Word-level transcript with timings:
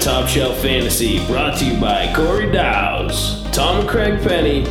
Top 0.00 0.28
Shelf 0.28 0.58
Fantasy 0.58 1.26
brought 1.26 1.58
to 1.58 1.64
you 1.64 1.80
by 1.80 2.12
Corey 2.14 2.50
Dowes, 2.52 3.42
Tom 3.50 3.84
Craig 3.86 4.22
Penny, 4.22 4.64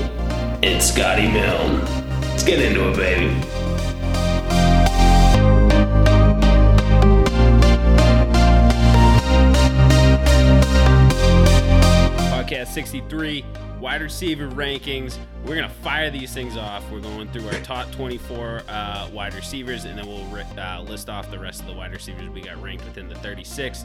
and 0.63 0.81
Scotty 0.81 1.27
Milne. 1.27 1.81
Let's 2.21 2.43
get 2.43 2.59
into 2.59 2.89
it, 2.89 2.95
baby. 2.95 3.35
Podcast 12.31 12.67
63, 12.67 13.43
wide 13.81 14.01
receiver 14.01 14.47
rankings. 14.49 15.17
We're 15.43 15.55
going 15.55 15.67
to 15.67 15.75
fire 15.75 16.09
these 16.09 16.33
things 16.33 16.55
off. 16.55 16.89
We're 16.89 17.01
going 17.01 17.29
through 17.31 17.47
our 17.47 17.59
top 17.61 17.91
24 17.91 18.63
uh, 18.69 19.09
wide 19.11 19.33
receivers, 19.33 19.83
and 19.83 19.99
then 19.99 20.07
we'll 20.07 20.25
uh, 20.57 20.81
list 20.83 21.09
off 21.09 21.29
the 21.29 21.39
rest 21.39 21.59
of 21.59 21.67
the 21.67 21.73
wide 21.73 21.91
receivers 21.91 22.29
we 22.29 22.41
got 22.41 22.61
ranked 22.63 22.85
within 22.85 23.09
the 23.09 23.15
36. 23.15 23.83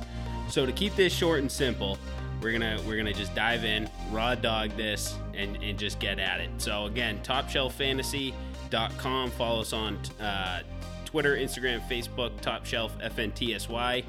So 0.49 0.67
to 0.67 0.73
keep 0.73 0.97
this 0.97 1.13
short 1.13 1.41
and 1.41 1.51
simple, 1.51 1.99
we're 2.43 2.53
gonna 2.53 2.81
we're 2.87 2.97
gonna 2.97 3.13
just 3.13 3.35
dive 3.35 3.65
in, 3.65 3.89
raw 4.11 4.35
dog 4.35 4.71
this, 4.77 5.17
and 5.35 5.57
and 5.63 5.79
just 5.79 5.99
get 5.99 6.19
at 6.19 6.41
it. 6.41 6.51
So 6.59 6.87
again, 6.87 7.21
topshelffantasy.com. 7.23 9.31
Follow 9.31 9.61
us 9.61 9.73
on 9.73 9.99
uh, 10.21 10.63
Twitter, 11.05 11.37
Instagram, 11.37 11.81
Facebook, 11.89 12.41
Top 12.41 12.67
Shelf 12.67 12.99
FNTSY. 12.99 14.05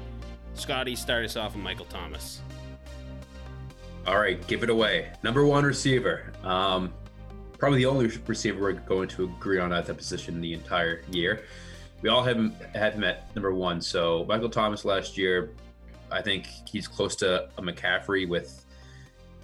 Scotty, 0.54 0.96
start 0.96 1.24
us 1.24 1.36
off 1.36 1.54
with 1.54 1.62
Michael 1.62 1.86
Thomas. 1.86 2.40
All 4.06 4.18
right, 4.18 4.44
give 4.46 4.62
it 4.62 4.70
away. 4.70 5.10
Number 5.22 5.46
one 5.46 5.64
receiver. 5.64 6.32
Um, 6.42 6.92
probably 7.58 7.78
the 7.78 7.86
only 7.86 8.08
receiver 8.26 8.60
we're 8.60 8.72
going 8.72 9.08
to 9.08 9.24
agree 9.24 9.58
on 9.58 9.72
at 9.72 9.86
that 9.86 9.96
position 9.96 10.40
the 10.40 10.52
entire 10.52 11.02
year. 11.10 11.44
We 12.02 12.10
all 12.10 12.22
have 12.22 12.36
him, 12.36 12.54
have 12.74 12.94
him 12.94 13.04
at 13.04 13.34
number 13.34 13.54
one. 13.54 13.80
So 13.80 14.26
Michael 14.28 14.50
Thomas 14.50 14.84
last 14.84 15.16
year, 15.16 15.54
I 16.14 16.22
think 16.22 16.46
he's 16.64 16.86
close 16.86 17.16
to 17.16 17.48
a 17.58 17.62
McCaffrey 17.62 18.28
with 18.28 18.64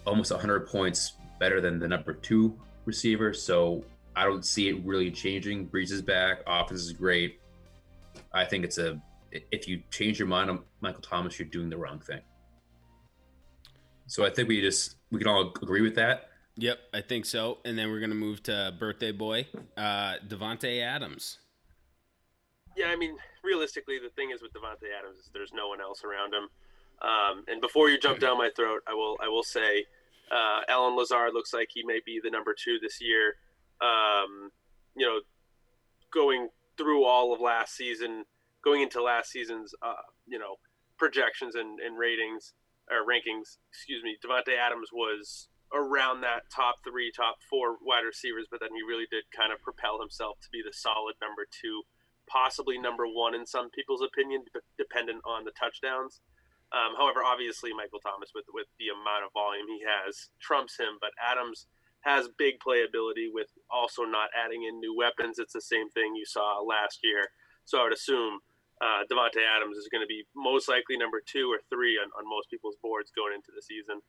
almost 0.07 0.31
100 0.31 0.69
points 0.69 1.15
better 1.41 1.61
than 1.61 1.81
the 1.81 1.89
number 1.89 2.13
two 2.13 2.57
receiver. 2.85 3.35
So 3.35 3.85
I 4.15 4.25
don't 4.25 4.45
see 4.45 4.69
it 4.69 4.85
really 4.85 5.11
changing. 5.11 5.69
Brees 5.69 5.91
is 5.91 6.01
back. 6.01 6.43
Offense 6.47 6.83
is 6.83 6.93
great. 6.93 7.41
I 8.33 8.45
think 8.45 8.65
it's 8.65 8.79
a 8.79 9.03
if 9.33 9.67
you 9.67 9.83
change 9.91 10.19
your 10.19 10.29
mind 10.29 10.51
on 10.51 10.61
Michael 10.81 11.03
Thomas, 11.03 11.39
you're 11.39 11.49
doing 11.49 11.71
the 11.71 11.77
wrong 11.77 12.01
thing. 12.01 12.21
So 14.07 14.25
I 14.25 14.31
think 14.31 14.49
we 14.49 14.61
just 14.61 14.97
we 15.11 15.19
can 15.19 15.29
all 15.29 15.53
agree 15.63 15.83
with 15.83 15.97
that. 15.97 16.29
Yep, 16.57 16.79
I 16.93 17.01
think 17.01 17.27
so. 17.27 17.59
And 17.65 17.77
then 17.77 17.91
we're 17.91 18.01
gonna 18.01 18.15
move 18.15 18.43
to 18.45 18.75
birthday 18.79 19.13
boy, 19.13 19.49
uh, 19.77 20.17
Davante 20.29 20.83
Adams. 20.83 21.39
Yeah, 22.77 22.87
I 22.87 22.97
mean, 22.97 23.17
realistically, 23.43 23.99
the 23.99 24.11
thing 24.11 24.31
is 24.31 24.43
with 24.43 24.53
Davante 24.53 24.91
Adams 24.97 25.19
is 25.19 25.31
there's 25.33 25.53
no 25.53 25.69
one 25.69 25.81
else 25.81 26.05
around 26.05 26.33
him. 26.35 26.49
Um, 27.03 27.45
and 27.49 27.61
before 27.61 27.89
you 27.89 27.99
jump 27.99 28.19
down 28.19 28.39
my 28.39 28.51
throat, 28.55 28.83
I 28.87 28.95
will 28.95 29.17
I 29.23 29.29
will 29.29 29.43
say, 29.43 29.87
uh, 30.31 30.61
Allen 30.69 30.97
Lazard 30.97 31.33
looks 31.33 31.55
like 31.55 31.69
he 31.73 31.83
may 31.83 32.01
be 32.05 32.21
the 32.23 32.31
number 32.31 32.55
two 32.55 32.79
this 32.81 33.01
year. 33.01 33.35
Um, 33.81 34.51
you 34.97 35.07
know, 35.07 35.21
going 36.13 36.49
through 36.77 37.05
all 37.05 37.33
of 37.33 37.41
last 37.41 37.75
season, 37.75 38.25
going 38.63 38.83
into 38.83 39.03
last 39.03 39.31
season's 39.31 39.75
uh, 39.83 40.05
you 40.27 40.39
know 40.39 40.57
projections 40.99 41.55
and, 41.55 41.81
and 41.81 41.99
ratings 41.99 42.53
or 42.91 43.07
rankings, 43.07 43.57
excuse 43.71 44.03
me, 44.03 44.17
Davante 44.23 44.59
Adams 44.59 44.91
was 44.93 45.49
around 45.73 46.21
that 46.21 46.43
top 46.55 46.77
three, 46.85 47.13
top 47.15 47.37
four 47.49 47.77
wide 47.83 48.05
receivers, 48.05 48.47
but 48.51 48.61
then 48.61 48.75
he 48.75 48.83
really 48.83 49.07
did 49.11 49.25
kind 49.35 49.53
of 49.53 49.63
propel 49.63 50.01
himself 50.01 50.39
to 50.43 50.51
be 50.51 50.61
the 50.63 50.75
solid 50.75 51.15
number 51.23 51.47
two, 51.49 51.83
possibly 52.29 52.79
number 52.79 53.07
one 53.07 53.35
in 53.35 53.47
some 53.47 53.71
people's 53.71 54.03
opinion, 54.03 54.43
dependent 54.77 55.23
on 55.25 55.45
the 55.45 55.55
touchdowns. 55.55 56.21
Um, 56.73 56.95
however, 56.97 57.25
obviously 57.25 57.73
Michael 57.75 57.99
Thomas, 57.99 58.31
with 58.35 58.47
with 58.53 58.67
the 58.79 58.95
amount 58.95 59.27
of 59.27 59.33
volume 59.33 59.67
he 59.67 59.83
has, 59.83 60.31
trumps 60.41 60.79
him. 60.79 60.99
But 61.01 61.11
Adams 61.19 61.67
has 62.03 62.29
big 62.39 62.55
playability 62.61 63.29
with 63.33 63.49
also 63.71 64.05
not 64.05 64.31
adding 64.33 64.65
in 64.65 64.81
new 64.81 64.97
weapons. 64.97 65.39
It's 65.39 65.53
the 65.53 65.61
same 65.61 65.91
thing 65.91 66.15
you 66.15 66.25
saw 66.25 66.61
last 66.61 67.01
year. 67.03 67.29
So 67.65 67.79
I 67.81 67.85
would 67.85 67.93
assume 67.93 68.41
uh, 68.81 69.05
Davante 69.11 69.45
Adams 69.45 69.77
is 69.77 69.89
going 69.93 70.01
to 70.01 70.09
be 70.09 70.25
most 70.35 70.69
likely 70.69 70.97
number 70.97 71.21
two 71.25 71.53
or 71.53 71.61
three 71.69 71.99
on, 71.99 72.09
on 72.17 72.29
most 72.29 72.49
people's 72.51 72.77
boards 72.83 73.11
going 73.15 73.35
into 73.35 73.53
the 73.55 73.61
season. 73.61 74.01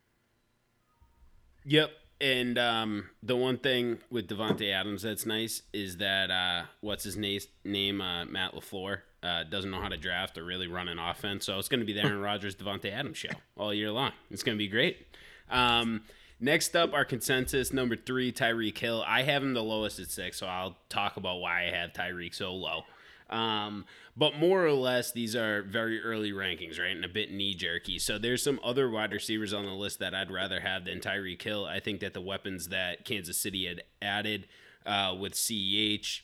Yep. 1.65 1.91
And 2.21 2.59
um, 2.59 3.09
the 3.23 3.35
one 3.35 3.57
thing 3.57 3.97
with 4.11 4.27
Davante 4.27 4.71
Adams 4.71 5.01
that's 5.01 5.25
nice 5.25 5.63
is 5.73 5.97
that 5.97 6.29
uh, 6.29 6.65
what's 6.79 7.03
his 7.03 7.17
name? 7.17 7.41
Name 7.65 7.99
uh, 7.99 8.25
Matt 8.25 8.53
Lafleur 8.53 8.99
uh, 9.23 9.43
doesn't 9.45 9.71
know 9.71 9.81
how 9.81 9.89
to 9.89 9.97
draft 9.97 10.37
or 10.37 10.43
really 10.43 10.67
run 10.67 10.87
an 10.87 10.99
offense, 10.99 11.45
so 11.45 11.57
it's 11.57 11.67
going 11.67 11.79
to 11.79 11.85
be 11.85 11.93
the 11.93 12.01
Aaron 12.01 12.21
Rodgers 12.21 12.55
Davante 12.55 12.91
Adams 12.91 13.17
show 13.17 13.29
all 13.57 13.73
year 13.73 13.91
long. 13.91 14.11
It's 14.29 14.43
going 14.43 14.55
to 14.55 14.63
be 14.63 14.67
great. 14.67 15.07
Um, 15.49 16.03
next 16.39 16.75
up, 16.75 16.93
our 16.93 17.05
consensus 17.05 17.73
number 17.73 17.95
three, 17.95 18.31
Tyreek 18.31 18.77
Hill. 18.77 19.03
I 19.07 19.23
have 19.23 19.41
him 19.41 19.55
the 19.55 19.63
lowest 19.63 19.99
at 19.99 20.11
six, 20.11 20.37
so 20.37 20.45
I'll 20.45 20.77
talk 20.89 21.17
about 21.17 21.37
why 21.37 21.67
I 21.67 21.71
have 21.71 21.91
Tyreek 21.91 22.35
so 22.35 22.53
low. 22.53 22.83
Um, 23.31 23.85
but 24.15 24.37
more 24.37 24.65
or 24.65 24.73
less, 24.73 25.11
these 25.11 25.35
are 25.35 25.63
very 25.63 26.01
early 26.01 26.31
rankings, 26.31 26.79
right? 26.79 26.95
And 26.95 27.05
a 27.05 27.09
bit 27.09 27.31
knee 27.31 27.55
jerky. 27.55 27.97
So 27.97 28.17
there's 28.17 28.43
some 28.43 28.59
other 28.63 28.89
wide 28.89 29.13
receivers 29.13 29.53
on 29.53 29.65
the 29.65 29.71
list 29.71 29.99
that 29.99 30.13
I'd 30.13 30.31
rather 30.31 30.59
have 30.59 30.85
than 30.85 30.99
Tyreek 30.99 31.41
Hill. 31.41 31.65
I 31.65 31.79
think 31.79 32.01
that 32.01 32.13
the 32.13 32.21
weapons 32.21 32.67
that 32.67 33.05
Kansas 33.05 33.37
City 33.37 33.67
had 33.67 33.83
added 34.01 34.47
uh, 34.85 35.15
with 35.17 35.33
CEH, 35.33 36.21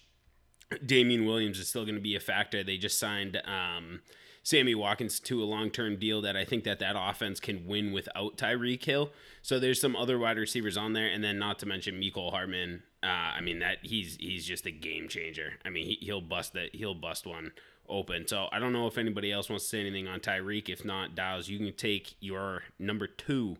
Damien 0.86 1.26
Williams 1.26 1.60
is 1.60 1.70
still 1.70 1.84
going 1.84 1.96
to 1.96 2.02
be 2.02 2.16
a 2.16 2.20
factor. 2.20 2.64
They 2.64 2.78
just 2.78 3.00
signed 3.00 3.42
um, 3.46 4.02
Sammy 4.44 4.76
Watkins 4.76 5.20
to 5.22 5.42
a 5.42 5.46
long 5.46 5.70
term 5.72 5.98
deal 5.98 6.22
that 6.22 6.36
I 6.36 6.46
think 6.46 6.66
that 6.66 6.80
that 6.80 6.96
offense 6.98 7.40
can 7.40 7.66
win 7.68 7.92
without 7.92 8.38
Tyreek 8.38 8.84
Hill. 8.84 9.12
So 9.42 9.60
there's 9.60 9.80
some 9.80 9.96
other 9.96 10.20
wide 10.20 10.38
receivers 10.38 10.78
on 10.78 10.94
there, 10.94 11.08
and 11.08 11.24
then 11.24 11.40
not 11.40 11.60
to 11.60 11.66
mention 11.66 12.00
Mecole 12.02 12.32
Hardman. 12.32 12.84
Uh, 13.08 13.32
I 13.38 13.42
mean 13.42 13.60
that 13.60 13.78
he's 13.84 14.18
he's 14.20 14.46
just 14.46 14.66
a 14.66 14.72
game 14.72 15.08
changer. 15.08 15.54
I 15.64 15.70
mean 15.70 15.86
he, 15.86 15.98
he'll 16.02 16.22
bust 16.22 16.54
that 16.54 16.76
he'll 16.76 16.94
bust 16.94 17.26
one 17.26 17.52
open. 17.88 18.28
So 18.28 18.48
I 18.52 18.60
don't 18.60 18.74
know 18.74 18.88
if 18.88 18.98
anybody 18.98 19.32
else 19.32 19.50
wants 19.50 19.64
to 19.66 19.70
say 19.70 19.80
anything 19.80 20.08
on 20.08 20.20
Tyreek. 20.20 20.68
If 20.68 20.84
not, 20.84 21.16
Dow's, 21.16 21.48
you 21.48 21.58
can 21.58 21.74
take 21.74 22.16
your 22.20 22.64
number 22.80 23.08
two 23.08 23.56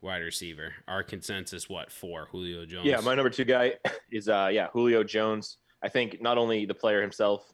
wide 0.00 0.18
receiver. 0.18 0.74
Our 0.86 1.02
consensus, 1.02 1.68
what 1.68 1.90
for 1.90 2.28
Julio 2.30 2.64
Jones? 2.64 2.86
Yeah, 2.86 3.00
my 3.00 3.16
number 3.16 3.30
two 3.30 3.44
guy 3.44 3.74
is 4.12 4.28
uh 4.28 4.50
yeah 4.52 4.68
Julio 4.72 5.02
Jones. 5.02 5.58
I 5.82 5.88
think 5.88 6.22
not 6.22 6.38
only 6.38 6.64
the 6.64 6.74
player 6.74 7.02
himself 7.02 7.52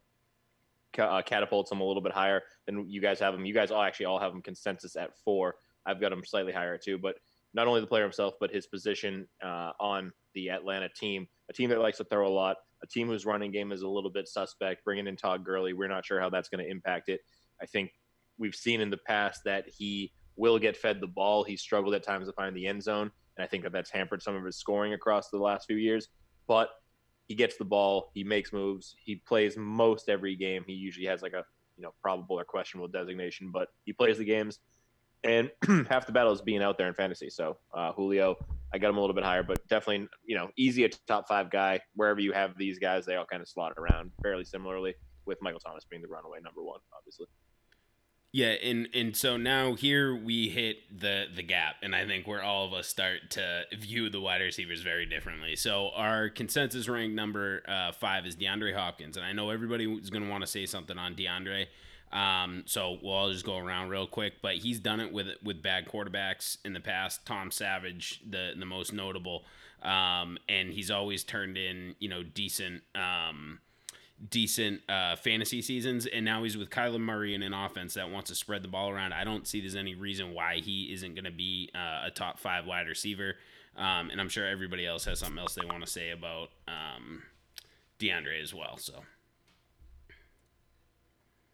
uh, 0.99 1.23
catapults 1.23 1.73
him 1.73 1.81
a 1.81 1.85
little 1.85 2.03
bit 2.03 2.13
higher 2.13 2.43
than 2.67 2.89
you 2.89 3.01
guys 3.01 3.19
have 3.21 3.35
him. 3.35 3.47
You 3.47 3.55
guys 3.55 3.71
all 3.71 3.83
actually 3.83 4.07
all 4.07 4.19
have 4.19 4.33
him 4.33 4.43
consensus 4.43 4.97
at 4.97 5.17
four. 5.25 5.55
I've 5.87 6.01
got 6.01 6.13
him 6.13 6.25
slightly 6.25 6.53
higher 6.53 6.77
too, 6.77 6.99
but 6.99 7.17
not 7.55 7.67
only 7.67 7.81
the 7.81 7.87
player 7.87 8.03
himself, 8.03 8.35
but 8.39 8.51
his 8.51 8.67
position 8.67 9.27
uh, 9.43 9.73
on 9.81 10.13
the 10.35 10.51
Atlanta 10.51 10.89
team, 10.89 11.27
a 11.49 11.53
team 11.53 11.71
that 11.71 11.81
likes 11.81 11.99
to 11.99 12.05
throw 12.05 12.27
a 12.27 12.33
lot, 12.33 12.57
a 12.83 12.87
team 12.87 13.09
whose 13.09 13.27
running 13.27 13.51
game 13.51 13.73
is 13.73 13.83
a 13.83 13.89
little 13.89 14.11
bit 14.11 14.29
suspect. 14.29 14.85
Bringing 14.85 15.07
in 15.07 15.17
Todd 15.17 15.45
Gurley, 15.45 15.73
we're 15.73 15.89
not 15.89 16.05
sure 16.05 16.21
how 16.21 16.31
that's 16.31 16.49
going 16.49 16.65
to 16.65 16.71
impact 16.71 17.09
it. 17.09 17.21
I 17.63 17.67
think 17.67 17.91
we've 18.39 18.55
seen 18.55 18.81
in 18.81 18.91
the 18.91 18.99
past 19.07 19.43
that 19.45 19.67
he 19.69 20.13
will 20.37 20.59
get 20.59 20.77
fed 20.77 21.01
the 21.01 21.07
ball. 21.07 21.45
He 21.45 21.57
struggled 21.57 21.95
at 21.95 22.03
times 22.03 22.27
to 22.27 22.33
find 22.33 22.57
the 22.57 22.67
end 22.67 22.83
zone, 22.83 23.11
and 23.37 23.45
I 23.45 23.47
think 23.47 23.63
that 23.65 23.73
that's 23.73 23.91
hampered 23.91 24.23
some 24.23 24.35
of 24.35 24.45
his 24.45 24.57
scoring 24.57 24.95
across 24.95 25.29
the 25.29 25.39
last 25.39 25.67
few 25.67 25.77
years. 25.77 26.09
But 26.49 26.71
he 27.27 27.35
gets 27.35 27.57
the 27.57 27.65
ball, 27.65 28.11
he 28.15 28.25
makes 28.25 28.53
moves, 28.53 28.97
he 29.05 29.17
plays 29.17 29.57
most 29.57 30.09
every 30.09 30.35
game. 30.35 30.65
He 30.67 30.73
usually 30.73 31.07
has 31.07 31.23
like 31.23 31.33
a 31.33 31.45
you 31.77 31.83
know 31.83 31.93
probable 32.03 32.39
or 32.39 32.45
questionable 32.45 32.89
designation, 32.89 33.51
but 33.53 33.69
he 33.85 33.93
plays 33.93 34.19
the 34.19 34.25
games. 34.25 34.59
And 35.25 35.51
half 35.89 36.07
the 36.07 36.13
battle 36.13 36.33
is 36.33 36.41
being 36.41 36.63
out 36.63 36.79
there 36.79 36.89
in 36.89 36.95
fantasy. 36.95 37.31
So 37.31 37.59
uh, 37.75 37.93
Julio, 37.93 38.37
I 38.73 38.79
got 38.79 38.91
him 38.91 38.97
a 38.97 39.01
little 39.01 39.15
bit 39.15 39.25
higher, 39.25 39.43
but 39.43 39.67
definitely, 39.69 40.09
you 40.25 40.37
know, 40.37 40.49
easy 40.57 40.85
a 40.85 40.89
top 41.07 41.29
five 41.29 41.51
guy. 41.51 41.81
Wherever 41.95 42.21
you 42.21 42.33
have 42.33 42.57
these 42.57 42.79
guys, 42.79 43.05
they 43.05 43.17
all 43.17 43.27
kind 43.27 43.43
of 43.43 43.49
slot 43.49 43.73
around 43.77 44.13
fairly 44.23 44.45
similarly, 44.45 44.95
with 45.27 45.39
Michael 45.43 45.61
Thomas 45.61 45.85
being 45.85 46.03
the 46.03 46.09
runaway 46.09 46.39
number 46.43 46.63
one, 46.63 46.81
obviously. 46.97 47.27
Yeah, 48.33 48.51
and 48.63 48.89
and 48.95 49.17
so 49.17 49.37
now 49.37 49.75
here 49.75 50.15
we 50.15 50.49
hit 50.51 50.77
the 50.97 51.25
the 51.35 51.43
gap, 51.43 51.77
and 51.83 51.97
I 51.97 52.07
think 52.07 52.29
where 52.29 52.43
all 52.43 52.65
of 52.65 52.73
us 52.73 52.87
start 52.87 53.31
to 53.31 53.65
view 53.77 54.09
the 54.09 54.21
wide 54.21 54.41
receivers 54.41 54.83
very 54.83 55.05
differently. 55.05 55.57
So 55.57 55.91
our 55.97 56.29
consensus 56.29 56.89
rank 56.89 57.13
number 57.13 57.65
uh, 57.67 57.91
five 57.91 58.27
is 58.27 58.37
DeAndre 58.37 58.77
Hopkins, 58.77 59.17
and 59.17 59.27
I 59.27 59.33
know 59.33 59.51
everybody 59.51 59.93
is 59.93 60.11
going 60.11 60.23
to 60.23 60.31
want 60.31 60.43
to 60.43 60.47
say 60.47 60.65
something 60.65 60.97
on 60.97 61.17
DeAndre. 61.17 61.67
Um, 62.13 62.65
so 62.67 62.99
we'll 63.03 63.13
all 63.13 63.33
just 63.33 63.45
go 63.45 63.59
around 63.59 63.89
real 63.89 64.07
quick, 64.07 64.35
but 64.43 64.57
he's 64.57 64.81
done 64.81 65.01
it 65.01 65.13
with 65.13 65.29
with 65.45 65.63
bad 65.63 65.87
quarterbacks 65.87 66.59
in 66.65 66.73
the 66.73 66.81
past. 66.81 67.25
Tom 67.25 67.51
Savage, 67.51 68.21
the 68.29 68.53
the 68.59 68.67
most 68.67 68.93
notable, 68.93 69.45
um, 69.83 70.39
and 70.49 70.73
he's 70.73 70.91
always 70.91 71.23
turned 71.23 71.57
in 71.57 71.95
you 71.99 72.09
know 72.09 72.23
decent. 72.23 72.83
Um, 72.95 73.61
decent 74.29 74.83
uh, 74.87 75.17
fantasy 75.17 75.63
seasons, 75.63 76.05
and 76.05 76.27
now 76.27 76.43
he's 76.43 76.55
with 76.55 76.69
Kyler 76.69 77.01
Murray 77.01 77.35
in 77.35 77.43
an 77.43 77.55
offense 77.55 77.95
that 77.95 78.11
wants 78.11 78.29
to 78.29 78.37
spread 78.37 78.63
the 78.63 78.69
ball 78.69 78.91
around. 78.91 79.15
I 79.15 79.25
don't 79.25 79.47
see 79.47 79.61
there's 79.61 79.75
any 79.75 79.95
reason 79.95 80.35
why 80.35 80.57
he 80.57 80.93
isn't 80.93 81.15
going 81.15 81.25
to 81.25 81.31
be 81.31 81.71
uh, 81.75 82.03
a 82.05 82.11
top 82.11 82.39
five 82.39 82.67
wide 82.67 82.87
receiver. 82.87 83.37
Um, 83.79 84.11
and 84.11 84.21
I'm 84.21 84.29
sure 84.29 84.47
everybody 84.47 84.87
else 84.87 85.07
has 85.07 85.21
something 85.21 85.39
else 85.39 85.55
they 85.55 85.65
want 85.65 85.83
to 85.87 85.91
say 85.91 86.11
about 86.11 86.51
um, 86.69 87.23
DeAndre 87.99 88.43
as 88.43 88.53
well. 88.53 88.77
So. 88.77 89.05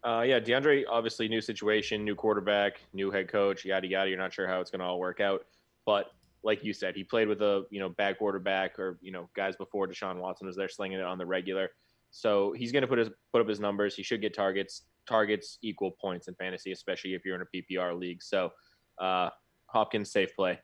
Uh, 0.03 0.21
yeah, 0.21 0.39
DeAndre, 0.39 0.83
obviously 0.89 1.27
new 1.27 1.41
situation, 1.41 2.03
new 2.05 2.15
quarterback, 2.15 2.79
new 2.93 3.11
head 3.11 3.27
coach, 3.27 3.65
yada 3.65 3.87
yada. 3.87 4.09
You're 4.09 4.19
not 4.19 4.33
sure 4.33 4.47
how 4.47 4.61
it's 4.61 4.69
going 4.69 4.79
to 4.79 4.85
all 4.85 4.99
work 4.99 5.19
out, 5.19 5.45
but 5.85 6.11
like 6.43 6.63
you 6.63 6.71
said, 6.71 6.95
he 6.95 7.03
played 7.03 7.27
with 7.27 7.41
a 7.41 7.65
you 7.71 7.79
know 7.79 7.89
bad 7.89 8.17
quarterback 8.17 8.79
or 8.79 8.97
you 9.01 9.11
know 9.11 9.29
guys 9.35 9.55
before 9.55 9.87
Deshaun 9.87 10.17
Watson 10.17 10.47
was 10.47 10.55
there 10.55 10.69
slinging 10.69 10.99
it 10.99 11.05
on 11.05 11.17
the 11.17 11.25
regular. 11.25 11.69
So 12.11 12.53
he's 12.53 12.71
going 12.71 12.83
to 12.83 12.87
put 12.87 12.99
his 12.99 13.09
put 13.33 13.41
up 13.41 13.49
his 13.49 13.59
numbers. 13.59 13.95
He 13.95 14.03
should 14.03 14.21
get 14.21 14.33
targets. 14.33 14.83
Targets 15.07 15.57
equal 15.61 15.91
points 15.91 16.27
in 16.27 16.35
fantasy, 16.35 16.71
especially 16.71 17.13
if 17.13 17.25
you're 17.25 17.35
in 17.35 17.41
a 17.41 17.45
PPR 17.45 17.97
league. 17.97 18.21
So 18.21 18.51
uh, 18.99 19.29
Hopkins 19.67 20.11
safe 20.11 20.35
play. 20.35 20.59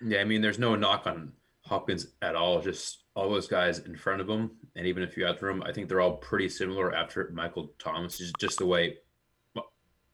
Yeah, 0.00 0.20
I 0.20 0.24
mean, 0.24 0.42
there's 0.42 0.58
no 0.58 0.76
knock 0.76 1.06
on 1.06 1.32
Hopkins 1.66 2.08
at 2.22 2.34
all. 2.34 2.60
Just 2.60 3.04
all 3.14 3.30
those 3.30 3.48
guys 3.48 3.80
in 3.80 3.96
front 3.96 4.20
of 4.20 4.28
him, 4.28 4.50
and 4.74 4.86
even 4.86 5.02
if 5.02 5.16
you 5.16 5.26
out 5.26 5.40
room, 5.42 5.62
I 5.64 5.72
think 5.72 5.88
they're 5.88 6.00
all 6.00 6.16
pretty 6.16 6.48
similar 6.48 6.94
after 6.94 7.30
Michael 7.32 7.72
Thomas. 7.78 8.18
Just 8.18 8.34
just 8.38 8.58
the 8.58 8.66
way 8.66 8.98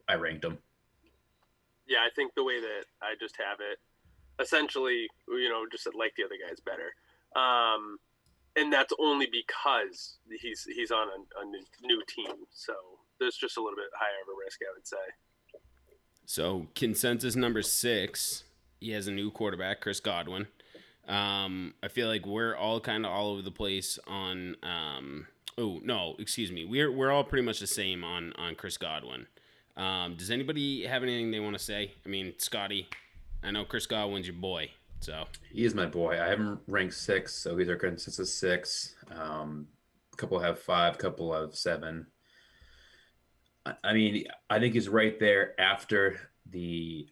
I 0.08 0.14
ranked 0.14 0.42
them. 0.42 0.58
Yeah, 1.86 1.98
I 1.98 2.10
think 2.14 2.34
the 2.34 2.44
way 2.44 2.60
that 2.60 2.84
I 3.02 3.14
just 3.20 3.36
have 3.36 3.58
it, 3.60 3.78
essentially, 4.42 5.08
you 5.28 5.48
know, 5.48 5.64
just 5.70 5.86
like 5.94 6.14
the 6.16 6.24
other 6.24 6.36
guys 6.48 6.58
better. 6.60 6.94
Um, 7.34 7.98
and 8.56 8.72
that's 8.72 8.92
only 8.98 9.28
because 9.30 10.18
he's 10.40 10.64
he's 10.64 10.90
on 10.90 11.08
a, 11.08 11.40
a 11.40 11.86
new 11.86 12.02
team. 12.06 12.46
So 12.52 12.74
there's 13.18 13.36
just 13.36 13.56
a 13.56 13.60
little 13.60 13.76
bit 13.76 13.86
higher 13.94 14.20
of 14.22 14.28
a 14.28 14.36
risk, 14.44 14.60
I 14.62 14.72
would 14.74 14.86
say. 14.86 15.50
So 16.26 16.66
consensus 16.74 17.36
number 17.36 17.62
six, 17.62 18.44
he 18.80 18.90
has 18.92 19.06
a 19.06 19.12
new 19.12 19.30
quarterback, 19.30 19.80
Chris 19.80 20.00
Godwin. 20.00 20.46
Um, 21.08 21.74
I 21.82 21.88
feel 21.88 22.08
like 22.08 22.26
we're 22.26 22.54
all 22.56 22.80
kind 22.80 23.04
of 23.04 23.12
all 23.12 23.32
over 23.32 23.42
the 23.42 23.50
place 23.50 23.98
on. 24.06 24.56
Um, 24.62 25.26
oh 25.58 25.80
no, 25.82 26.16
excuse 26.18 26.52
me. 26.52 26.64
We're 26.64 26.90
we're 26.90 27.10
all 27.10 27.24
pretty 27.24 27.44
much 27.44 27.60
the 27.60 27.66
same 27.66 28.04
on 28.04 28.32
on 28.34 28.54
Chris 28.54 28.76
Godwin. 28.76 29.26
Um, 29.76 30.16
does 30.16 30.30
anybody 30.30 30.86
have 30.86 31.02
anything 31.02 31.30
they 31.30 31.40
want 31.40 31.56
to 31.56 31.62
say? 31.62 31.92
I 32.04 32.08
mean, 32.08 32.34
Scotty, 32.38 32.88
I 33.42 33.50
know 33.50 33.64
Chris 33.64 33.86
Godwin's 33.86 34.26
your 34.26 34.36
boy. 34.36 34.70
So 35.00 35.24
he 35.50 35.64
is 35.64 35.74
my 35.74 35.86
boy. 35.86 36.20
I 36.22 36.28
have 36.28 36.38
him 36.38 36.60
ranked 36.68 36.94
six, 36.94 37.34
so 37.34 37.56
he's 37.56 37.68
our 37.68 37.76
consensus 37.76 38.34
six. 38.34 38.94
Um, 39.10 39.66
a 40.12 40.16
couple 40.16 40.38
have 40.38 40.60
five, 40.60 40.98
couple 40.98 41.32
have 41.32 41.56
seven. 41.56 42.06
I, 43.66 43.74
I 43.82 43.92
mean, 43.94 44.26
I 44.48 44.60
think 44.60 44.74
he's 44.74 44.88
right 44.88 45.18
there 45.18 45.60
after 45.60 46.20
the 46.48 47.08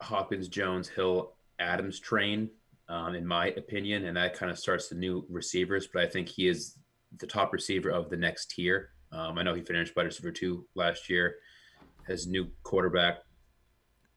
Hopkins, 0.00 0.48
Jones, 0.48 0.88
Hill, 0.88 1.34
Adams 1.60 2.00
train, 2.00 2.50
um, 2.88 3.14
in 3.14 3.26
my 3.26 3.48
opinion, 3.48 4.06
and 4.06 4.16
that 4.16 4.34
kind 4.34 4.50
of 4.50 4.58
starts 4.58 4.88
the 4.88 4.94
new 4.94 5.24
receivers. 5.28 5.88
But 5.92 6.02
I 6.02 6.06
think 6.06 6.28
he 6.28 6.48
is 6.48 6.78
the 7.18 7.26
top 7.26 7.52
receiver 7.52 7.90
of 7.90 8.10
the 8.10 8.16
next 8.16 8.50
tier. 8.50 8.90
Um, 9.12 9.38
I 9.38 9.42
know 9.42 9.54
he 9.54 9.62
finished 9.62 9.96
wide 9.96 10.06
receiver 10.06 10.30
two 10.30 10.66
last 10.74 11.08
year. 11.08 11.36
His 12.06 12.26
new 12.26 12.48
quarterback, 12.62 13.18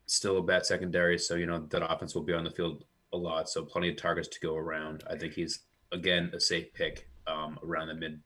still 0.05 0.37
a 0.37 0.43
bad 0.43 0.65
secondary, 0.65 1.17
so 1.17 1.35
you 1.35 1.45
know 1.45 1.65
that 1.69 1.89
offense 1.89 2.15
will 2.15 2.23
be 2.23 2.33
on 2.33 2.43
the 2.43 2.51
field 2.51 2.85
a 3.13 3.17
lot, 3.17 3.49
so 3.49 3.63
plenty 3.63 3.89
of 3.89 3.97
targets 3.97 4.29
to 4.29 4.39
go 4.39 4.55
around. 4.55 5.03
I 5.09 5.17
think 5.17 5.33
he's 5.33 5.61
again 5.91 6.31
a 6.33 6.39
safe 6.39 6.73
pick 6.73 7.09
um, 7.27 7.59
around 7.63 7.87
the 7.87 7.95
mid 7.95 8.21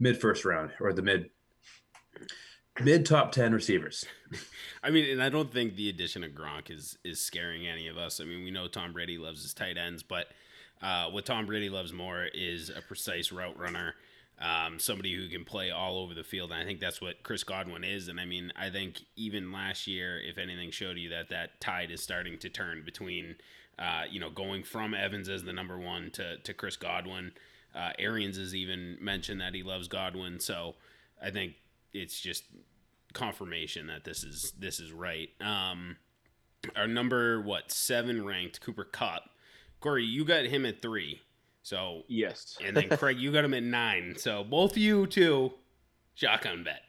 mid 0.00 0.20
first 0.20 0.44
round 0.44 0.70
or 0.80 0.92
the 0.92 1.02
mid 1.02 1.30
mid 2.80 3.06
top 3.06 3.32
ten 3.32 3.52
receivers. 3.52 4.04
I 4.82 4.90
mean, 4.90 5.10
and 5.10 5.22
I 5.22 5.28
don't 5.28 5.52
think 5.52 5.76
the 5.76 5.88
addition 5.88 6.24
of 6.24 6.32
Gronk 6.32 6.70
is 6.70 6.98
is 7.04 7.20
scaring 7.20 7.66
any 7.66 7.88
of 7.88 7.96
us. 7.96 8.20
I 8.20 8.24
mean, 8.24 8.44
we 8.44 8.50
know 8.50 8.68
Tom 8.68 8.92
Brady 8.92 9.18
loves 9.18 9.42
his 9.42 9.54
tight 9.54 9.76
ends, 9.76 10.02
but 10.02 10.26
uh, 10.82 11.10
what 11.10 11.26
Tom 11.26 11.46
Brady 11.46 11.68
loves 11.68 11.92
more 11.92 12.26
is 12.32 12.70
a 12.70 12.82
precise 12.82 13.32
route 13.32 13.58
runner. 13.58 13.94
Um, 14.40 14.78
somebody 14.78 15.16
who 15.16 15.28
can 15.28 15.44
play 15.44 15.72
all 15.72 15.98
over 15.98 16.14
the 16.14 16.22
field. 16.22 16.52
And 16.52 16.60
I 16.60 16.64
think 16.64 16.78
that's 16.78 17.00
what 17.00 17.24
Chris 17.24 17.42
Godwin 17.42 17.82
is. 17.82 18.06
And 18.06 18.20
I 18.20 18.24
mean, 18.24 18.52
I 18.54 18.70
think 18.70 19.00
even 19.16 19.50
last 19.50 19.88
year, 19.88 20.20
if 20.20 20.38
anything 20.38 20.70
showed 20.70 20.96
you 20.96 21.08
that 21.08 21.30
that 21.30 21.60
tide 21.60 21.90
is 21.90 22.04
starting 22.04 22.38
to 22.38 22.48
turn 22.48 22.84
between 22.84 23.34
uh, 23.78 24.02
you 24.10 24.18
know, 24.18 24.30
going 24.30 24.64
from 24.64 24.92
Evans 24.92 25.28
as 25.28 25.44
the 25.44 25.52
number 25.52 25.78
one 25.78 26.10
to, 26.10 26.36
to 26.38 26.52
Chris 26.52 26.76
Godwin. 26.76 27.32
Uh, 27.74 27.90
Arians 27.98 28.36
has 28.36 28.54
even 28.54 28.98
mentioned 29.00 29.40
that 29.40 29.54
he 29.54 29.62
loves 29.62 29.88
Godwin, 29.88 30.40
so 30.40 30.74
I 31.22 31.30
think 31.30 31.54
it's 31.92 32.18
just 32.20 32.44
confirmation 33.12 33.86
that 33.88 34.04
this 34.04 34.24
is 34.24 34.52
this 34.58 34.80
is 34.80 34.92
right. 34.92 35.28
Um, 35.40 35.96
our 36.76 36.86
number 36.86 37.40
what 37.40 37.70
seven 37.70 38.24
ranked 38.24 38.60
Cooper 38.60 38.84
Kupp, 38.84 39.22
Corey, 39.80 40.04
you 40.04 40.24
got 40.24 40.44
him 40.44 40.66
at 40.66 40.82
three, 40.82 41.20
so 41.62 42.02
yes, 42.08 42.56
and 42.64 42.76
then 42.76 42.88
Craig, 42.88 43.18
you 43.18 43.32
got 43.32 43.44
him 43.44 43.54
at 43.54 43.62
nine. 43.62 44.14
So 44.18 44.44
both 44.44 44.76
you 44.76 45.06
two, 45.06 45.52
shotgun 46.14 46.64
bet. 46.64 46.82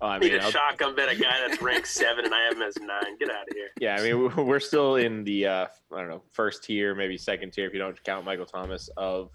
Oh, 0.00 0.08
I 0.08 0.18
mean, 0.18 0.32
need 0.32 0.38
a 0.38 0.44
I'll, 0.44 0.50
shotgun 0.50 0.94
bet 0.94 1.08
a 1.08 1.14
guy 1.14 1.46
that's 1.46 1.62
ranked 1.62 1.88
seven 1.88 2.26
and 2.26 2.34
I 2.34 2.42
have 2.42 2.56
him 2.56 2.62
as 2.62 2.76
nine. 2.76 3.16
Get 3.18 3.30
out 3.30 3.48
of 3.48 3.54
here. 3.54 3.70
Yeah, 3.80 3.96
I 3.98 4.02
mean, 4.02 4.46
we're 4.46 4.60
still 4.60 4.96
in 4.96 5.24
the 5.24 5.46
uh, 5.46 5.66
I 5.92 5.98
don't 5.98 6.10
know 6.10 6.22
first 6.32 6.64
tier, 6.64 6.94
maybe 6.94 7.16
second 7.16 7.52
tier 7.52 7.66
if 7.66 7.72
you 7.72 7.78
don't 7.78 8.02
count 8.04 8.24
Michael 8.26 8.44
Thomas 8.44 8.90
of 8.96 9.30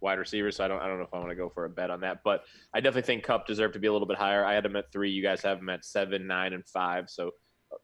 wide 0.00 0.18
receivers. 0.18 0.56
So 0.56 0.64
I 0.64 0.68
don't 0.68 0.80
I 0.80 0.88
don't 0.88 0.98
know 0.98 1.04
if 1.04 1.14
I 1.14 1.18
want 1.18 1.30
to 1.30 1.36
go 1.36 1.48
for 1.48 1.64
a 1.64 1.70
bet 1.70 1.90
on 1.90 2.00
that, 2.00 2.20
but 2.24 2.44
I 2.74 2.80
definitely 2.80 3.06
think 3.06 3.24
Kupp 3.24 3.46
deserved 3.46 3.74
to 3.74 3.80
be 3.80 3.86
a 3.86 3.92
little 3.92 4.08
bit 4.08 4.18
higher. 4.18 4.44
I 4.44 4.54
had 4.54 4.64
him 4.64 4.76
at 4.76 4.92
three. 4.92 5.10
You 5.10 5.22
guys 5.22 5.42
have 5.42 5.58
him 5.58 5.68
at 5.68 5.84
seven, 5.84 6.26
nine, 6.26 6.52
and 6.52 6.66
five. 6.66 7.08
So 7.08 7.30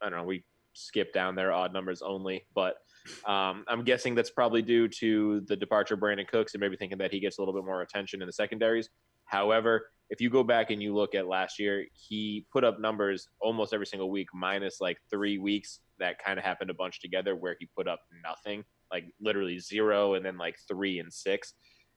I 0.03 0.09
don't 0.09 0.19
know. 0.19 0.25
We 0.25 0.45
skip 0.73 1.13
down 1.13 1.35
there, 1.35 1.53
odd 1.53 1.73
numbers 1.73 2.03
only, 2.03 2.47
but. 2.55 2.77
Um, 3.25 3.65
I'm 3.69 3.85
guessing 3.85 4.17
that's 4.17 4.31
probably 4.31 4.63
due 4.63 4.89
to 4.89 5.41
the 5.47 5.55
departure 5.55 5.95
of 5.95 6.01
Brandin 6.01 6.27
Cooks 6.27 6.55
and 6.55 6.61
maybe 6.61 6.77
thinking 6.77 6.99
that 6.99 7.13
he 7.13 7.21
gets 7.21 7.39
a 7.39 7.41
little 7.41 7.55
bit 7.55 7.65
more 7.65 7.83
attention 7.83 8.21
in 8.21 8.27
the 8.27 8.33
secondaries. 8.33 8.89
However, 9.27 9.91
if 10.09 10.21
you 10.21 10.31
go 10.31 10.43
back 10.45 10.71
and 10.71 10.83
you 10.83 10.95
look 10.95 11.15
at 11.15 11.27
last 11.27 11.59
year, 11.59 11.87
he 11.93 12.47
put 12.53 12.65
up 12.65 12.81
numbers 12.81 13.29
almost 13.41 13.73
every 13.73 13.87
single 13.87 14.11
week, 14.11 14.29
minus 14.33 14.81
like 14.81 14.99
three 15.11 15.39
weeks 15.39 15.81
that 15.99 16.23
kind 16.23 16.39
of 16.39 16.45
happened 16.45 16.71
a 16.71 16.75
bunch 16.75 17.01
together 17.01 17.35
where 17.35 17.57
he 17.59 17.69
put 17.77 17.89
up 17.89 18.01
nothing, 18.23 18.65
like 18.93 19.05
literally 19.21 19.59
zero 19.59 20.15
and 20.15 20.25
then 20.25 20.39
like 20.39 20.57
three 20.69 21.01
and 21.01 21.12
six. 21.12 21.55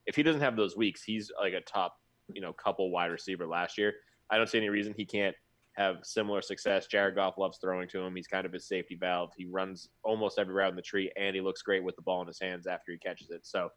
If 0.10 0.16
he 0.16 0.24
doesn't 0.24 0.42
have 0.42 0.56
those 0.56 0.76
weeks, 0.76 1.04
he's 1.04 1.32
like 1.40 1.54
a 1.54 1.62
top, 1.62 1.96
you 2.34 2.42
know, 2.42 2.52
couple 2.52 2.90
wide 2.90 3.12
receiver 3.12 3.46
last 3.46 3.78
year. 3.78 3.94
I 4.32 4.38
don't 4.38 4.50
see 4.50 4.58
any 4.58 4.70
reason 4.70 4.96
he 4.98 5.06
can't 5.06 5.36
have 5.74 5.98
similar 6.02 6.42
success. 6.42 6.88
Jared 6.88 7.14
Goff 7.14 7.38
loves 7.38 7.60
throwing 7.62 7.88
to 7.90 8.00
him. 8.00 8.16
He's 8.16 8.26
kind 8.26 8.48
of 8.48 8.52
his 8.52 8.68
safety 8.68 8.98
valve. 9.00 9.30
He 9.38 9.46
runs 9.46 9.90
almost 10.04 10.40
every 10.40 10.56
route 10.56 10.72
in 10.72 10.76
the 10.76 10.82
tree, 10.82 11.12
and 11.16 11.36
he 11.36 11.42
looks 11.42 11.62
great 11.62 11.84
with 11.84 11.96
the 11.96 12.02
ball 12.02 12.22
in 12.22 12.28
his 12.28 12.40
hands 12.40 12.66
after 12.66 12.92
he 12.92 12.98
catches 12.98 13.30
it. 13.30 13.46
So 13.46 13.70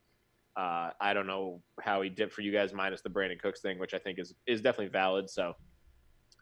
uh, 0.57 0.91
I 0.99 1.13
don't 1.13 1.27
know 1.27 1.61
how 1.83 2.01
he 2.01 2.09
did 2.09 2.33
for 2.33 2.41
you 2.41 2.51
guys, 2.51 2.73
minus 2.73 3.03
the 3.03 3.11
Brandin 3.11 3.39
Cooks 3.39 3.61
thing, 3.61 3.79
which 3.79 3.93
I 3.93 3.99
think 3.99 4.19
is 4.19 4.35
is 4.47 4.63
definitely 4.63 4.89
valid. 4.89 5.29
So 5.29 5.53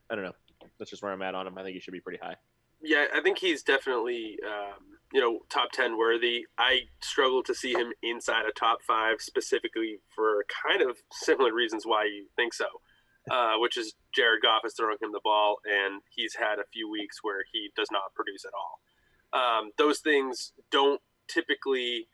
I 0.09 0.15
don't 0.15 0.25
know. 0.25 0.35
That's 0.79 0.91
just 0.91 1.03
where 1.03 1.11
I'm 1.11 1.23
at 1.23 1.35
on 1.35 1.49
him. 1.49 1.59
I 1.59 1.65
think 1.65 1.75
he 1.75 1.81
should 1.81 1.93
be 1.93 2.01
pretty 2.01 2.21
high. 2.23 2.37
Yeah, 2.83 3.07
I 3.15 3.21
think 3.21 3.39
he's 3.39 3.63
definitely 3.63 4.39
um, 4.47 4.99
you 5.13 5.21
know 5.21 5.41
top 5.51 5.71
ten 5.73 5.99
worthy. 5.99 6.47
I 6.59 6.83
struggle 7.03 7.43
to 7.45 7.55
see 7.55 7.73
him 7.73 7.93
inside 8.03 8.47
a 8.47 8.53
top 8.53 8.79
five, 8.87 9.21
specifically 9.21 9.99
for 10.15 10.45
kind 10.65 10.83
of 10.83 10.97
similar 11.13 11.53
reasons 11.53 11.85
why 11.87 12.05
you 12.05 12.27
think 12.37 12.55
so. 12.55 12.67
Uh, 13.31 13.53
which 13.59 13.77
is 13.77 13.95
Jared 14.15 14.41
Goff 14.43 14.63
is 14.65 14.73
throwing 14.75 14.97
him 15.01 15.13
the 15.13 15.21
ball, 15.23 15.59
and 15.65 16.01
he's 16.09 16.35
had 16.35 16.59
a 16.59 16.65
few 16.73 16.91
weeks 16.91 17.19
where 17.23 17.45
he 17.53 17.71
does 17.77 17.89
not 17.93 18.15
produce 18.15 18.47
at 18.47 18.53
all. 18.57 18.81
Um, 19.39 19.71
those 19.77 20.01
things 20.01 20.53
don't 20.73 21.01
typically 21.29 22.09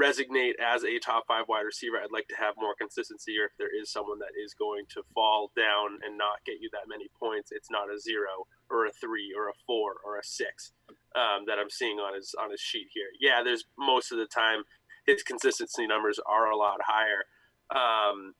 resonate 0.00 0.56
as 0.60 0.84
a 0.84 0.98
top 0.98 1.24
five 1.28 1.44
wide 1.48 1.62
receiver. 1.62 1.96
I'd 1.98 2.12
like 2.12 2.28
to 2.28 2.36
have 2.36 2.54
more 2.56 2.74
consistency, 2.78 3.38
or 3.38 3.44
if 3.44 3.52
there 3.58 3.68
is 3.68 3.92
someone 3.92 4.18
that 4.20 4.32
is 4.42 4.54
going 4.54 4.84
to 4.94 5.02
fall 5.14 5.52
down 5.56 5.98
and 6.04 6.16
not 6.16 6.44
get 6.46 6.60
you 6.60 6.70
that 6.72 6.88
many 6.88 7.08
points, 7.18 7.50
it's 7.52 7.70
not 7.70 7.92
a 7.92 8.00
zero 8.00 8.46
or 8.70 8.86
a 8.86 8.92
three 8.92 9.32
or 9.36 9.48
a 9.48 9.52
four 9.66 9.96
or 10.04 10.18
a 10.18 10.24
six 10.24 10.72
um, 11.14 11.44
that 11.46 11.58
I'm 11.58 11.70
seeing 11.70 11.98
on 11.98 12.14
his 12.14 12.34
on 12.40 12.50
his 12.50 12.60
sheet 12.60 12.88
here. 12.92 13.08
Yeah, 13.20 13.42
there's 13.44 13.64
most 13.78 14.12
of 14.12 14.18
the 14.18 14.26
time 14.26 14.64
his 15.06 15.22
consistency 15.22 15.86
numbers 15.86 16.18
are 16.26 16.50
a 16.50 16.56
lot 16.56 16.78
higher, 16.86 17.24
um, 17.74 18.34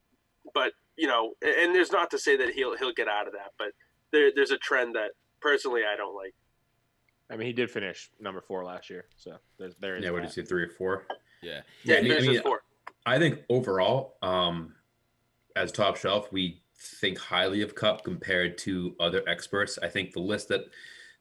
but 0.53 0.73
you 0.97 1.07
know, 1.07 1.33
and 1.41 1.73
there's 1.75 1.91
not 1.91 2.09
to 2.11 2.17
say 2.17 2.35
that 2.37 2.53
he'll 2.53 2.75
he'll 2.77 2.93
get 2.93 3.07
out 3.07 3.27
of 3.27 3.33
that, 3.33 3.51
but 3.57 3.69
there, 4.11 4.31
there's 4.35 4.51
a 4.51 4.57
trend 4.57 4.95
that 4.95 5.11
personally 5.41 5.81
I 5.81 5.95
don't 5.95 6.15
like. 6.15 6.33
I 7.29 7.37
mean, 7.37 7.47
he 7.47 7.53
did 7.53 7.71
finish 7.71 8.09
number 8.19 8.41
four 8.41 8.63
last 8.63 8.89
year, 8.89 9.05
so 9.17 9.37
there's 9.57 9.75
there 9.79 9.95
is. 9.95 10.03
Yeah, 10.03 10.11
what 10.11 10.21
did 10.21 10.35
you 10.35 10.43
say, 10.43 10.47
three 10.47 10.63
or 10.63 10.69
four? 10.69 11.05
Yeah. 11.43 11.61
Yeah, 11.83 11.97
I 11.97 12.01
mean, 12.01 12.41
I, 13.05 13.19
think 13.19 13.39
overall, 13.49 14.15
um, 14.21 14.73
as 15.55 15.71
top 15.71 15.97
shelf, 15.97 16.31
we 16.31 16.61
think 16.79 17.17
highly 17.17 17.61
of 17.61 17.75
Kupp 17.75 18.03
compared 18.03 18.57
to 18.59 18.95
other 18.99 19.23
experts. 19.27 19.77
I 19.81 19.89
think 19.89 20.13
the 20.13 20.19
list 20.19 20.47
that 20.49 20.61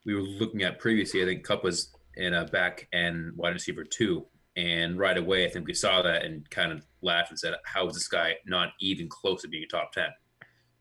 we 0.04 0.14
were 0.14 0.22
looking 0.22 0.62
at 0.62 0.78
previously, 0.78 1.22
I 1.22 1.26
think 1.26 1.44
Kupp 1.44 1.64
was 1.64 1.92
in 2.16 2.34
a 2.34 2.44
back 2.44 2.88
and 2.92 3.36
wide 3.36 3.54
receiver 3.54 3.84
two. 3.84 4.26
And 4.56 4.98
right 4.98 5.16
away, 5.16 5.46
I 5.46 5.48
think 5.48 5.66
we 5.66 5.74
saw 5.74 6.02
that 6.02 6.24
and 6.24 6.48
kind 6.50 6.72
of 6.72 6.84
laughed 7.00 7.30
and 7.30 7.38
said, 7.38 7.54
How 7.64 7.86
is 7.88 7.94
this 7.94 8.08
guy 8.08 8.34
not 8.46 8.70
even 8.80 9.08
close 9.08 9.42
to 9.42 9.48
being 9.48 9.64
a 9.64 9.66
top 9.66 9.92
10? 9.92 10.08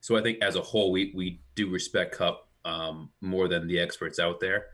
So 0.01 0.17
I 0.17 0.21
think 0.21 0.39
as 0.41 0.55
a 0.55 0.61
whole, 0.61 0.91
we, 0.91 1.13
we 1.15 1.41
do 1.55 1.69
respect 1.69 2.17
Kupp 2.17 2.47
um, 2.65 3.11
more 3.21 3.47
than 3.47 3.67
the 3.67 3.79
experts 3.79 4.19
out 4.19 4.39
there. 4.39 4.65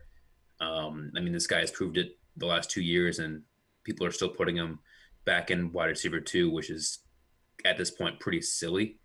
Um, 0.60 1.12
I 1.16 1.20
mean, 1.20 1.32
this 1.32 1.46
guy 1.46 1.60
has 1.60 1.70
proved 1.70 1.98
it 1.98 2.18
the 2.36 2.46
last 2.46 2.70
two 2.70 2.82
years, 2.82 3.18
and 3.18 3.42
people 3.88 4.06
are 4.06 4.12
still 4.12 4.28
putting 4.28 4.56
him 4.56 4.78
back 5.24 5.50
in 5.50 5.72
wide 5.72 5.86
receiver 5.86 6.20
two, 6.20 6.50
which 6.50 6.68
is 6.70 7.00
at 7.64 7.78
this 7.78 7.90
point 7.90 8.20
pretty 8.20 8.42
silly. 8.42 8.98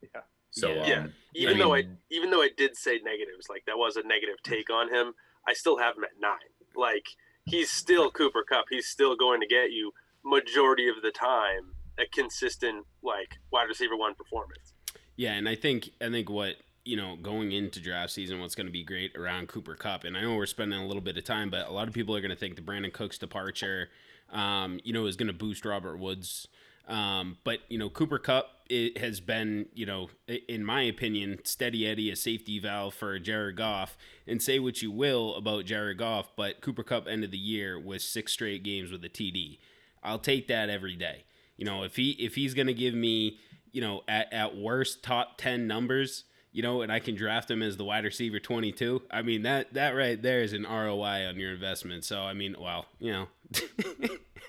Yeah. 0.00 0.20
So 0.50 0.68
Yeah. 0.72 0.80
um, 0.80 0.88
Yeah. 0.88 1.06
Even 1.34 1.56
I 1.56 1.58
though 1.58 1.74
I 1.74 1.84
even 2.10 2.30
though 2.30 2.42
I 2.42 2.50
did 2.56 2.76
say 2.76 3.00
negatives, 3.04 3.48
like 3.50 3.64
that 3.66 3.76
was 3.76 3.96
a 3.96 4.02
negative 4.02 4.36
take 4.44 4.70
on 4.70 4.94
him, 4.94 5.14
I 5.46 5.54
still 5.54 5.78
have 5.78 5.96
him 5.96 6.04
at 6.04 6.20
nine. 6.20 6.52
Like 6.76 7.06
he's 7.46 7.70
still 7.70 8.10
Cooper 8.10 8.44
Kupp. 8.48 8.66
He's 8.70 8.86
still 8.86 9.16
going 9.16 9.40
to 9.40 9.46
get 9.46 9.72
you 9.72 9.92
majority 10.24 10.88
of 10.88 11.02
the 11.02 11.10
time 11.10 11.74
a 11.98 12.06
consistent 12.06 12.86
like 13.02 13.38
wide 13.50 13.68
receiver 13.68 13.96
one 13.96 14.14
performance. 14.14 14.72
Yeah, 15.16 15.32
and 15.32 15.48
I 15.48 15.56
think 15.56 15.90
I 16.00 16.10
think 16.10 16.30
what 16.30 16.56
you 16.84 16.96
know 16.96 17.16
going 17.16 17.52
into 17.52 17.80
draft 17.80 18.12
season, 18.12 18.40
what's 18.40 18.54
going 18.54 18.66
to 18.66 18.72
be 18.72 18.84
great 18.84 19.16
around 19.16 19.48
Cooper 19.48 19.74
Kupp, 19.74 20.04
and 20.04 20.16
I 20.16 20.22
know 20.22 20.36
we're 20.36 20.46
spending 20.46 20.78
a 20.78 20.86
little 20.86 21.02
bit 21.02 21.16
of 21.16 21.24
time, 21.24 21.50
but 21.50 21.66
a 21.66 21.72
lot 21.72 21.88
of 21.88 21.94
people 21.94 22.14
are 22.14 22.20
going 22.20 22.30
to 22.30 22.36
think 22.36 22.56
the 22.56 22.62
Brandin 22.62 22.92
Cooks 22.92 23.18
departure, 23.18 23.88
um, 24.32 24.80
you 24.82 24.92
know, 24.92 25.06
is 25.06 25.16
going 25.16 25.28
to 25.28 25.32
boost 25.32 25.64
Robert 25.64 25.98
Woods. 25.98 26.48
Um, 26.88 27.38
but 27.44 27.60
you 27.68 27.78
know, 27.78 27.88
Cooper 27.88 28.18
Kupp 28.18 28.62
it 28.68 28.96
has 28.96 29.20
been, 29.20 29.66
you 29.74 29.84
know, 29.84 30.08
in 30.48 30.64
my 30.64 30.82
opinion, 30.82 31.40
steady 31.44 31.86
Eddie, 31.86 32.10
a 32.10 32.16
safety 32.16 32.58
valve 32.58 32.94
for 32.94 33.18
Jared 33.18 33.56
Goff. 33.56 33.98
And 34.26 34.40
say 34.42 34.58
what 34.58 34.80
you 34.80 34.90
will 34.90 35.34
about 35.34 35.66
Jared 35.66 35.98
Goff, 35.98 36.30
but 36.36 36.62
Cooper 36.62 36.82
Kupp 36.82 37.06
end 37.06 37.22
of 37.22 37.30
the 37.30 37.38
year 37.38 37.78
was 37.78 38.02
six 38.02 38.32
straight 38.32 38.62
games 38.62 38.90
with 38.90 39.04
a 39.04 39.10
TD. 39.10 39.58
I'll 40.02 40.18
take 40.18 40.48
that 40.48 40.70
every 40.70 40.96
day. 40.96 41.24
You 41.58 41.66
know, 41.66 41.82
if 41.82 41.96
he 41.96 42.12
if 42.12 42.34
he's 42.34 42.54
gonna 42.54 42.72
give 42.72 42.94
me, 42.94 43.38
you 43.72 43.82
know, 43.82 44.02
at, 44.08 44.32
at 44.32 44.56
worst 44.56 45.02
top 45.02 45.36
ten 45.36 45.66
numbers, 45.66 46.24
you 46.52 46.62
know, 46.62 46.82
and 46.82 46.92
I 46.92 46.98
can 46.98 47.14
draft 47.14 47.50
him 47.50 47.62
as 47.62 47.76
the 47.76 47.84
wide 47.84 48.04
receiver 48.04 48.38
twenty 48.38 48.72
two, 48.72 49.02
I 49.10 49.22
mean 49.22 49.42
that 49.42 49.72
that 49.74 49.90
right 49.90 50.20
there 50.20 50.42
is 50.42 50.52
an 50.52 50.64
ROI 50.64 51.26
on 51.26 51.36
your 51.36 51.52
investment. 51.52 52.04
So 52.04 52.20
I 52.20 52.34
mean, 52.34 52.56
well, 52.58 52.86
you 52.98 53.12
know 53.12 53.28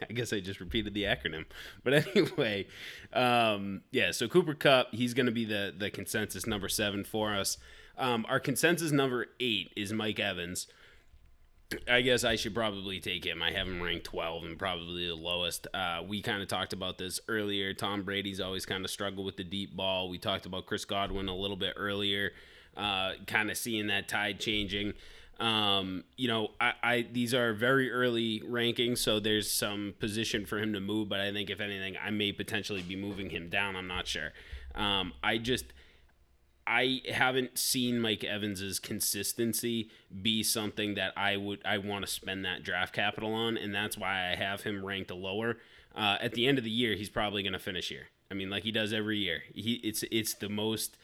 I 0.10 0.14
guess 0.14 0.34
I 0.34 0.40
just 0.40 0.60
repeated 0.60 0.94
the 0.94 1.04
acronym. 1.04 1.46
But 1.84 2.08
anyway, 2.16 2.68
um, 3.14 3.82
yeah, 3.92 4.12
so 4.12 4.28
Cooper 4.28 4.54
Kupp, 4.54 4.94
he's 4.94 5.14
gonna 5.14 5.32
be 5.32 5.46
the 5.46 5.74
the 5.76 5.90
consensus 5.90 6.46
number 6.46 6.70
seven 6.70 7.04
for 7.04 7.34
us. 7.34 7.58
Um, 7.98 8.26
our 8.28 8.40
consensus 8.40 8.92
number 8.92 9.28
eight 9.40 9.72
is 9.76 9.94
Mike 9.94 10.20
Evans. 10.20 10.68
I 11.88 12.02
guess 12.02 12.24
I 12.24 12.36
should 12.36 12.54
probably 12.54 13.00
take 13.00 13.26
him. 13.26 13.42
I 13.42 13.52
have 13.52 13.68
him 13.68 13.82
ranked 13.82 14.06
12 14.06 14.44
and 14.46 14.60
probably 14.60 15.08
the 15.08 15.16
lowest. 15.16 15.68
Uh, 15.74 16.02
we 16.08 16.22
kind 16.22 16.42
of 16.42 16.48
talked 16.48 16.74
about 16.74 16.98
this 16.98 17.20
earlier. 17.28 17.74
Tom 17.74 18.04
Brady's 18.04 18.40
always 18.40 18.66
kind 18.66 18.84
of 18.84 18.92
struggled 18.92 19.26
with 19.26 19.38
the 19.38 19.44
deep 19.44 19.76
ball. 19.76 20.10
We 20.10 20.18
talked 20.18 20.46
about 20.46 20.66
Chris 20.66 20.86
Godwin 20.86 21.28
a 21.30 21.36
little 21.36 21.58
bit 21.58 21.74
earlier, 21.78 22.32
uh, 22.76 23.14
kind 23.28 23.50
of 23.52 23.58
seeing 23.58 23.88
that 23.88 24.08
tide 24.08 24.40
changing. 24.40 24.94
Um, 25.40 26.04
you 26.16 26.28
know, 26.28 26.52
I, 26.62 26.74
I 26.84 27.08
these 27.12 27.34
are 27.34 27.54
very 27.54 27.92
early 27.92 28.42
rankings, 28.42 29.00
so 29.00 29.20
there's 29.20 29.50
some 29.50 29.96
position 30.00 30.46
for 30.46 30.60
him 30.60 30.74
to 30.74 30.80
move. 30.80 31.10
But 31.10 31.20
I 31.20 31.32
think 31.32 31.50
if 31.50 31.60
anything, 31.60 31.96
I 32.04 32.12
may 32.12 32.32
potentially 32.32 32.82
be 32.82 32.96
moving 32.96 33.30
him 33.30 33.50
down. 33.50 33.76
I'm 33.76 33.88
not 33.88 34.08
sure. 34.08 34.32
Um, 34.76 35.14
I 35.24 35.38
just 35.38 35.66
I 36.66 37.02
haven't 37.12 37.58
seen 37.58 38.00
Mike 38.00 38.24
Evans's 38.24 38.80
consistency 38.80 39.90
be 40.22 40.44
something 40.44 40.96
that 40.96 41.14
I 41.18 41.38
would 41.38 41.62
I 41.66 41.78
want 41.78 42.06
to 42.06 42.12
spend 42.12 42.46
that 42.46 42.64
draft 42.64 42.94
capital 42.94 43.34
on, 43.34 43.58
and 43.58 43.74
that's 43.74 43.98
why 43.98 44.32
I 44.32 44.36
have 44.36 44.64
him 44.64 44.86
ranked 44.86 45.12
lower. 45.12 45.58
Uh, 45.96 46.18
at 46.22 46.34
the 46.34 46.48
end 46.48 46.58
of 46.58 46.64
the 46.64 46.72
year, 46.72 46.96
he's 46.96 47.10
probably 47.10 47.44
going 47.44 47.54
to 47.54 47.60
finish 47.60 47.90
here. 47.90 48.08
I 48.32 48.34
mean, 48.34 48.50
like 48.50 48.64
he 48.64 48.72
does 48.72 48.94
every 48.94 49.18
year. 49.18 49.44
He 49.54 49.74
it's 49.84 50.04
it's 50.12 50.34
the 50.34 50.50
most 50.50 50.98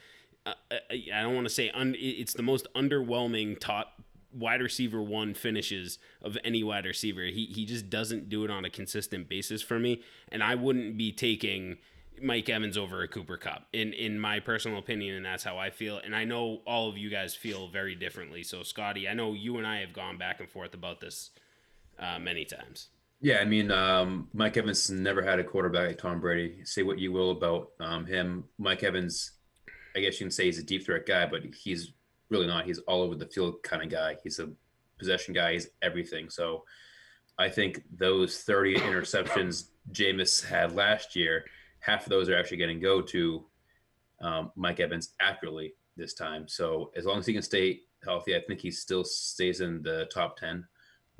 uh, 0.46 0.54
I 0.70 1.22
don't 1.22 1.34
want 1.34 1.46
to 1.46 1.52
say 1.52 1.70
un, 1.70 1.94
it's 1.98 2.32
the 2.32 2.42
most 2.42 2.66
underwhelming 2.74 3.58
top 3.58 4.02
wide 4.32 4.62
receiver 4.62 5.02
one 5.02 5.34
finishes 5.34 5.98
of 6.22 6.38
any 6.44 6.62
wide 6.62 6.86
receiver. 6.86 7.24
He 7.24 7.46
he 7.46 7.66
just 7.66 7.90
doesn't 7.90 8.28
do 8.28 8.44
it 8.44 8.50
on 8.50 8.64
a 8.64 8.70
consistent 8.70 9.28
basis 9.28 9.62
for 9.62 9.78
me, 9.78 10.02
and 10.30 10.42
I 10.42 10.54
wouldn't 10.54 10.96
be 10.96 11.12
taking 11.12 11.78
Mike 12.22 12.48
Evans 12.48 12.76
over 12.76 13.02
a 13.02 13.08
Cooper 13.08 13.36
Kupp 13.36 13.66
in 13.72 13.92
in 13.92 14.18
my 14.18 14.40
personal 14.40 14.78
opinion, 14.78 15.16
and 15.16 15.24
that's 15.24 15.44
how 15.44 15.58
I 15.58 15.70
feel. 15.70 15.98
And 15.98 16.14
I 16.14 16.24
know 16.24 16.60
all 16.66 16.88
of 16.88 16.96
you 16.96 17.10
guys 17.10 17.34
feel 17.34 17.68
very 17.68 17.94
differently. 17.94 18.42
So 18.42 18.62
Scotty, 18.62 19.08
I 19.08 19.14
know 19.14 19.32
you 19.32 19.58
and 19.58 19.66
I 19.66 19.80
have 19.80 19.92
gone 19.92 20.18
back 20.18 20.40
and 20.40 20.48
forth 20.48 20.74
about 20.74 21.00
this 21.00 21.30
uh, 21.98 22.18
many 22.18 22.44
times. 22.44 22.88
Yeah, 23.22 23.38
I 23.38 23.44
mean, 23.44 23.70
um, 23.70 24.28
Mike 24.32 24.56
Evans 24.56 24.88
never 24.88 25.22
had 25.22 25.38
a 25.38 25.44
quarterback 25.44 25.88
like 25.88 25.98
Tom 25.98 26.20
Brady. 26.20 26.64
Say 26.64 26.82
what 26.82 26.98
you 26.98 27.12
will 27.12 27.32
about 27.32 27.72
um, 27.78 28.06
him. 28.06 28.44
Mike 28.58 28.82
Evans, 28.82 29.32
I 29.94 30.00
guess 30.00 30.18
you 30.18 30.24
can 30.26 30.30
say 30.30 30.46
he's 30.46 30.58
a 30.58 30.62
deep 30.62 30.86
threat 30.86 31.06
guy, 31.06 31.26
but 31.26 31.42
he's 31.54 31.92
really 32.30 32.46
not. 32.46 32.64
He's 32.64 32.78
all 32.80 33.02
over 33.02 33.14
the 33.14 33.26
field 33.26 33.62
kind 33.62 33.82
of 33.82 33.90
guy. 33.90 34.16
He's 34.22 34.38
a 34.38 34.48
possession 34.98 35.34
guy. 35.34 35.52
He's 35.52 35.68
everything. 35.82 36.30
So 36.30 36.64
I 37.38 37.50
think 37.50 37.82
those 37.90 38.38
30 38.38 38.76
interceptions 38.76 39.68
Jameis 39.92 40.44
had 40.44 40.74
last 40.74 41.14
year, 41.14 41.44
half 41.80 42.04
of 42.04 42.10
those 42.10 42.28
are 42.28 42.38
actually 42.38 42.58
going 42.58 42.74
to 42.74 42.82
go 42.82 43.02
to 43.02 43.44
um, 44.20 44.52
Mike 44.54 44.80
Evans 44.80 45.14
accurately 45.20 45.74
this 45.96 46.14
time. 46.14 46.46
So 46.46 46.90
as 46.96 47.04
long 47.04 47.18
as 47.18 47.26
he 47.26 47.32
can 47.32 47.42
stay 47.42 47.80
healthy, 48.04 48.36
I 48.36 48.40
think 48.40 48.60
he 48.60 48.70
still 48.70 49.04
stays 49.04 49.60
in 49.60 49.82
the 49.82 50.08
top 50.12 50.36
10 50.38 50.64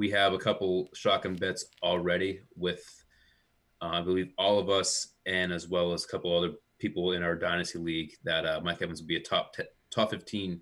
we 0.01 0.11
have 0.11 0.33
a 0.33 0.39
couple 0.39 0.89
shotgun 0.95 1.35
bets 1.35 1.67
already 1.83 2.41
with 2.57 3.05
uh, 3.83 3.91
I 3.93 4.01
believe 4.01 4.33
all 4.39 4.59
of 4.59 4.71
us 4.71 5.09
and 5.27 5.53
as 5.53 5.69
well 5.69 5.93
as 5.93 6.05
a 6.05 6.09
couple 6.09 6.35
other 6.35 6.55
people 6.79 7.13
in 7.13 7.23
our 7.23 7.37
dynasty 7.37 7.79
league 7.79 8.13
that 8.25 8.47
uh, 8.47 8.63
Mike 8.65 8.81
Evans 8.81 9.03
will 9.03 9.09
be 9.09 9.17
a 9.17 9.23
top 9.23 9.55
top 9.91 10.11
15 10.11 10.59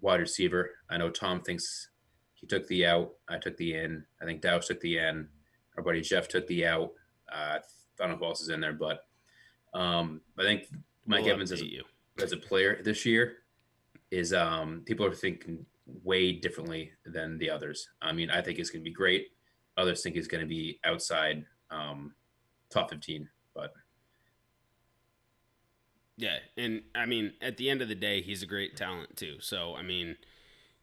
wide 0.00 0.18
receiver. 0.18 0.70
I 0.90 0.98
know 0.98 1.10
Tom 1.10 1.42
thinks 1.42 1.90
he 2.34 2.48
took 2.48 2.66
the 2.66 2.84
out. 2.84 3.12
I 3.28 3.38
took 3.38 3.56
the 3.56 3.76
in. 3.76 4.04
I 4.20 4.24
think 4.24 4.40
Dow's 4.40 4.66
took 4.66 4.80
the 4.80 4.98
in. 4.98 5.28
Our 5.76 5.84
buddy 5.84 6.00
Jeff 6.00 6.26
took 6.26 6.48
the 6.48 6.66
out. 6.66 6.90
Uh, 7.32 7.58
I 7.58 7.60
don't 7.98 8.10
know 8.10 8.16
who 8.16 8.24
else 8.24 8.40
is 8.40 8.48
in 8.48 8.60
there, 8.60 8.72
but 8.72 9.04
um, 9.74 10.20
I 10.38 10.42
think 10.42 10.66
Mike 11.06 11.24
We'll 11.24 11.34
Evans 11.34 11.52
update 11.52 11.70
you. 11.70 11.84
as 12.22 12.32
a 12.32 12.36
player 12.36 12.80
this 12.82 13.04
year 13.06 13.38
is 14.10 14.32
um 14.32 14.82
people 14.84 15.06
are 15.06 15.14
thinking 15.14 15.64
way 16.04 16.32
differently 16.32 16.92
than 17.06 17.38
the 17.38 17.50
others. 17.50 17.88
I 18.00 18.12
mean, 18.12 18.30
I 18.30 18.40
think 18.40 18.58
it's 18.58 18.70
going 18.70 18.82
to 18.82 18.88
be 18.88 18.94
great. 18.94 19.28
Others 19.76 20.02
think 20.02 20.16
it's 20.16 20.28
going 20.28 20.42
to 20.42 20.46
be 20.46 20.78
outside 20.84 21.44
um 21.70 22.14
top 22.70 22.90
15, 22.90 23.28
but 23.54 23.72
Yeah, 26.16 26.36
and 26.56 26.82
I 26.94 27.06
mean, 27.06 27.32
at 27.40 27.56
the 27.56 27.70
end 27.70 27.82
of 27.82 27.88
the 27.88 27.94
day, 27.94 28.20
he's 28.22 28.42
a 28.42 28.46
great 28.46 28.76
talent 28.76 29.16
too. 29.16 29.36
So 29.40 29.74
I 29.74 29.82
mean, 29.82 30.16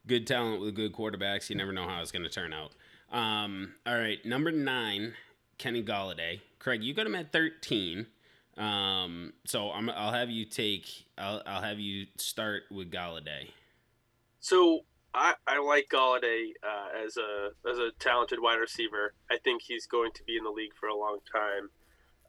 good 0.08 0.25
talent 0.27 0.62
with 0.62 0.75
good 0.75 0.93
quarterbacks. 0.93 1.50
You 1.50 1.55
never 1.55 1.72
know 1.72 1.88
how 1.88 2.01
it's 2.01 2.12
going 2.12 2.24
to 2.24 2.29
turn 2.29 2.51
out. 2.53 2.74
Um, 3.15 3.75
all 3.86 3.98
right, 3.98 4.24
number 4.25 4.51
nine, 4.51 5.13
Kenny 5.58 5.84
Golladay. 5.84 6.41
Craig, 6.60 6.84
you 6.84 6.93
got 6.93 7.05
him 7.05 7.15
at 7.15 7.31
thirteen. 7.31 8.08
Um, 8.60 9.34
so 9.46 9.72
I'm, 9.72 9.89
I'll 9.89 10.12
have 10.12 10.30
you 10.30 10.46
take. 10.46 10.86
I'll, 11.18 11.42
I'll 11.46 11.62
have 11.62 11.80
you 11.80 12.08
start 12.18 12.63
with 12.70 12.92
Golladay. 12.92 13.48
So 14.42 14.82
I, 15.13 15.34
I 15.48 15.60
like 15.60 15.88
Golladay 15.92 16.51
uh, 16.63 17.06
as 17.06 17.18
a 17.18 17.51
as 17.70 17.78
a 17.78 17.92
talented 18.00 18.39
wide 18.42 18.60
receiver. 18.60 19.13
I 19.32 19.38
think 19.38 19.62
he's 19.62 19.88
going 19.88 20.12
to 20.16 20.24
be 20.24 20.38
in 20.38 20.44
the 20.44 20.51
league 20.51 20.74
for 20.78 20.88
a 20.88 20.98
long 20.98 21.20
time. 21.32 21.70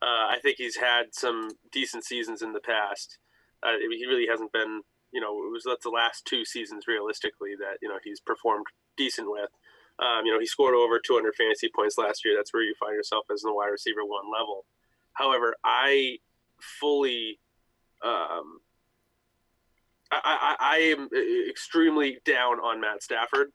Uh, 0.01 0.31
I 0.31 0.39
think 0.41 0.57
he's 0.57 0.77
had 0.77 1.15
some 1.15 1.51
decent 1.73 2.05
seasons 2.05 2.43
in 2.43 2.53
the 2.53 2.61
past. 2.61 3.19
Uh, 3.63 3.77
he 3.79 4.07
really 4.07 4.27
hasn't 4.27 4.53
been, 4.53 4.81
you 5.13 5.21
know, 5.21 5.37
it 5.45 5.53
was 5.53 5.65
that's 5.67 5.85
the 5.85 5.91
last 5.91 6.25
two 6.25 6.45
seasons 6.45 6.87
realistically 6.87 7.55
that 7.59 7.79
you 7.83 7.89
know 7.89 7.99
he's 8.03 8.21
performed 8.21 8.67
decent 8.97 9.31
with. 9.31 9.51
Um, 9.99 10.25
you 10.25 10.33
know, 10.33 10.41
he 10.41 10.47
scored 10.47 10.75
over 10.75 10.99
200 10.99 11.35
fantasy 11.35 11.69
points 11.75 11.99
last 11.99 12.25
year. 12.25 12.35
That's 12.35 12.55
where 12.55 12.63
you 12.63 12.75
find 12.81 12.95
yourself 12.95 13.27
as 13.31 13.43
the 13.43 13.53
wide 13.53 13.69
receiver 13.69 14.01
one 14.05 14.33
level. 14.33 14.65
However, 15.13 15.55
I 15.65 16.19
fully 16.81 17.39
um, 18.03 18.61
I, 20.11 20.21
I, 20.25 20.57
I 20.61 20.77
am 20.79 21.09
extremely 21.49 22.19
down 22.25 22.59
on 22.61 22.81
Matt 22.81 23.03
Stafford, 23.03 23.53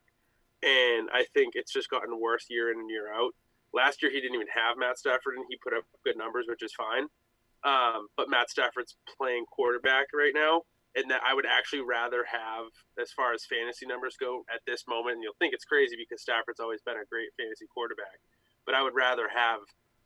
and 0.64 1.10
I 1.14 1.26
think 1.34 1.54
it's 1.56 1.74
just 1.74 1.90
gotten 1.90 2.20
worse 2.20 2.46
year 2.50 2.72
in 2.72 2.80
and 2.80 2.90
year 2.90 3.12
out. 3.14 3.32
Last 3.74 4.02
year 4.02 4.12
he 4.12 4.22
didn't 4.22 4.36
even 4.36 4.48
have 4.54 4.78
Matt 4.78 4.98
Stafford, 4.98 5.36
and 5.36 5.46
he 5.50 5.58
put 5.62 5.74
up 5.74 5.84
good 6.06 6.18
numbers, 6.18 6.46
which 6.48 6.64
is 6.64 6.74
fine. 6.74 7.08
Um, 7.66 8.08
but 8.16 8.30
Matt 8.30 8.50
Stafford's 8.50 8.96
playing 9.18 9.46
quarterback 9.52 10.08
right 10.14 10.34
now, 10.34 10.62
and 10.96 11.10
that 11.12 11.22
I 11.28 11.34
would 11.34 11.46
actually 11.46 11.82
rather 11.82 12.24
have, 12.24 12.68
as 13.02 13.12
far 13.12 13.34
as 13.34 13.44
fantasy 13.44 13.86
numbers 13.86 14.16
go, 14.18 14.46
at 14.54 14.62
this 14.66 14.86
moment. 14.88 15.16
And 15.16 15.24
you'll 15.24 15.36
think 15.40 15.54
it's 15.54 15.66
crazy 15.66 15.98
because 15.98 16.22
Stafford's 16.22 16.62
always 16.62 16.82
been 16.84 16.96
a 16.96 17.10
great 17.12 17.30
fantasy 17.38 17.66
quarterback, 17.74 18.22
but 18.66 18.76
I 18.76 18.84
would 18.84 18.96
rather 18.96 19.28
have 19.28 19.60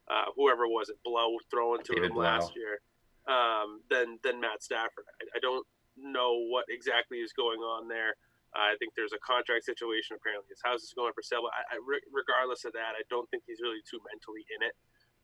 uh, 0.09 0.33
whoever 0.35 0.67
was 0.67 0.89
it 0.89 0.97
Blough 1.05 1.37
throwing 1.49 1.83
to 1.83 1.93
David 1.93 2.09
him 2.11 2.13
Blough. 2.17 2.23
last 2.23 2.51
year 2.55 2.81
um, 3.29 3.81
than 3.89 4.17
than 4.23 4.41
Matt 4.41 4.61
Stafford. 4.63 5.05
I, 5.21 5.37
I 5.37 5.39
don't 5.39 5.65
know 5.97 6.39
what 6.49 6.65
exactly 6.69 7.19
is 7.19 7.31
going 7.33 7.59
on 7.59 7.87
there. 7.87 8.15
Uh, 8.55 8.73
I 8.73 8.75
think 8.81 8.93
there's 8.97 9.13
a 9.13 9.21
contract 9.21 9.65
situation. 9.65 10.17
Apparently, 10.17 10.49
his 10.49 10.61
house 10.65 10.81
is 10.81 10.93
going 10.97 11.13
for 11.13 11.21
sale. 11.21 11.45
But 11.45 11.53
I, 11.53 11.77
I, 11.77 11.77
regardless 12.09 12.65
of 12.65 12.73
that, 12.73 12.97
I 12.97 13.05
don't 13.09 13.29
think 13.29 13.43
he's 13.45 13.61
really 13.61 13.85
too 13.85 14.01
mentally 14.09 14.41
in 14.49 14.65
it. 14.65 14.73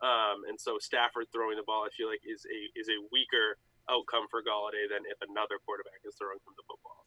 Um, 0.05 0.45
and 0.45 0.59
so 0.59 0.77
Stafford 0.77 1.25
throwing 1.33 1.57
the 1.57 1.65
ball, 1.65 1.87
I 1.87 1.91
feel 1.97 2.05
like 2.11 2.21
is 2.27 2.45
a 2.45 2.59
is 2.77 2.85
a 2.89 2.97
weaker 3.11 3.57
outcome 3.89 4.29
for 4.29 4.41
Golladay 4.45 4.85
than 4.91 5.01
if 5.09 5.17
another 5.25 5.57
quarterback 5.65 6.05
is 6.05 6.13
throwing 6.19 6.37
him 6.37 6.53
the 6.53 6.65
football. 6.69 7.05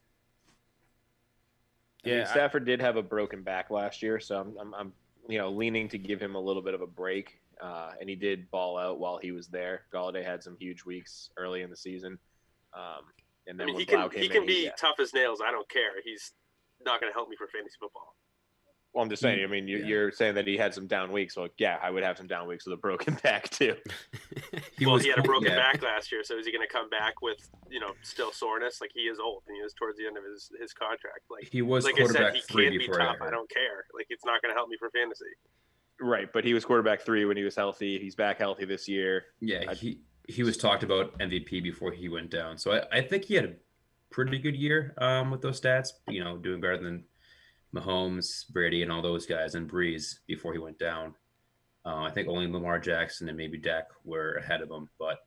I 2.02 2.08
mean, 2.08 2.16
Yeah, 2.18 2.23
I- 2.23 2.32
Stafford 2.32 2.64
did 2.64 2.80
have 2.80 2.97
a 2.97 3.02
broken 3.02 3.42
back 3.42 3.70
last 3.70 4.02
year, 4.02 4.18
so 4.18 4.40
I'm, 4.40 4.56
I'm, 4.58 4.75
I'm 4.75 4.92
you 5.28 5.38
know 5.38 5.50
leaning 5.50 5.88
to 5.90 5.99
give 5.99 6.20
him 6.20 6.35
a 6.35 6.40
little 6.40 6.62
bit 6.62 6.75
of 6.75 6.80
a 6.80 6.87
break. 6.87 7.38
Uh, 7.61 7.91
and 8.00 8.09
he 8.09 8.15
did 8.15 8.50
ball 8.50 8.79
out 8.79 8.99
while 9.00 9.19
he 9.19 9.33
was 9.33 9.49
there. 9.49 9.83
Golladay 9.93 10.25
had 10.25 10.43
some 10.43 10.57
huge 10.59 10.85
weeks 10.85 11.31
early 11.37 11.62
in 11.62 11.71
the 11.71 11.77
season. 11.77 12.19
Um, 12.75 13.03
and 13.47 13.57
I 13.57 13.65
then 13.65 13.67
mean, 13.67 13.75
when 13.75 13.81
he 13.81 13.87
can 13.87 14.09
came 14.11 14.21
he 14.21 14.27
in, 14.27 14.33
can 14.33 14.47
be 14.47 14.65
yeah. 14.67 14.71
tough 14.79 15.00
as 15.00 15.12
nails. 15.15 15.41
I 15.45 15.50
don't 15.50 15.69
care. 15.69 16.00
He's 16.05 16.33
not 16.85 17.00
going 17.00 17.11
to 17.11 17.15
help 17.15 17.29
me 17.29 17.37
for 17.37 17.49
fantasy 17.49 17.77
football. 17.81 18.15
Well, 18.95 19.05
I'm 19.05 19.11
just 19.11 19.21
saying. 19.21 19.45
I 19.45 19.47
mean, 19.47 19.69
you, 19.69 19.79
Yeah. 19.79 19.87
you're 19.87 20.11
saying 20.12 20.35
that 20.37 20.47
he 20.47 20.57
had 20.57 20.73
some 20.75 20.87
down 20.87 21.12
weeks. 21.12 21.37
Well, 21.37 21.49
yeah, 21.59 21.79
I 21.83 21.91
would 21.91 22.03
have 22.03 22.17
some 22.17 22.27
down 22.27 22.49
weeks 22.49 22.65
with 22.67 22.73
a 22.73 22.79
broken 22.81 23.15
back 23.23 23.49
too. 23.50 23.77
He 24.79 24.87
well, 24.87 24.95
was 24.95 25.05
he 25.05 25.11
had 25.11 25.19
a 25.19 25.23
broken 25.23 25.50
yeah. 25.50 25.57
back 25.57 25.83
last 25.83 26.11
year, 26.11 26.25
so 26.25 26.38
is 26.38 26.47
he 26.47 26.53
going 26.53 26.67
to 26.67 26.73
come 26.73 26.88
back 26.88 27.21
with 27.21 27.49
you 27.71 27.81
know 27.81 27.93
still 28.03 28.33
soreness? 28.33 28.81
Like 28.81 28.91
he 28.95 29.03
is 29.03 29.19
old 29.19 29.43
and 29.47 29.57
he 29.57 29.61
is 29.62 29.75
towards 29.75 29.99
the 29.99 30.07
end 30.07 30.17
of 30.17 30.25
his 30.25 30.50
his 30.61 30.73
contract. 30.73 31.21
Like 31.31 31.49
He 31.50 31.61
was 31.62 31.85
like 31.85 32.00
I 32.00 32.07
said, 32.07 32.35
he 32.35 32.41
three 32.41 32.71
can 32.71 32.79
be 32.79 32.88
tough. 32.88 33.17
I 33.21 33.31
don't 33.31 33.50
care. 33.50 33.85
Like 33.95 34.07
it's 34.09 34.25
not 34.25 34.41
going 34.43 34.53
to 34.55 34.57
help 34.57 34.69
me 34.71 34.77
for 34.79 34.91
fantasy. 34.91 35.27
Right, 36.00 36.33
but 36.33 36.45
he 36.45 36.55
was 36.55 36.64
quarterback 36.64 37.02
three 37.02 37.25
when 37.25 37.37
he 37.37 37.43
was 37.43 37.57
healthy. 37.57 37.99
He's 37.99 38.14
back 38.14 38.38
healthy 38.38 38.64
this 38.64 38.88
year. 38.88 39.25
Yeah, 39.40 39.73
he 39.75 40.00
he 40.28 40.43
was 40.43 40.57
talked 40.57 40.83
about 40.83 41.19
MVP 41.19 41.62
before 41.62 41.90
he 41.90 42.09
went 42.09 42.31
down. 42.31 42.57
So 42.59 42.73
I, 42.73 42.99
I 42.99 43.00
think 43.00 43.25
he 43.25 43.35
had 43.35 43.45
a 43.45 43.55
pretty 44.11 44.38
good 44.38 44.55
year 44.55 44.95
um, 44.99 45.31
with 45.31 45.40
those 45.40 45.61
stats. 45.61 45.88
You 46.07 46.23
know, 46.23 46.37
doing 46.37 46.61
better 46.61 46.78
than 46.78 47.05
Mahomes, 47.75 48.49
Brady, 48.50 48.83
and 48.83 48.93
all 48.93 49.02
those 49.02 49.26
guys, 49.26 49.55
and 49.55 49.69
Brees 49.69 50.19
before 50.26 50.52
he 50.52 50.59
went 50.59 50.78
down. 50.78 51.14
Uh, 51.85 52.02
I 52.02 52.11
think 52.11 52.28
only 52.28 52.47
Lamar 52.47 52.78
Jackson 52.78 53.28
and 53.28 53.37
maybe 53.37 53.59
Dak 53.59 53.88
were 54.05 54.35
ahead 54.35 54.61
of 54.61 54.71
him. 54.71 54.88
But 55.00 55.19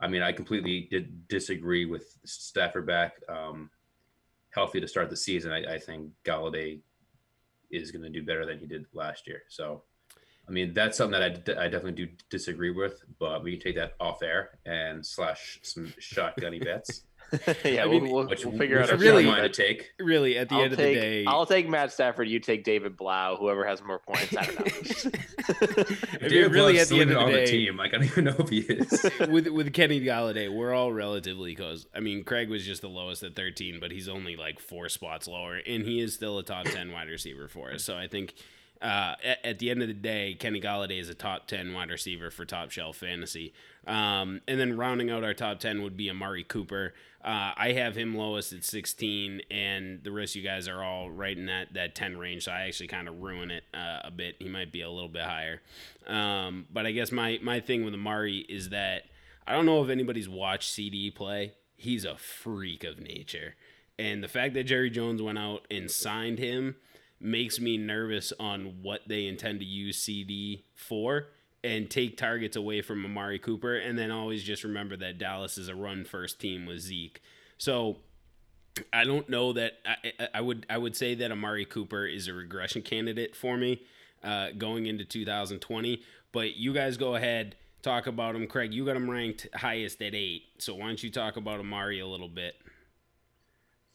I 0.00 0.06
mean, 0.06 0.22
I 0.22 0.30
completely 0.30 0.86
did 0.90 1.26
disagree 1.26 1.86
with 1.86 2.16
Stafford 2.24 2.86
back 2.86 3.14
um, 3.28 3.70
healthy 4.50 4.80
to 4.80 4.86
start 4.86 5.10
the 5.10 5.16
season. 5.16 5.50
I, 5.50 5.74
I 5.74 5.78
think 5.78 6.12
Golladay 6.24 6.80
is 7.70 7.90
going 7.90 8.02
to 8.02 8.10
do 8.10 8.24
better 8.24 8.46
than 8.46 8.60
he 8.60 8.66
did 8.66 8.86
last 8.92 9.26
year. 9.26 9.42
So. 9.48 9.82
I 10.48 10.50
mean, 10.50 10.72
that's 10.72 10.96
something 10.96 11.20
that 11.20 11.22
I, 11.22 11.28
d- 11.28 11.52
I 11.54 11.64
definitely 11.68 12.06
do 12.06 12.08
disagree 12.30 12.70
with, 12.70 13.02
but 13.18 13.42
we 13.42 13.52
can 13.52 13.60
take 13.60 13.76
that 13.76 13.94
off 14.00 14.22
air 14.22 14.58
and 14.64 15.04
slash 15.04 15.58
some 15.62 15.92
shotgunny 16.00 16.64
bets, 16.64 17.02
yeah, 17.62 17.82
I 17.82 17.86
we'll, 17.86 18.00
mean, 18.00 18.10
we'll, 18.10 18.26
which 18.26 18.46
we'll 18.46 18.56
figure 18.56 18.78
out. 18.78 18.84
which 18.90 18.92
a 18.92 18.94
I 18.94 18.96
really 19.10 19.26
really- 19.26 19.42
to 19.42 19.48
take. 19.50 19.90
really, 19.98 20.38
at 20.38 20.48
the 20.48 20.54
I'll 20.54 20.62
end 20.62 20.70
take, 20.76 20.96
of 20.96 21.02
the 21.02 21.08
day, 21.08 21.24
I'll 21.26 21.44
take 21.44 21.68
Matt 21.68 21.92
Stafford. 21.92 22.26
You 22.28 22.40
take 22.40 22.64
David 22.64 22.96
Blough. 22.96 23.36
Whoever 23.38 23.66
has 23.66 23.82
more 23.84 23.98
points. 23.98 24.34
I 24.34 24.46
don't 24.46 24.58
know. 24.58 25.10
I 26.22 26.28
mean, 26.28 26.50
really, 26.50 26.78
at 26.80 26.88
the 26.88 27.00
end 27.02 27.10
still 27.10 27.20
of 27.20 27.26
on 27.26 27.32
the 27.32 27.44
team. 27.44 27.76
Like 27.76 27.92
I 27.92 27.98
don't 27.98 28.06
even 28.06 28.24
know 28.24 28.36
if 28.38 28.48
he 28.48 28.60
is. 28.60 29.10
with 29.28 29.46
with 29.48 29.74
Kenny 29.74 30.00
Golladay, 30.00 30.50
we're 30.50 30.72
all 30.72 30.90
relatively 30.90 31.54
close. 31.54 31.86
I 31.94 32.00
mean, 32.00 32.24
Craig 32.24 32.48
was 32.48 32.64
just 32.64 32.80
the 32.80 32.88
lowest 32.88 33.22
at 33.22 33.36
13, 33.36 33.78
but 33.78 33.90
he's 33.90 34.08
only 34.08 34.34
like 34.36 34.58
four 34.58 34.88
spots 34.88 35.28
lower, 35.28 35.56
and 35.56 35.84
he 35.84 36.00
is 36.00 36.14
still 36.14 36.38
a 36.38 36.42
top 36.42 36.64
10 36.64 36.92
wide 36.92 37.08
receiver 37.08 37.48
for 37.48 37.72
us. 37.72 37.84
So 37.84 37.94
I 37.94 38.08
think 38.08 38.32
uh, 38.80 39.14
at, 39.24 39.44
at 39.44 39.58
the 39.58 39.70
end 39.70 39.82
of 39.82 39.88
the 39.88 39.94
day, 39.94 40.34
Kenny 40.38 40.60
Golladay 40.60 41.00
is 41.00 41.08
a 41.08 41.14
top 41.14 41.46
10 41.46 41.72
wide 41.72 41.90
receiver 41.90 42.30
for 42.30 42.44
top 42.44 42.70
shelf 42.70 42.96
fantasy. 42.98 43.52
Um, 43.86 44.40
and 44.46 44.60
then 44.60 44.76
rounding 44.76 45.10
out 45.10 45.24
our 45.24 45.34
top 45.34 45.60
10 45.60 45.82
would 45.82 45.96
be 45.96 46.10
Amari 46.10 46.44
Cooper. 46.44 46.94
Uh, 47.24 47.52
I 47.56 47.72
have 47.72 47.96
him 47.96 48.14
lowest 48.14 48.52
at 48.52 48.64
16, 48.64 49.42
and 49.50 50.04
the 50.04 50.12
rest 50.12 50.36
you 50.36 50.42
guys 50.42 50.68
are 50.68 50.82
all 50.82 51.10
right 51.10 51.36
in 51.36 51.46
that, 51.46 51.74
that 51.74 51.94
10 51.94 52.16
range. 52.16 52.44
So 52.44 52.52
I 52.52 52.62
actually 52.62 52.86
kind 52.88 53.08
of 53.08 53.20
ruin 53.20 53.50
it 53.50 53.64
uh, 53.74 54.00
a 54.04 54.10
bit. 54.10 54.36
He 54.38 54.48
might 54.48 54.70
be 54.70 54.82
a 54.82 54.90
little 54.90 55.08
bit 55.08 55.22
higher. 55.22 55.60
Um, 56.06 56.66
but 56.72 56.86
I 56.86 56.92
guess 56.92 57.10
my, 57.10 57.38
my 57.42 57.60
thing 57.60 57.84
with 57.84 57.94
Amari 57.94 58.38
is 58.48 58.68
that 58.68 59.04
I 59.46 59.52
don't 59.52 59.66
know 59.66 59.82
if 59.82 59.90
anybody's 59.90 60.28
watched 60.28 60.72
CeeDee 60.72 61.14
play. 61.14 61.54
He's 61.76 62.04
a 62.04 62.16
freak 62.16 62.84
of 62.84 63.00
nature. 63.00 63.54
And 63.98 64.22
the 64.22 64.28
fact 64.28 64.54
that 64.54 64.64
Jerry 64.64 64.90
Jones 64.90 65.20
went 65.20 65.38
out 65.38 65.66
and 65.70 65.90
signed 65.90 66.38
him 66.38 66.76
makes 67.20 67.58
me 67.60 67.76
nervous 67.76 68.32
on 68.38 68.76
what 68.82 69.02
they 69.08 69.26
intend 69.26 69.60
to 69.60 69.66
use 69.66 70.00
CeeDee 70.04 70.62
for 70.74 71.28
and 71.64 71.90
take 71.90 72.16
targets 72.16 72.56
away 72.56 72.80
from 72.82 73.04
Amari 73.04 73.38
Cooper. 73.38 73.76
And 73.76 73.98
then 73.98 74.10
always 74.10 74.44
just 74.44 74.62
remember 74.64 74.96
that 74.98 75.18
Dallas 75.18 75.58
is 75.58 75.68
a 75.68 75.74
run 75.74 76.04
first 76.04 76.40
team 76.40 76.66
with 76.66 76.80
Zeke. 76.80 77.20
So 77.58 77.96
I 78.92 79.02
don't 79.04 79.28
know 79.28 79.52
that 79.54 79.74
I, 79.84 80.28
I- 80.34 80.40
would 80.40 80.66
I 80.70 80.78
would 80.78 80.94
say 80.96 81.14
that 81.16 81.32
Amari 81.32 81.64
Cooper 81.64 82.06
is 82.06 82.28
a 82.28 82.32
regression 82.32 82.82
candidate 82.82 83.34
for 83.34 83.56
me 83.56 83.82
uh, 84.22 84.50
going 84.56 84.86
into 84.86 85.04
2020. 85.04 86.00
But 86.30 86.56
you 86.56 86.72
guys 86.72 86.96
go 86.96 87.16
ahead 87.16 87.56
talk 87.82 88.06
about 88.06 88.34
him, 88.34 88.46
Craig. 88.46 88.72
You 88.74 88.84
got 88.84 88.96
him 88.96 89.08
ranked 89.10 89.46
highest 89.54 90.02
at 90.02 90.14
eight. 90.14 90.42
So 90.58 90.74
why 90.74 90.86
don't 90.86 91.02
you 91.02 91.10
talk 91.10 91.36
about 91.36 91.58
Amari 91.60 92.00
a 92.00 92.06
little 92.06 92.28
bit? 92.28 92.54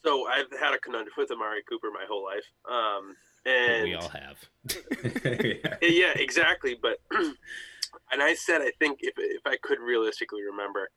So 0.03 0.27
I've 0.27 0.51
had 0.59 0.73
a 0.73 0.77
conundrum 0.79 1.13
with 1.17 1.31
Amari 1.31 1.63
Cooper 1.67 1.89
my 1.91 2.05
whole 2.07 2.23
life, 2.25 2.43
um, 2.69 3.15
and 3.45 3.83
we 3.83 3.95
all 3.95 4.09
have. 4.09 4.37
yeah. 4.69 5.77
Yeah, 5.81 5.89
yeah, 5.89 6.13
exactly. 6.15 6.77
But 6.81 6.99
and 7.11 8.21
I 8.21 8.33
said 8.33 8.61
I 8.61 8.71
think 8.79 8.99
if 9.01 9.13
if 9.17 9.41
I 9.45 9.57
could 9.61 9.79
realistically 9.79 10.41
remember, 10.43 10.89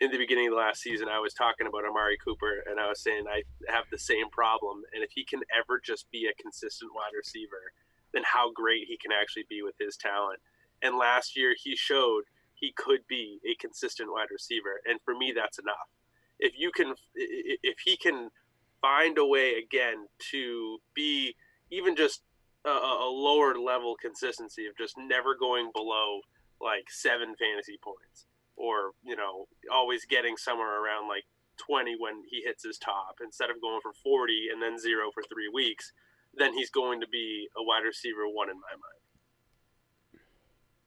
in 0.00 0.10
the 0.10 0.18
beginning 0.18 0.48
of 0.48 0.52
the 0.52 0.58
last 0.58 0.82
season, 0.82 1.08
I 1.08 1.18
was 1.20 1.32
talking 1.34 1.66
about 1.66 1.84
Amari 1.86 2.18
Cooper, 2.22 2.62
and 2.68 2.78
I 2.78 2.88
was 2.88 3.00
saying 3.00 3.24
I 3.28 3.42
have 3.72 3.84
the 3.90 3.98
same 3.98 4.28
problem, 4.30 4.82
and 4.94 5.02
if 5.02 5.10
he 5.14 5.24
can 5.24 5.40
ever 5.58 5.80
just 5.82 6.10
be 6.10 6.26
a 6.26 6.42
consistent 6.42 6.90
wide 6.94 7.16
receiver, 7.16 7.72
then 8.12 8.22
how 8.24 8.52
great 8.52 8.86
he 8.88 8.96
can 8.98 9.12
actually 9.12 9.44
be 9.48 9.62
with 9.62 9.74
his 9.80 9.96
talent. 9.96 10.40
And 10.82 10.96
last 10.96 11.36
year, 11.36 11.54
he 11.62 11.76
showed 11.76 12.24
he 12.54 12.72
could 12.72 13.00
be 13.08 13.38
a 13.50 13.54
consistent 13.56 14.10
wide 14.12 14.28
receiver, 14.30 14.80
and 14.88 14.98
for 15.04 15.14
me, 15.16 15.32
that's 15.34 15.58
enough. 15.58 15.88
If 16.38 16.54
you 16.58 16.70
can, 16.72 16.88
i- 16.88 16.92
i- 17.52 17.58
if 17.62 17.78
he 17.84 17.96
can 17.96 18.30
find 18.80 19.18
a 19.18 19.26
way 19.26 19.54
again 19.54 20.06
to 20.32 20.78
be 20.94 21.34
even 21.70 21.96
just 21.96 22.22
a, 22.64 22.68
a 22.68 23.10
lower 23.10 23.54
level 23.54 23.96
consistency 24.00 24.66
of 24.66 24.76
just 24.76 24.96
never 24.98 25.34
going 25.34 25.70
below 25.74 26.20
like 26.60 26.90
seven 26.90 27.34
fantasy 27.38 27.78
points 27.82 28.26
or 28.56 28.92
you 29.02 29.16
know 29.16 29.46
always 29.72 30.04
getting 30.04 30.36
somewhere 30.36 30.82
around 30.82 31.08
like 31.08 31.24
20 31.56 31.96
when 31.98 32.22
he 32.28 32.42
hits 32.42 32.64
his 32.64 32.78
top 32.78 33.16
instead 33.22 33.50
of 33.50 33.60
going 33.60 33.80
for 33.82 33.92
40 34.02 34.48
and 34.52 34.62
then 34.62 34.78
zero 34.78 35.10
for 35.12 35.22
three 35.22 35.48
weeks 35.52 35.92
then 36.34 36.52
he's 36.54 36.70
going 36.70 37.00
to 37.00 37.08
be 37.08 37.48
a 37.56 37.62
wide 37.62 37.84
receiver 37.84 38.28
one 38.28 38.50
in 38.50 38.56
my 38.56 38.72
mind 38.72 39.00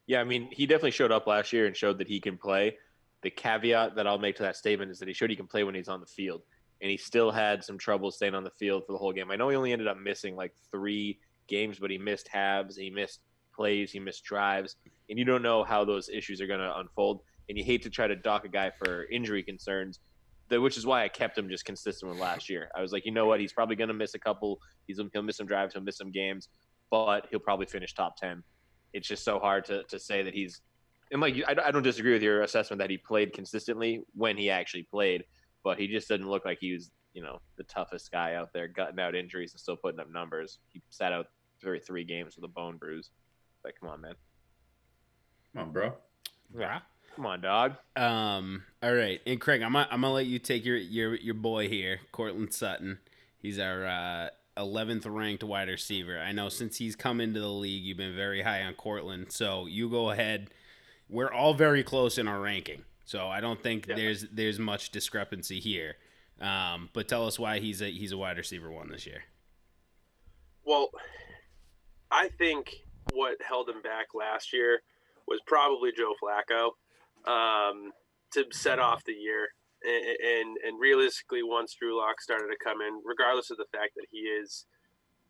Yeah, 0.06 0.22
I 0.22 0.24
mean, 0.24 0.50
he 0.52 0.66
definitely 0.66 0.92
showed 0.92 1.12
up 1.12 1.28
last 1.28 1.54
year 1.54 1.66
and 1.66 1.76
showed 1.76 1.98
that 2.00 2.08
he 2.08 2.20
can 2.20 2.38
play. 2.38 2.78
The 3.22 3.30
caveat 3.30 3.96
that 3.96 4.06
I'll 4.06 4.20
make 4.20 4.36
to 4.38 4.44
that 4.44 4.58
statement 4.58 4.92
is 4.92 5.00
that 5.00 5.08
he 5.08 5.14
showed 5.14 5.30
he 5.30 5.36
can 5.36 5.48
play 5.48 5.64
when 5.64 5.76
he's 5.76 5.88
on 5.88 6.02
the 6.02 6.06
field, 6.06 6.44
and 6.84 6.92
he 6.92 6.98
still 6.98 7.32
had 7.32 7.64
some 7.64 7.78
trouble 7.78 8.12
staying 8.12 8.36
on 8.36 8.44
the 8.44 8.52
field 8.52 8.84
for 8.86 8.92
the 8.92 9.00
whole 9.00 9.12
game. 9.12 9.32
I 9.32 9.36
know 9.36 9.50
he 9.50 9.56
only 9.56 9.72
ended 9.72 9.88
up 9.88 9.98
missing 9.98 10.36
like 10.36 10.54
three 10.70 11.18
games, 11.48 11.80
but 11.80 11.90
he 11.90 11.98
missed 11.98 12.28
halves, 12.28 12.76
he 12.76 12.92
missed 12.92 13.22
plays, 13.56 13.92
he 13.92 14.00
missed 14.00 14.24
drives, 14.24 14.76
and 15.10 15.18
you 15.18 15.26
don't 15.26 15.42
know 15.42 15.64
how 15.64 15.84
those 15.84 16.10
issues 16.10 16.42
are 16.42 16.48
going 16.48 16.60
to 16.60 16.78
unfold. 16.78 17.22
And 17.50 17.58
you 17.58 17.64
hate 17.64 17.82
to 17.84 17.90
try 17.90 18.08
to 18.08 18.16
dock 18.16 18.46
a 18.46 18.50
guy 18.50 18.72
for 18.84 19.06
injury 19.06 19.42
concerns, 19.42 20.00
which 20.52 20.78
is 20.78 20.86
why 20.86 21.04
I 21.04 21.08
kept 21.08 21.38
him 21.38 21.50
just 21.50 21.66
consistent 21.66 22.12
with 22.12 22.20
last 22.20 22.50
year. 22.50 22.70
I 22.76 22.82
was 22.82 22.92
like, 22.92 23.06
you 23.06 23.12
know 23.12 23.26
what, 23.26 23.40
he's 23.40 23.54
probably 23.54 23.76
going 23.76 23.88
to 23.88 23.94
miss 23.94 24.14
a 24.14 24.20
couple. 24.20 24.60
He's 24.86 25.00
he'll 25.14 25.24
miss 25.24 25.38
some 25.38 25.48
drives, 25.48 25.74
he'll 25.74 25.84
miss 25.84 25.98
some 25.98 26.12
games, 26.12 26.50
but 26.92 27.28
he'll 27.32 27.40
probably 27.40 27.66
finish 27.66 27.94
top 27.94 28.18
ten 28.18 28.44
it's 28.94 29.08
just 29.08 29.24
so 29.24 29.40
hard 29.40 29.66
to, 29.66 29.84
to 29.84 30.00
say 30.00 30.24
that 30.24 30.34
he's 30.34 30.62
and 31.12 31.22
like 31.22 31.36
I 31.48 31.72
don't 31.72 31.84
disagree 31.84 32.14
with 32.14 32.24
your 32.24 32.42
assessment 32.42 32.80
that 32.80 32.90
he 32.90 32.98
played 32.98 33.34
consistently 33.34 34.02
when 34.16 34.38
he 34.38 34.50
actually 34.50 34.84
played 34.84 35.26
but 35.64 35.80
he 35.80 35.88
just 35.88 36.08
didn't 36.08 36.30
look 36.30 36.46
like 36.46 36.60
he 36.60 36.74
was 36.74 36.92
you 37.14 37.22
know 37.22 37.40
the 37.58 37.64
toughest 37.64 38.12
guy 38.12 38.36
out 38.36 38.52
there 38.54 38.68
gutting 38.68 39.00
out 39.00 39.16
injuries 39.16 39.54
and 39.54 39.60
still 39.60 39.76
putting 39.78 40.00
up 40.00 40.10
numbers 40.12 40.60
he 40.72 40.82
sat 40.90 41.12
out 41.14 41.28
three, 41.62 41.80
three 41.80 42.04
games 42.04 42.36
with 42.36 42.44
a 42.46 42.48
bone 42.48 42.78
bruise 42.78 43.10
like 43.64 43.76
come 43.80 43.90
on 43.90 44.02
man 44.02 44.16
Come 45.54 45.68
on, 45.68 45.72
bro. 45.72 45.94
Yeah. 46.58 46.80
come 47.16 47.26
on 47.28 47.42
dog 47.42 47.74
Um. 47.96 48.64
All 48.82 48.94
right, 48.94 49.22
and 49.26 49.40
Craig, 49.40 49.62
I'm 49.62 49.74
gonna, 49.74 49.88
I'm 49.92 50.02
gonna 50.02 50.14
let 50.14 50.26
you 50.26 50.40
take 50.40 50.66
your 50.66 50.78
your 50.78 51.16
your 51.16 51.36
boy 51.36 51.70
here, 51.70 52.00
Courtland 52.12 52.54
Sutton. 52.54 52.98
He's 53.38 53.60
our 53.60 53.86
uh, 53.86 54.30
11th 54.58 55.04
ranked 55.06 55.44
wide 55.44 55.68
receiver. 55.68 56.18
I 56.20 56.32
know 56.32 56.50
since 56.50 56.78
he's 56.78 56.96
come 56.96 57.22
into 57.22 57.40
the 57.40 57.48
league, 57.48 57.84
you've 57.84 57.98
been 57.98 58.16
very 58.16 58.42
high 58.42 58.64
on 58.64 58.74
Courtland. 58.74 59.32
So 59.32 59.68
you 59.68 59.90
go 59.90 60.10
ahead. 60.10 60.50
We're 61.10 61.32
all 61.32 61.54
very 61.54 61.84
close 61.84 62.18
in 62.18 62.28
our 62.28 62.40
ranking, 62.40 62.84
so 63.06 63.28
I 63.28 63.42
don't 63.42 63.62
think 63.62 63.88
Yeah. 63.88 63.96
there's 63.96 64.26
there's 64.32 64.60
much 64.60 64.92
discrepancy 64.92 65.60
here. 65.60 65.96
Um, 66.42 66.90
but 66.94 67.08
tell 67.08 67.26
us 67.28 67.38
why 67.38 67.60
he's 67.60 67.82
a 67.82 67.90
he's 67.92 68.12
a 68.12 68.18
wide 68.18 68.38
receiver 68.38 68.72
one 68.72 68.90
this 68.90 69.06
year. 69.06 69.24
well 70.66 70.90
i 72.12 72.30
think 72.38 72.72
what 73.14 73.38
held 73.48 73.70
him 73.70 73.82
back 73.82 74.08
last 74.14 74.54
year 74.54 74.82
was 75.28 75.40
probably 75.46 75.92
joe 75.96 76.14
flacco 76.22 76.72
um, 77.32 77.92
to 78.32 78.46
set 78.52 78.80
off 78.80 79.04
the 79.06 79.14
year 79.14 79.48
and, 79.84 80.06
and 80.26 80.58
and 80.66 80.80
realistically 80.80 81.44
once 81.44 81.76
drew 81.80 81.98
lock 81.98 82.20
started 82.22 82.48
to 82.48 82.58
come 82.64 82.82
in 82.82 83.02
regardless 83.06 83.52
of 83.52 83.58
the 83.58 83.66
fact 83.72 83.92
that 83.96 84.08
he 84.12 84.20
is 84.20 84.66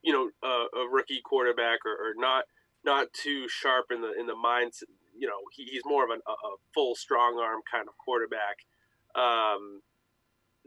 you 0.01 0.13
know 0.13 0.29
a, 0.43 0.77
a 0.79 0.89
rookie 0.91 1.21
quarterback 1.23 1.79
or, 1.85 1.91
or 1.93 2.13
not 2.15 2.45
not 2.85 3.07
too 3.13 3.47
sharp 3.47 3.85
in 3.91 4.01
the 4.01 4.13
in 4.19 4.27
the 4.27 4.35
minds 4.35 4.83
you 5.17 5.27
know 5.27 5.39
he, 5.55 5.63
he's 5.65 5.83
more 5.85 6.03
of 6.03 6.09
an, 6.09 6.21
a, 6.27 6.31
a 6.31 6.55
full 6.73 6.95
strong 6.95 7.39
arm 7.39 7.61
kind 7.71 7.87
of 7.87 7.93
quarterback 7.97 8.57
um, 9.15 9.81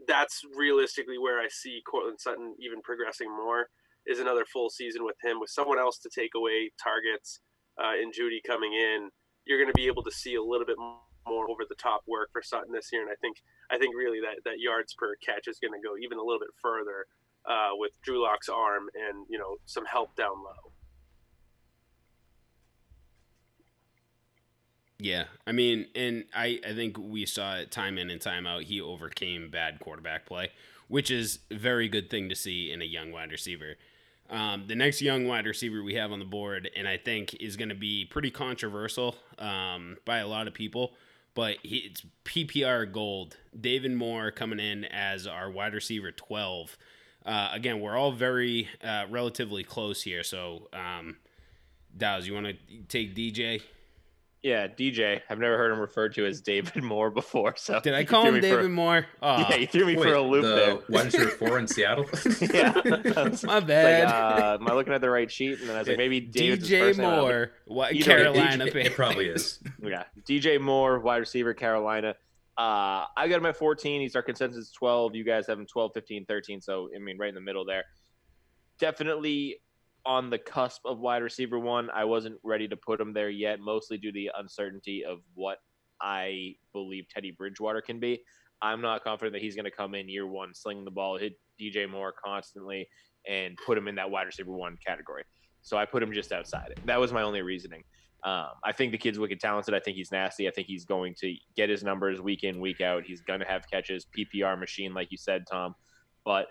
that's 0.07 0.41
realistically 0.55 1.17
where 1.17 1.39
I 1.39 1.47
see 1.49 1.81
Courtland 1.89 2.19
Sutton 2.19 2.55
even 2.59 2.81
progressing 2.81 3.29
more 3.29 3.69
is 4.05 4.19
another 4.19 4.45
full 4.45 4.69
season 4.69 5.03
with 5.03 5.17
him 5.23 5.39
with 5.39 5.49
someone 5.49 5.79
else 5.79 5.97
to 5.99 6.09
take 6.13 6.31
away 6.35 6.71
targets 6.81 7.39
uh, 7.81 7.93
and 7.99 8.13
Jeudy 8.13 8.39
coming 8.45 8.73
in. 8.73 9.09
You're 9.45 9.59
going 9.59 9.71
to 9.71 9.77
be 9.77 9.87
able 9.87 10.03
to 10.03 10.11
see 10.11 10.35
a 10.35 10.43
little 10.43 10.65
bit 10.65 10.77
more 10.77 11.49
over 11.49 11.63
the 11.67 11.75
top 11.75 12.01
work 12.07 12.29
for 12.31 12.41
Sutton 12.41 12.71
this 12.71 12.89
year, 12.91 13.01
and 13.01 13.11
I 13.11 13.15
think 13.19 13.37
I 13.71 13.77
think 13.77 13.95
really 13.95 14.19
that 14.21 14.43
that 14.45 14.59
yards 14.59 14.93
per 14.93 15.15
catch 15.25 15.47
is 15.47 15.59
going 15.59 15.73
to 15.73 15.85
go 15.85 15.97
even 15.97 16.17
a 16.17 16.23
little 16.23 16.39
bit 16.39 16.55
further 16.61 17.05
uh, 17.45 17.75
with 17.75 17.91
Drew 18.01 18.23
Lock's 18.23 18.49
arm 18.49 18.87
and 18.95 19.25
you 19.29 19.37
know 19.37 19.57
some 19.65 19.85
help 19.85 20.15
down 20.15 20.35
low. 20.43 20.71
Yeah, 24.99 25.25
I 25.45 25.51
mean, 25.51 25.87
and 25.95 26.25
I, 26.33 26.59
I 26.67 26.73
think 26.73 26.97
we 26.97 27.25
saw 27.25 27.57
it 27.57 27.71
time 27.71 27.97
in 27.97 28.09
and 28.09 28.19
time 28.19 28.47
out. 28.47 28.63
He 28.63 28.81
overcame 28.81 29.49
bad 29.51 29.79
quarterback 29.79 30.25
play, 30.25 30.51
which 30.87 31.11
is 31.11 31.39
a 31.51 31.55
very 31.55 31.87
good 31.87 32.09
thing 32.09 32.29
to 32.29 32.35
see 32.35 32.71
in 32.71 32.81
a 32.81 32.85
young 32.85 33.11
wide 33.11 33.31
receiver. 33.31 33.75
Um, 34.29 34.65
the 34.67 34.75
next 34.75 35.01
young 35.01 35.27
wide 35.27 35.45
receiver 35.45 35.83
we 35.83 35.93
have 35.95 36.11
on 36.11 36.19
the 36.19 36.25
board, 36.25 36.69
and 36.75 36.87
I 36.87 36.97
think 36.97 37.35
is 37.35 37.55
going 37.55 37.69
to 37.69 37.75
be 37.75 38.05
pretty 38.05 38.31
controversial 38.31 39.15
um, 39.37 39.97
by 40.03 40.17
a 40.17 40.27
lot 40.27 40.47
of 40.47 40.53
people, 40.53 40.93
but 41.35 41.57
he, 41.61 41.77
it's 41.77 42.03
PPR 42.25 42.91
gold. 42.91 43.37
David 43.59 43.91
Moore 43.91 44.31
coming 44.31 44.59
in 44.59 44.83
as 44.85 45.27
our 45.27 45.49
wide 45.49 45.75
receiver 45.75 46.11
12. 46.11 46.75
Uh, 47.23 47.49
again, 47.53 47.79
we're 47.79 47.95
all 47.95 48.11
very 48.11 48.67
uh, 48.83 49.05
relatively 49.09 49.63
close 49.63 50.01
here. 50.01 50.23
So, 50.23 50.69
um, 50.73 51.17
Dow's, 51.95 52.27
you 52.27 52.33
want 52.33 52.47
to 52.47 52.55
take 52.87 53.15
DJ? 53.15 53.61
Yeah, 54.43 54.67
DJ. 54.67 55.21
I've 55.29 55.39
never 55.39 55.57
heard 55.57 55.71
him 55.71 55.79
referred 55.79 56.13
to 56.15 56.25
as 56.25 56.41
David 56.41 56.83
Moore 56.83 57.09
before. 57.09 57.55
So 57.57 57.79
did 57.79 57.93
I 57.93 58.05
call 58.05 58.25
him 58.25 58.39
David 58.39 58.65
for, 58.65 58.69
Moore? 58.69 59.05
Oh. 59.21 59.37
Yeah, 59.49 59.57
he 59.57 59.65
threw 59.65 59.85
me 59.85 59.97
Wait, 59.97 60.03
for 60.03 60.13
a 60.13 60.21
loop 60.21 60.43
the 60.43 60.55
there. 60.55 60.75
Wide 60.89 61.05
receiver 61.05 61.29
four 61.31 61.59
in 61.59 61.67
Seattle. 61.67 62.05
yeah, 62.41 62.73
my 63.43 63.59
bad. 63.59 64.05
Like, 64.05 64.13
uh, 64.13 64.57
am 64.61 64.67
I 64.67 64.73
looking 64.73 64.93
at 64.93 65.01
the 65.01 65.09
right 65.09 65.29
sheet? 65.29 65.59
And 65.59 65.69
then 65.69 65.75
I 65.75 65.79
was 65.79 65.87
like, 65.87 65.97
maybe 65.97 66.19
David's 66.21 66.69
DJ 66.69 66.79
first. 66.79 66.99
Moore, 66.99 67.51
what 67.65 67.93
Carolina? 67.99 68.65
It, 68.65 68.75
it, 68.75 68.85
it 68.87 68.93
probably 68.93 69.27
is. 69.27 69.59
Yeah, 69.81 70.03
DJ 70.27 70.61
Moore, 70.61 70.99
wide 70.99 71.17
receiver, 71.17 71.53
Carolina. 71.53 72.15
Uh, 72.57 73.05
I 73.15 73.27
got 73.27 73.37
him 73.37 73.45
at 73.45 73.55
14. 73.55 74.01
He's 74.01 74.15
our 74.15 74.23
consensus 74.23 74.71
12. 74.71 75.15
You 75.15 75.23
guys 75.23 75.45
have 75.47 75.59
him 75.59 75.67
12, 75.67 75.91
15, 75.93 76.25
13. 76.25 76.61
So, 76.61 76.89
I 76.95 76.99
mean, 76.99 77.17
right 77.17 77.29
in 77.29 77.35
the 77.35 77.41
middle 77.41 77.65
there. 77.65 77.83
Definitely 78.79 79.57
on 80.07 80.29
the 80.29 80.37
cusp 80.37 80.81
of 80.85 80.99
wide 80.99 81.21
receiver 81.21 81.59
one. 81.59 81.89
I 81.93 82.05
wasn't 82.05 82.39
ready 82.41 82.67
to 82.69 82.77
put 82.77 82.99
him 82.99 83.13
there 83.13 83.29
yet, 83.29 83.59
mostly 83.59 83.97
due 83.97 84.11
to 84.11 84.13
the 84.13 84.31
uncertainty 84.39 85.03
of 85.03 85.19
what 85.35 85.57
I 86.01 86.55
believe 86.71 87.07
Teddy 87.09 87.31
Bridgewater 87.31 87.81
can 87.81 87.99
be. 87.99 88.23
I'm 88.61 88.81
not 88.81 89.03
confident 89.03 89.33
that 89.33 89.41
he's 89.41 89.55
going 89.55 89.65
to 89.65 89.71
come 89.71 89.93
in 89.93 90.07
year 90.07 90.25
one, 90.25 90.55
sling 90.55 90.85
the 90.85 90.91
ball, 90.91 91.17
hit 91.17 91.33
DJ 91.61 91.89
Moore 91.89 92.13
constantly, 92.23 92.87
and 93.27 93.57
put 93.65 93.77
him 93.77 93.89
in 93.89 93.95
that 93.95 94.09
wide 94.09 94.23
receiver 94.23 94.51
one 94.51 94.77
category. 94.83 95.23
So 95.61 95.77
I 95.77 95.85
put 95.85 96.01
him 96.01 96.13
just 96.13 96.31
outside. 96.31 96.73
That 96.85 96.99
was 96.99 97.11
my 97.11 97.21
only 97.21 97.41
reasoning. 97.41 97.83
Um, 98.23 98.47
I 98.63 98.71
think 98.71 98.93
the 98.93 98.97
kid's 98.97 99.19
wicked 99.19 99.41
talented. 99.41 99.73
I 99.73 99.79
think 99.79 99.97
he's 99.97 100.11
nasty. 100.11 100.47
I 100.47 100.51
think 100.51 100.67
he's 100.67 100.85
going 100.85 101.15
to 101.19 101.35
get 101.55 101.69
his 101.69 101.83
numbers 101.83 102.21
week 102.21 102.43
in, 102.43 102.61
week 102.61 102.79
out. 102.79 103.03
He's 103.05 103.21
going 103.21 103.41
to 103.41 103.45
have 103.45 103.69
catches, 103.69 104.07
PPR 104.17 104.57
machine, 104.57 104.93
like 104.93 105.11
you 105.11 105.17
said, 105.17 105.45
Tom. 105.51 105.75
But 106.23 106.47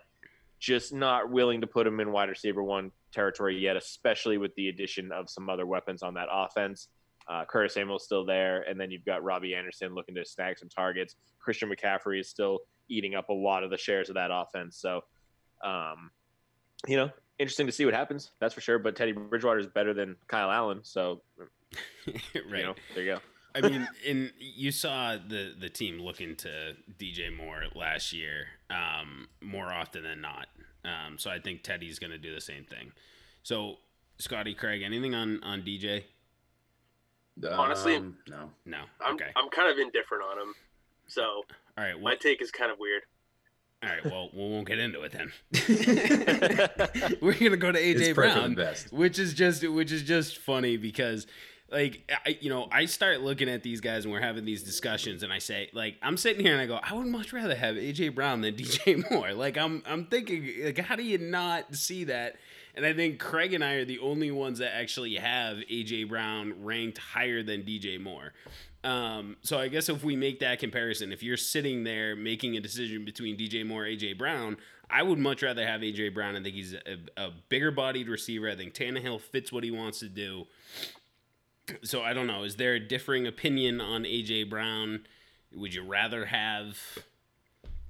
just 0.61 0.93
not 0.93 1.31
willing 1.31 1.61
to 1.61 1.67
put 1.67 1.87
him 1.87 2.01
in 2.01 2.13
wide 2.13 2.29
receiver 2.29 2.63
one 2.63 2.91
territory 3.17 3.59
yet, 3.59 3.77
especially 3.77 4.39
with 4.39 4.55
the 4.57 4.69
addition 4.69 5.11
of 5.11 5.31
some 5.31 5.49
other 5.49 5.67
weapons 5.67 6.03
on 6.03 6.15
that 6.15 6.29
offense. 6.31 6.89
Uh, 7.29 7.45
Curtis 7.45 7.75
Samuel's 7.75 8.05
still 8.05 8.25
there, 8.25 8.63
and 8.69 8.79
then 8.79 8.91
you've 8.91 9.05
got 9.05 9.25
Robbie 9.25 9.55
Anderson 9.55 9.95
looking 9.95 10.15
to 10.15 10.25
snag 10.25 10.59
some 10.59 10.69
targets. 10.69 11.17
Christian 11.41 11.69
McCaffrey 11.69 12.21
is 12.21 12.29
still 12.29 12.61
eating 12.89 13.17
up 13.17 13.31
a 13.31 13.33
lot 13.33 13.65
of 13.65 13.71
the 13.71 13.77
shares 13.77 14.09
of 14.09 14.15
that 14.15 14.31
offense. 14.33 14.79
So, 14.81 15.01
um, 15.65 16.11
you 16.87 16.97
know, 16.97 17.11
interesting 17.39 17.67
to 17.67 17.73
see 17.73 17.85
what 17.85 17.95
happens. 17.95 18.31
That's 18.39 18.55
for 18.55 18.61
sure. 18.61 18.79
But 18.79 18.95
Teddy 18.95 19.13
Bridgewater 19.13 19.59
is 19.59 19.67
better 19.67 19.93
than 19.93 20.15
Kyle 20.29 20.51
Allen, 20.51 20.81
so 20.83 21.23
right. 22.07 22.21
you 22.35 22.63
know, 22.63 22.75
there 22.95 23.03
you 23.03 23.15
go. 23.15 23.21
I 23.57 23.61
mean, 23.63 23.89
and 24.07 24.33
you 24.39 24.71
saw 24.71 25.17
the 25.17 25.55
the 25.59 25.71
team 25.71 25.99
looking 25.99 26.37
to 26.37 26.75
DJ 26.99 27.35
Moore 27.35 27.63
last 27.75 28.13
year 28.13 28.47
um, 28.71 29.29
more 29.41 29.73
often 29.73 30.03
than 30.03 30.21
not. 30.21 30.47
Um, 30.87 31.19
so 31.19 31.31
I 31.31 31.39
think 31.41 31.63
Teddy's 31.63 31.99
going 31.99 32.13
to 32.13 32.19
do 32.19 32.33
the 32.35 32.41
same 32.41 32.65
thing. 32.65 32.93
So, 33.43 33.79
Scotty 34.19 34.55
Craig, 34.55 34.83
anything 34.83 35.15
on 35.15 35.43
on 35.43 35.63
DJ? 35.63 36.05
Honestly, 37.51 37.97
Um, 37.97 38.17
no. 38.29 38.51
No. 38.65 38.79
I'm 39.05 39.15
Okay. 39.15 39.31
I'm 39.37 39.49
kind 39.51 39.71
of 39.71 39.79
indifferent 39.79 40.23
on 40.25 40.39
him, 40.39 40.55
so 41.07 41.23
All 41.23 41.45
right. 41.85 42.01
my 42.01 42.15
take 42.15 42.41
is 42.41 42.51
kind 42.51 42.71
of 42.73 42.79
weird. 42.79 43.03
all 43.83 43.91
right. 43.91 44.05
Well, 44.07 44.31
we 44.33 44.39
won't 44.41 44.67
get 44.67 44.79
into 44.79 45.03
it 45.03 45.13
then. 45.13 45.33
We're 47.21 47.35
gonna 47.35 47.57
go 47.59 47.73
to 47.73 47.79
AJ 47.79 48.01
It's 48.01 48.13
Brown. 48.15 48.55
best. 48.55 48.93
which 48.93 49.19
is 49.19 49.35
just 49.35 49.69
which 49.69 49.93
is 49.93 50.03
just 50.03 50.39
funny 50.39 50.77
because 50.79 51.27
like 51.71 52.11
I, 52.25 52.39
you 52.41 52.49
know 52.49 52.69
i 52.71 52.85
start 52.87 53.21
looking 53.21 53.49
at 53.49 53.63
these 53.63 53.81
guys 53.81 54.05
and 54.05 54.13
we're 54.13 54.21
having 54.21 54.45
these 54.45 54.63
discussions 54.63 55.23
and 55.23 55.33
i 55.33 55.39
say 55.39 55.69
like 55.73 55.97
i'm 56.03 56.17
sitting 56.17 56.45
here 56.45 56.53
and 56.53 56.61
i 56.61 56.67
go 56.67 56.79
i 56.83 56.95
would 56.95 57.07
much 57.07 57.33
rather 57.33 57.55
have 57.55 57.77
aj 57.77 58.15
brown 58.15 58.41
than 58.41 58.55
dj 58.57 59.11
moore 59.11 59.33
like 59.33 59.57
i'm 59.57 59.83
i'm 59.87 60.07
thinking 60.07 60.49
like 60.65 60.79
how 60.79 60.97
do 60.97 61.03
you 61.03 61.19
not 61.19 61.75
see 61.75 62.05
that 62.05 62.37
and 62.75 62.87
i 62.87 62.93
think 62.93 63.19
craig 63.19 63.53
and 63.53 63.65
i 63.65 63.75
are 63.75 63.85
the 63.85 63.99
only 63.99 64.31
ones 64.31 64.59
that 64.59 64.77
actually 64.77 65.15
have 65.17 65.57
aj 65.57 66.09
brown 66.09 66.55
ranked 66.63 66.99
higher 66.99 67.43
than 67.43 67.63
dj 67.63 68.01
moore 68.01 68.33
um, 68.85 69.37
so 69.43 69.59
I 69.59 69.67
guess 69.67 69.89
if 69.89 70.05
we 70.05 70.15
make 70.15 70.39
that 70.41 70.61
comparison, 70.61 71.11
if 71.11 71.21
you're 71.21 71.37
sitting 71.37 71.83
there 71.83 72.15
making 72.15 72.57
a 72.57 72.61
decision 72.61 73.05
between 73.05 73.37
DJ 73.37 73.67
Moore, 73.67 73.83
AJ 73.83 74.17
Brown, 74.17 74.59
I 74.89 75.03
would 75.03 75.19
much 75.19 75.43
rather 75.43 75.67
have 75.67 75.81
AJ 75.81 76.15
Brown. 76.15 76.37
I 76.37 76.43
think 76.43 76.55
he's 76.55 76.73
a, 76.73 76.99
a 77.17 77.31
bigger 77.49 77.73
bodied 77.73 78.09
receiver. 78.09 78.49
I 78.49 78.55
think 78.55 78.75
Tannehill 78.75 79.21
fits 79.21 79.51
what 79.51 79.65
he 79.65 79.73
wants 79.73 79.99
to 80.01 80.09
do. 80.09 80.47
So 81.83 82.03
I 82.03 82.13
don't 82.13 82.27
know. 82.27 82.45
Is 82.45 82.57
there 82.57 82.75
a 82.75 82.81
differing 82.81 83.27
opinion 83.27 83.81
on 83.81 84.05
AJ 84.05 84.49
Brown? 84.51 85.07
Would 85.55 85.75
you 85.75 85.85
rather 85.85 86.27
have 86.27 86.79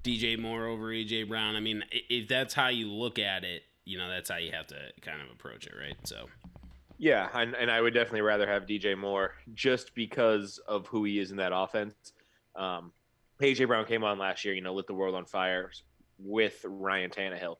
DJ 0.03 0.39
Moore 0.39 0.67
over 0.67 0.87
AJ 0.87 1.29
Brown? 1.29 1.57
I 1.57 1.61
mean, 1.61 1.83
if 1.91 2.29
that's 2.29 2.55
how 2.55 2.69
you 2.69 2.91
look 2.91 3.19
at 3.19 3.45
it, 3.45 3.63
you 3.85 3.99
know, 3.99 4.09
that's 4.09 4.31
how 4.31 4.37
you 4.37 4.53
have 4.53 4.67
to 4.69 4.77
kind 5.03 5.21
of 5.21 5.31
approach 5.31 5.67
it, 5.67 5.75
right? 5.79 5.97
So 6.05 6.27
Yeah, 6.99 7.29
and, 7.35 7.55
and 7.55 7.71
I 7.71 7.81
would 7.81 7.95
definitely 7.95 8.23
rather 8.23 8.47
have 8.47 8.67
DJ 8.67 8.97
Moore 8.97 9.33
just 9.55 9.95
because 9.95 10.59
of 10.67 10.87
who 10.87 11.05
he 11.05 11.19
is 11.19 11.31
in 11.31 11.37
that 11.37 11.53
offense. 11.55 11.95
Um, 12.55 12.93
AJ 13.41 13.67
Brown 13.67 13.85
came 13.85 14.05
on 14.05 14.19
last 14.19 14.45
year, 14.45 14.55
you 14.55 14.63
know, 14.63 14.75
lit 14.75 14.87
the 14.87 14.95
world 14.95 15.15
on 15.15 15.27
fire 15.27 15.71
with 16.19 16.65
Ryan 16.67 17.11
Tannehill. 17.11 17.57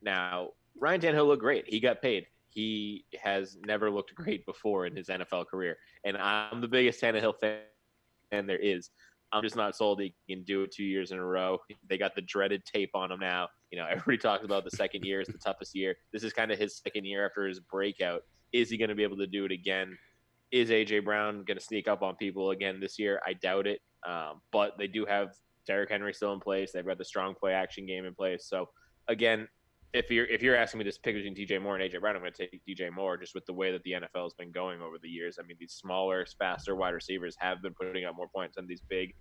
Now, 0.00 0.50
Ryan 0.78 1.00
Tannehill 1.00 1.26
looked 1.26 1.42
great. 1.42 1.64
He 1.68 1.80
got 1.80 2.00
paid. 2.00 2.26
He 2.48 3.04
has 3.22 3.56
never 3.66 3.90
looked 3.90 4.14
great 4.14 4.44
before 4.46 4.86
in 4.86 4.96
his 4.96 5.08
NFL 5.08 5.46
career. 5.46 5.76
And 6.04 6.16
I'm 6.16 6.60
the 6.60 6.68
biggest 6.68 7.00
Tannehill 7.00 7.38
fan 7.40 7.60
and 8.30 8.48
there 8.48 8.58
is. 8.58 8.90
I'm 9.30 9.42
just 9.42 9.56
not 9.56 9.76
sold 9.76 10.00
he 10.00 10.14
can 10.28 10.42
do 10.44 10.62
it 10.62 10.72
two 10.72 10.84
years 10.84 11.10
in 11.10 11.18
a 11.18 11.24
row. 11.24 11.58
They 11.88 11.98
got 11.98 12.14
the 12.14 12.22
dreaded 12.22 12.64
tape 12.64 12.90
on 12.94 13.12
him 13.12 13.20
now. 13.20 13.48
You 13.70 13.78
know, 13.78 13.86
everybody 13.90 14.18
talks 14.18 14.44
about 14.44 14.64
the 14.64 14.70
second 14.70 15.04
year 15.04 15.20
is 15.20 15.28
the 15.28 15.38
toughest 15.38 15.74
year. 15.74 15.96
This 16.12 16.24
is 16.24 16.32
kind 16.32 16.50
of 16.50 16.58
his 16.58 16.78
second 16.78 17.04
year 17.04 17.26
after 17.26 17.46
his 17.46 17.60
breakout. 17.60 18.22
Is 18.52 18.70
he 18.70 18.78
going 18.78 18.88
to 18.88 18.94
be 18.94 19.02
able 19.02 19.18
to 19.18 19.26
do 19.26 19.44
it 19.44 19.52
again? 19.52 19.98
Is 20.50 20.70
AJ 20.70 21.04
Brown 21.04 21.44
going 21.44 21.58
to 21.58 21.64
sneak 21.64 21.88
up 21.88 22.02
on 22.02 22.16
people 22.16 22.52
again 22.52 22.80
this 22.80 22.98
year? 22.98 23.20
I 23.26 23.34
doubt 23.34 23.66
it. 23.66 23.80
Um, 24.06 24.40
but 24.50 24.78
they 24.78 24.86
do 24.86 25.04
have 25.04 25.34
Derrick 25.66 25.90
Henry 25.90 26.14
still 26.14 26.32
in 26.32 26.40
place. 26.40 26.72
They've 26.72 26.86
got 26.86 26.96
the 26.96 27.04
strong 27.04 27.34
play 27.34 27.52
action 27.52 27.84
game 27.84 28.06
in 28.06 28.14
place. 28.14 28.46
So 28.48 28.70
again, 29.08 29.46
if 29.92 30.10
you're 30.10 30.26
if 30.26 30.42
you're 30.42 30.56
asking 30.56 30.78
me 30.78 30.84
to 30.84 30.98
pick 31.02 31.14
between 31.14 31.34
DJ 31.34 31.60
Moore 31.60 31.76
and 31.76 31.90
AJ 31.90 32.00
Brown, 32.00 32.16
I'm 32.16 32.22
going 32.22 32.32
to 32.32 32.46
take 32.46 32.60
DJ 32.66 32.92
Moore 32.92 33.16
just 33.16 33.34
with 33.34 33.46
the 33.46 33.52
way 33.52 33.72
that 33.72 33.82
the 33.84 33.92
NFL 33.92 34.24
has 34.24 34.34
been 34.34 34.50
going 34.50 34.82
over 34.82 34.96
the 35.00 35.08
years. 35.08 35.38
I 35.38 35.46
mean, 35.46 35.56
these 35.58 35.72
smaller, 35.72 36.26
faster 36.38 36.76
wide 36.76 36.90
receivers 36.90 37.36
have 37.38 37.62
been 37.62 37.74
putting 37.74 38.04
up 38.04 38.16
more 38.16 38.28
points 38.28 38.56
than 38.56 38.66
these 38.66 38.82
big 38.82 39.14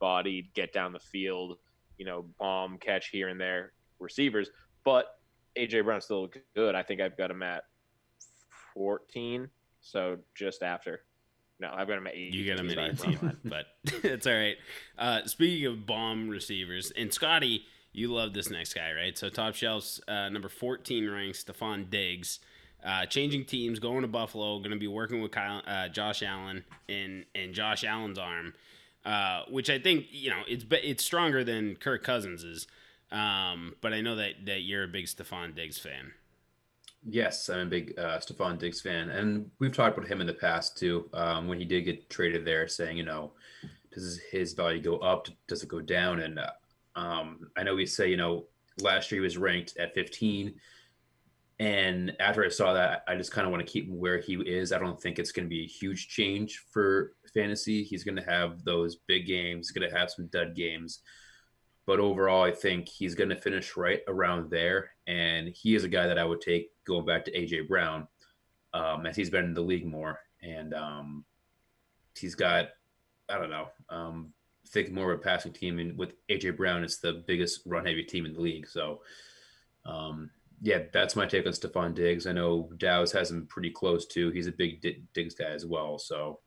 bodied, 0.00 0.52
get 0.54 0.72
down 0.72 0.92
the 0.92 1.00
field, 1.00 1.58
you 1.98 2.06
know, 2.06 2.26
bomb 2.38 2.78
catch 2.78 3.08
here 3.08 3.28
and 3.28 3.40
there 3.40 3.72
receivers. 4.00 4.50
But 4.84 5.06
AJ 5.56 5.84
Brown's 5.84 6.04
still 6.04 6.28
good. 6.54 6.74
I 6.74 6.82
think 6.82 7.00
I've 7.00 7.16
got 7.16 7.30
him 7.30 7.42
at 7.42 7.64
14, 8.74 9.48
so 9.80 10.18
just 10.34 10.62
after. 10.62 11.00
No, 11.60 11.70
I've 11.72 11.86
got 11.86 11.98
him 11.98 12.06
at 12.06 12.14
18. 12.14 12.32
You 12.32 12.44
get 12.44 12.58
him 12.58 12.70
at 12.70 12.78
18, 12.78 13.38
but 13.44 13.66
it's 14.02 14.26
all 14.26 14.34
right. 14.34 14.56
Uh, 14.98 15.24
speaking 15.26 15.66
of 15.66 15.86
bomb 15.86 16.28
receivers, 16.28 16.92
and 16.96 17.12
Scotty, 17.12 17.64
you 17.94 18.12
love 18.12 18.34
this 18.34 18.50
next 18.50 18.74
guy, 18.74 18.92
right? 18.92 19.16
So 19.16 19.28
top 19.28 19.54
shelves, 19.54 20.00
uh, 20.08 20.28
number 20.28 20.48
14 20.48 21.08
ranks 21.08 21.44
Stefon 21.44 21.88
Diggs. 21.88 22.40
Uh, 22.84 23.06
changing 23.06 23.46
teams, 23.46 23.78
going 23.78 24.02
to 24.02 24.08
Buffalo, 24.08 24.58
going 24.58 24.72
to 24.72 24.76
be 24.76 24.88
working 24.88 25.22
with 25.22 25.30
Kyle, 25.30 25.62
uh, 25.66 25.88
Josh 25.88 26.22
Allen 26.22 26.64
and 26.86 27.24
and 27.34 27.54
Josh 27.54 27.82
Allen's 27.82 28.18
arm, 28.18 28.52
uh, 29.06 29.44
which 29.48 29.70
I 29.70 29.78
think 29.78 30.04
you 30.10 30.28
know 30.28 30.42
it's 30.46 30.66
it's 30.70 31.02
stronger 31.02 31.42
than 31.44 31.76
Kirk 31.76 32.04
Cousins's. 32.04 32.66
Um, 33.10 33.76
but 33.80 33.94
I 33.94 34.02
know 34.02 34.16
that 34.16 34.44
that 34.44 34.62
you're 34.62 34.84
a 34.84 34.88
big 34.88 35.06
Stefon 35.06 35.54
Diggs 35.54 35.78
fan. 35.78 36.12
Yes, 37.08 37.48
I'm 37.48 37.60
a 37.60 37.66
big 37.66 37.98
uh, 37.98 38.18
Stefon 38.18 38.58
Diggs 38.58 38.82
fan, 38.82 39.08
and 39.08 39.50
we've 39.60 39.72
talked 39.72 39.96
about 39.96 40.10
him 40.10 40.20
in 40.20 40.26
the 40.26 40.34
past 40.34 40.76
too. 40.76 41.08
Um, 41.14 41.48
when 41.48 41.58
he 41.58 41.64
did 41.64 41.86
get 41.86 42.10
traded 42.10 42.44
there, 42.44 42.68
saying, 42.68 42.98
you 42.98 43.02
know, 43.02 43.32
does 43.92 44.20
his 44.30 44.52
value 44.52 44.82
go 44.82 44.98
up? 44.98 45.28
Does 45.46 45.62
it 45.62 45.68
go 45.68 45.80
down? 45.80 46.20
And 46.20 46.38
uh, 46.38 46.50
um, 46.96 47.50
I 47.56 47.62
know 47.62 47.74
we 47.74 47.86
say, 47.86 48.08
you 48.08 48.16
know, 48.16 48.46
last 48.80 49.10
year 49.10 49.20
he 49.20 49.24
was 49.24 49.38
ranked 49.38 49.76
at 49.76 49.94
15. 49.94 50.54
And 51.60 52.16
after 52.18 52.44
I 52.44 52.48
saw 52.48 52.72
that, 52.72 53.04
I 53.06 53.14
just 53.14 53.30
kind 53.30 53.46
of 53.46 53.52
want 53.52 53.64
to 53.64 53.72
keep 53.72 53.88
him 53.88 53.98
where 53.98 54.18
he 54.18 54.34
is. 54.34 54.72
I 54.72 54.78
don't 54.78 55.00
think 55.00 55.18
it's 55.18 55.32
going 55.32 55.46
to 55.46 55.50
be 55.50 55.62
a 55.62 55.68
huge 55.68 56.08
change 56.08 56.64
for 56.70 57.12
fantasy. 57.32 57.84
He's 57.84 58.02
going 58.04 58.16
to 58.16 58.24
have 58.24 58.64
those 58.64 58.96
big 59.06 59.26
games, 59.26 59.68
he's 59.68 59.78
going 59.78 59.88
to 59.88 59.96
have 59.96 60.10
some 60.10 60.26
dud 60.26 60.54
games. 60.56 61.00
But 61.86 62.00
overall, 62.00 62.42
I 62.42 62.50
think 62.50 62.88
he's 62.88 63.14
going 63.14 63.28
to 63.28 63.36
finish 63.36 63.76
right 63.76 64.00
around 64.08 64.50
there. 64.50 64.90
And 65.06 65.48
he 65.48 65.74
is 65.74 65.84
a 65.84 65.88
guy 65.88 66.06
that 66.06 66.18
I 66.18 66.24
would 66.24 66.40
take 66.40 66.70
going 66.86 67.04
back 67.04 67.26
to 67.26 67.32
AJ 67.32 67.68
Brown, 67.68 68.08
um, 68.72 69.04
as 69.06 69.16
he's 69.16 69.30
been 69.30 69.44
in 69.44 69.54
the 69.54 69.60
league 69.60 69.86
more. 69.86 70.18
And 70.42 70.72
um, 70.72 71.24
he's 72.18 72.34
got, 72.34 72.68
I 73.28 73.38
don't 73.38 73.50
know, 73.50 73.68
um, 73.90 74.32
think 74.68 74.90
more 74.90 75.12
of 75.12 75.20
a 75.20 75.22
passing 75.22 75.52
team. 75.52 75.78
And 75.78 75.96
with 75.98 76.14
AJ 76.28 76.56
Brown, 76.56 76.84
it's 76.84 76.98
the 76.98 77.24
biggest 77.26 77.60
run 77.66 77.86
heavy 77.86 78.02
team 78.02 78.26
in 78.26 78.34
the 78.34 78.40
league. 78.40 78.66
So, 78.68 79.00
um, 79.86 80.30
yeah, 80.62 80.84
that's 80.92 81.16
my 81.16 81.26
take 81.26 81.46
on 81.46 81.52
Stefon 81.52 81.94
Diggs. 81.94 82.26
I 82.26 82.32
know 82.32 82.70
Dow's 82.78 83.12
has 83.12 83.30
him 83.30 83.46
pretty 83.46 83.70
close 83.70 84.06
too. 84.06 84.30
He's 84.30 84.46
a 84.46 84.52
big 84.52 84.80
D- 84.80 85.02
Diggs 85.12 85.34
guy 85.34 85.50
as 85.50 85.66
well. 85.66 85.98
So 85.98 86.40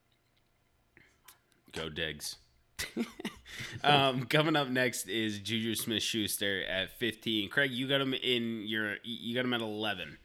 go 1.74 1.90
Diggs. 1.90 2.38
um, 3.84 4.24
coming 4.26 4.56
up 4.56 4.70
next 4.70 5.08
is 5.08 5.40
Juju 5.40 5.76
Smith 5.76 6.04
Schuster 6.04 6.64
at 6.64 6.92
15. 7.00 7.50
Craig, 7.50 7.72
you 7.72 7.88
got 7.88 8.02
him 8.02 8.14
in 8.14 8.64
your 8.66 8.96
you 9.04 9.36
got 9.36 9.46
him 9.46 9.54
at 9.54 9.62
11, 9.62 10.18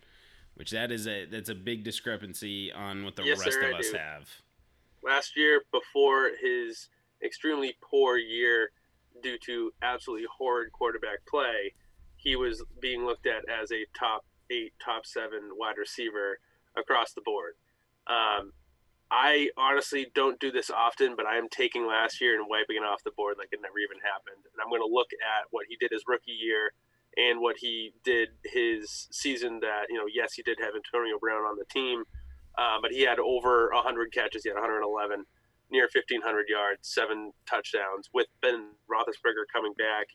which 0.54 0.70
that 0.70 0.92
is 0.92 1.06
a 1.06 1.26
that's 1.26 1.48
a 1.48 1.54
big 1.54 1.82
discrepancy 1.84 2.72
on 2.72 3.04
what 3.04 3.16
the 3.16 3.24
Yes, 3.24 3.40
rest 3.40 3.52
sir, 3.52 3.68
of 3.68 3.74
I 3.74 3.78
us 3.78 3.90
do. 3.90 3.96
have. 3.98 4.28
last 5.02 5.36
year 5.36 5.62
before 5.72 6.30
his 6.40 6.88
extremely 7.24 7.76
poor 7.82 8.16
year 8.16 8.70
due 9.22 9.38
to 9.46 9.72
absolutely 9.82 10.26
horrid 10.38 10.72
quarterback 10.72 11.26
play, 11.26 11.74
he 12.16 12.36
was 12.36 12.64
being 12.80 13.04
looked 13.04 13.26
at 13.26 13.48
as 13.48 13.70
a 13.72 13.86
top 13.98 14.24
eight, 14.50 14.72
top 14.84 15.06
seven 15.06 15.50
wide 15.56 15.78
receiver 15.78 16.38
across 16.76 17.12
the 17.12 17.22
board. 17.24 17.54
Um, 18.06 18.52
I 19.10 19.50
honestly 19.58 20.06
don't 20.14 20.40
do 20.40 20.50
this 20.50 20.70
often, 20.70 21.16
but 21.16 21.26
I 21.26 21.36
am 21.36 21.48
taking 21.50 21.86
last 21.86 22.20
year 22.20 22.38
and 22.38 22.48
wiping 22.48 22.76
it 22.76 22.86
off 22.86 23.04
the 23.04 23.10
board 23.10 23.36
like 23.38 23.48
it 23.52 23.60
never 23.60 23.78
even 23.78 23.98
happened. 24.00 24.40
And 24.40 24.56
I'm 24.62 24.70
going 24.70 24.80
to 24.80 24.88
look 24.88 25.10
at 25.12 25.48
what 25.50 25.66
he 25.68 25.76
did 25.76 25.92
his 25.92 26.04
rookie 26.08 26.32
year 26.32 26.72
and 27.18 27.40
what 27.40 27.56
he 27.58 27.92
did 28.04 28.30
his 28.44 29.08
season 29.10 29.60
that, 29.60 29.86
you 29.90 29.98
know, 29.98 30.08
yes, 30.12 30.32
he 30.32 30.42
did 30.42 30.56
have 30.60 30.72
Antonio 30.74 31.18
Brown 31.20 31.42
on 31.42 31.58
the 31.58 31.66
team, 31.66 32.04
uh, 32.56 32.78
but 32.80 32.90
he 32.90 33.02
had 33.02 33.18
over 33.18 33.68
100 33.74 34.12
catches. 34.12 34.44
He 34.44 34.48
had 34.48 34.56
111, 34.56 35.26
near 35.72 35.88
1,500 35.88 36.46
yards, 36.48 36.86
seven 36.86 37.32
touchdowns 37.48 38.12
with 38.12 38.28
Ben 38.40 38.76
Roethlisberger 38.86 39.48
coming 39.52 39.72
back. 39.74 40.12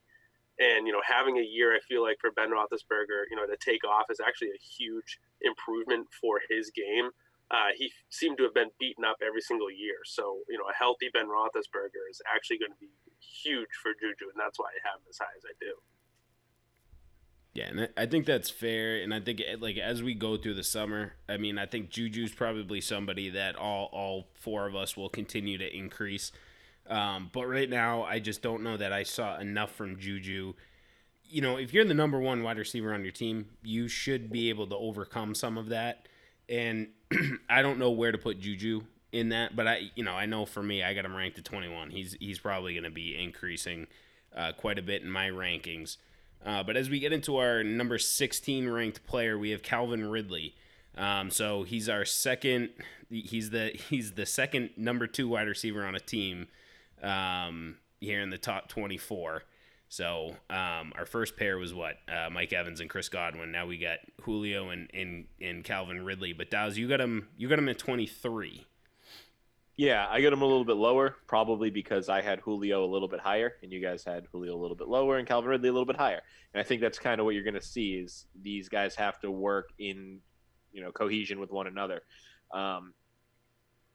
And, 0.59 0.87
you 0.87 0.93
know, 0.93 1.01
having 1.05 1.37
a 1.37 1.45
year, 1.45 1.73
I 1.73 1.81
feel 1.81 2.01
like 2.01 2.17
for 2.21 2.31
Ben 2.31 2.49
Roethlisberger, 2.49 3.29
you 3.29 3.35
know, 3.35 3.45
to 3.45 3.57
take 3.57 3.83
off 3.83 4.09
is 4.09 4.21
actually 4.21 4.53
a 4.53 4.61
huge 4.61 5.19
improvement 5.41 6.07
for 6.13 6.41
his 6.49 6.71
game. 6.71 7.09
Uh, 7.49 7.73
he 7.75 7.91
seemed 8.09 8.37
to 8.37 8.43
have 8.43 8.53
been 8.53 8.69
beaten 8.79 9.05
up 9.05 9.17
every 9.25 9.41
single 9.41 9.71
year. 9.71 10.01
So, 10.05 10.41
you 10.49 10.57
know, 10.57 10.65
a 10.69 10.75
healthy 10.77 11.09
Ben 11.13 11.27
Roethlisberger 11.27 12.05
is 12.09 12.21
actually 12.29 12.57
going 12.57 12.73
to 12.73 12.81
be 12.81 12.93
huge 13.19 13.71
for 13.81 13.93
Juju. 13.93 14.29
And 14.29 14.37
that's 14.37 14.59
why 14.59 14.69
I 14.73 14.79
have 14.85 14.99
him 15.01 15.09
as 15.09 15.17
high 15.17 15.35
as 15.37 15.45
I 15.45 15.53
do. 15.61 15.73
Yeah, 17.57 17.69
and 17.69 17.89
I- 17.97 18.05
think 18.05 18.27
that's 18.27 18.51
fair. 18.51 19.01
And 19.01 19.11
I 19.11 19.19
think 19.19 19.41
eh, 19.41 19.55
like 19.59 19.77
as 19.77 20.03
we 20.03 20.13
go 20.13 20.37
through 20.37 20.53
the 20.53 20.63
summer, 20.63 21.13
I 21.27 21.37
mean, 21.37 21.57
I 21.57 21.65
think 21.65 21.89
Juju's 21.89 22.31
probably 22.31 22.81
somebody 22.81 23.31
that 23.31 23.55
all 23.55 23.89
all 23.91 24.27
four 24.35 24.67
of 24.67 24.75
us 24.75 24.95
will 24.95 25.09
continue 25.09 25.57
to 25.57 25.75
increase. 25.75 26.31
Um, 26.87 27.31
but 27.33 27.47
right 27.47 27.67
now, 27.69 28.03
I 28.03 28.19
just 28.19 28.43
don't 28.43 28.61
know 28.61 28.77
that 28.77 28.93
I 28.93 29.01
saw 29.01 29.39
enough 29.39 29.71
from 29.73 29.97
Juju. 29.97 30.53
You 31.27 31.41
know, 31.41 31.57
if 31.57 31.73
you're 31.73 31.83
the 31.83 31.95
number 31.95 32.19
one 32.19 32.43
wide 32.43 32.59
receiver 32.59 32.93
on 32.93 33.01
your 33.01 33.11
team, 33.11 33.47
you 33.63 33.87
should 33.87 34.31
be 34.31 34.49
able 34.49 34.67
to 34.67 34.75
overcome 34.75 35.33
some 35.33 35.57
of 35.57 35.69
that. 35.69 36.07
And 36.47 36.89
I 37.49 37.63
don't 37.63 37.79
know 37.79 37.89
where 37.89 38.11
to 38.11 38.19
put 38.19 38.39
Juju 38.39 38.83
in 39.11 39.29
that, 39.29 39.55
but 39.55 39.67
I, 39.67 39.91
you 39.95 40.03
know, 40.03 40.13
I 40.13 40.27
know 40.27 40.45
for 40.45 40.61
me, 40.61 40.83
I 40.83 40.93
got 40.93 41.05
him 41.05 41.15
ranked 41.15 41.39
at 41.39 41.45
21. 41.45 41.89
He's 41.89 42.15
he's 42.19 42.37
probably 42.37 42.73
going 42.73 42.83
to 42.83 42.91
be 42.91 43.17
increasing 43.17 43.87
uh, 44.35 44.51
quite 44.53 44.77
a 44.77 44.83
bit 44.83 45.01
in 45.01 45.09
my 45.09 45.29
rankings. 45.29 45.97
Uh, 46.47 46.63
but 46.63 46.77
as 46.77 46.89
we 46.89 46.99
get 46.99 47.11
into 47.11 47.35
our 47.37 47.61
number 47.61 47.97
16 47.97 48.69
ranked 48.69 49.05
player, 49.05 49.37
we 49.37 49.49
have 49.49 49.61
Calvin 49.61 50.09
Ridley. 50.09 50.55
Um, 50.95 51.29
so 51.29 51.63
he's 51.63 51.89
our 51.89 52.05
second. 52.05 52.69
He's 53.09 53.49
the 53.49 53.71
he's 53.89 54.13
the 54.13 54.25
second 54.25 54.69
number 54.77 55.07
two 55.07 55.27
wide 55.27 55.47
receiver 55.47 55.85
on 55.85 55.93
a 55.93 55.99
team 55.99 56.47
um, 57.03 57.75
here 57.99 58.21
in 58.21 58.29
the 58.29 58.37
top 58.37 58.69
24. 58.69 59.43
So 59.89 60.35
um, 60.49 60.93
our 60.95 61.05
first 61.05 61.35
pair 61.37 61.57
was 61.57 61.73
what 61.73 61.95
uh, 62.07 62.29
Mike 62.29 62.53
Evans 62.53 62.79
and 62.79 62.89
Chris 62.89 63.09
Godwin. 63.09 63.51
Now 63.51 63.65
we 63.67 63.77
got 63.77 63.99
Julio 64.21 64.69
and, 64.69 64.89
and 64.93 65.25
and 65.41 65.65
Calvin 65.65 66.03
Ridley. 66.03 66.31
But 66.31 66.49
Dawes, 66.49 66.77
you 66.77 66.87
got 66.87 67.01
him. 67.01 67.27
You 67.37 67.49
got 67.49 67.59
him 67.59 67.67
at 67.67 67.77
23. 67.77 68.65
Yeah, 69.77 70.07
I 70.09 70.21
got 70.21 70.33
him 70.33 70.41
a 70.41 70.45
little 70.45 70.65
bit 70.65 70.75
lower, 70.75 71.17
probably 71.27 71.69
because 71.69 72.09
I 72.09 72.19
had 72.19 72.39
Julio 72.39 72.83
a 72.83 72.89
little 72.89 73.07
bit 73.07 73.19
higher, 73.19 73.53
and 73.61 73.71
you 73.71 73.79
guys 73.79 74.03
had 74.03 74.25
Julio 74.31 74.55
a 74.55 74.59
little 74.59 74.75
bit 74.75 74.87
lower, 74.87 75.17
and 75.17 75.27
Calvin 75.27 75.51
Ridley 75.51 75.69
a 75.69 75.71
little 75.71 75.85
bit 75.85 75.95
higher. 75.95 76.19
And 76.53 76.59
I 76.59 76.63
think 76.63 76.81
that's 76.81 76.97
kind 76.97 77.21
of 77.21 77.25
what 77.25 77.35
you're 77.35 77.43
going 77.43 77.53
to 77.53 77.61
see 77.61 77.93
is 77.93 78.25
these 78.41 78.69
guys 78.69 78.95
have 78.95 79.19
to 79.19 79.29
work 79.29 79.69
in, 79.77 80.19
you 80.71 80.81
know, 80.81 80.91
cohesion 80.91 81.39
with 81.39 81.51
one 81.51 81.67
another. 81.67 82.01
Um, 82.51 82.95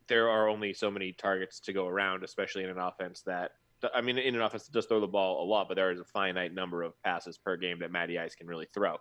there 0.06 0.28
are 0.28 0.48
only 0.48 0.72
so 0.72 0.88
many 0.88 1.12
targets 1.12 1.58
to 1.60 1.72
go 1.72 1.88
around, 1.88 2.22
especially 2.22 2.62
in 2.62 2.70
an 2.70 2.78
offense 2.78 3.22
that, 3.22 3.50
I 3.92 4.02
mean, 4.02 4.18
in 4.18 4.36
an 4.36 4.42
offense 4.42 4.66
that 4.66 4.72
does 4.72 4.86
throw 4.86 5.00
the 5.00 5.08
ball 5.08 5.44
a 5.44 5.46
lot, 5.46 5.66
but 5.66 5.74
there 5.74 5.90
is 5.90 5.98
a 5.98 6.04
finite 6.04 6.54
number 6.54 6.84
of 6.84 6.92
passes 7.02 7.38
per 7.38 7.56
game 7.56 7.80
that 7.80 7.90
Matty 7.90 8.20
Ice 8.20 8.36
can 8.36 8.46
really 8.46 8.68
throw. 8.72 8.98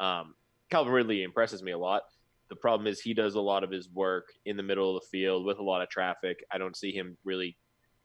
Um, 0.00 0.34
Calvin 0.68 0.92
Ridley 0.92 1.22
impresses 1.22 1.62
me 1.62 1.70
a 1.70 1.78
lot. 1.78 2.02
The 2.50 2.56
problem 2.56 2.86
is 2.86 3.00
he 3.00 3.14
does 3.14 3.34
a 3.34 3.40
lot 3.40 3.64
of 3.64 3.70
his 3.70 3.88
work 3.90 4.26
in 4.44 4.56
the 4.56 4.62
middle 4.62 4.94
of 4.94 5.02
the 5.02 5.08
field 5.08 5.44
with 5.44 5.58
a 5.58 5.62
lot 5.62 5.82
of 5.82 5.88
traffic. 5.88 6.44
I 6.52 6.58
don't 6.58 6.76
see 6.76 6.92
him 6.92 7.16
really 7.24 7.56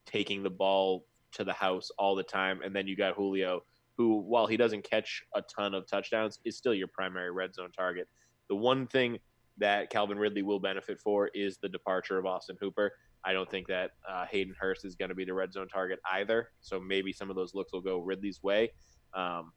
taking 0.05 0.43
the 0.43 0.49
ball 0.49 1.05
to 1.33 1.43
the 1.43 1.53
house 1.53 1.89
all 1.97 2.15
the 2.15 2.23
time. 2.23 2.61
And 2.63 2.75
then 2.75 2.87
you 2.87 2.95
got 2.95 3.15
Julio, 3.15 3.61
who, 3.97 4.21
while 4.21 4.47
he 4.47 4.57
doesn't 4.57 4.89
catch 4.89 5.23
a 5.35 5.41
ton 5.41 5.73
of 5.73 5.87
touchdowns, 5.87 6.39
is 6.45 6.57
still 6.57 6.73
your 6.73 6.87
primary 6.87 7.31
red 7.31 7.53
zone 7.53 7.71
target. 7.71 8.07
The 8.47 8.55
one 8.55 8.87
thing 8.87 9.19
that 9.57 9.89
Calvin 9.89 10.17
Ridley 10.17 10.41
will 10.41 10.59
benefit 10.59 10.99
for 10.99 11.27
is 11.33 11.57
the 11.57 11.69
departure 11.69 12.17
of 12.17 12.25
Austin 12.25 12.57
Hooper. 12.59 12.93
I 13.25 13.33
don't 13.33 13.51
think 13.51 13.67
that 13.67 13.91
uh, 14.09 14.25
Hayden 14.31 14.55
Hurst 14.57 14.85
is 14.85 14.95
going 14.95 15.09
to 15.09 15.15
be 15.15 15.25
the 15.25 15.33
red 15.33 15.51
zone 15.51 15.67
target 15.67 15.99
either. 16.13 16.49
So 16.61 16.79
maybe 16.79 17.11
some 17.11 17.29
of 17.29 17.35
those 17.35 17.53
looks 17.53 17.73
will 17.73 17.81
go 17.81 17.99
Ridley's 17.99 18.41
way. 18.41 18.71
Um, 19.13 19.51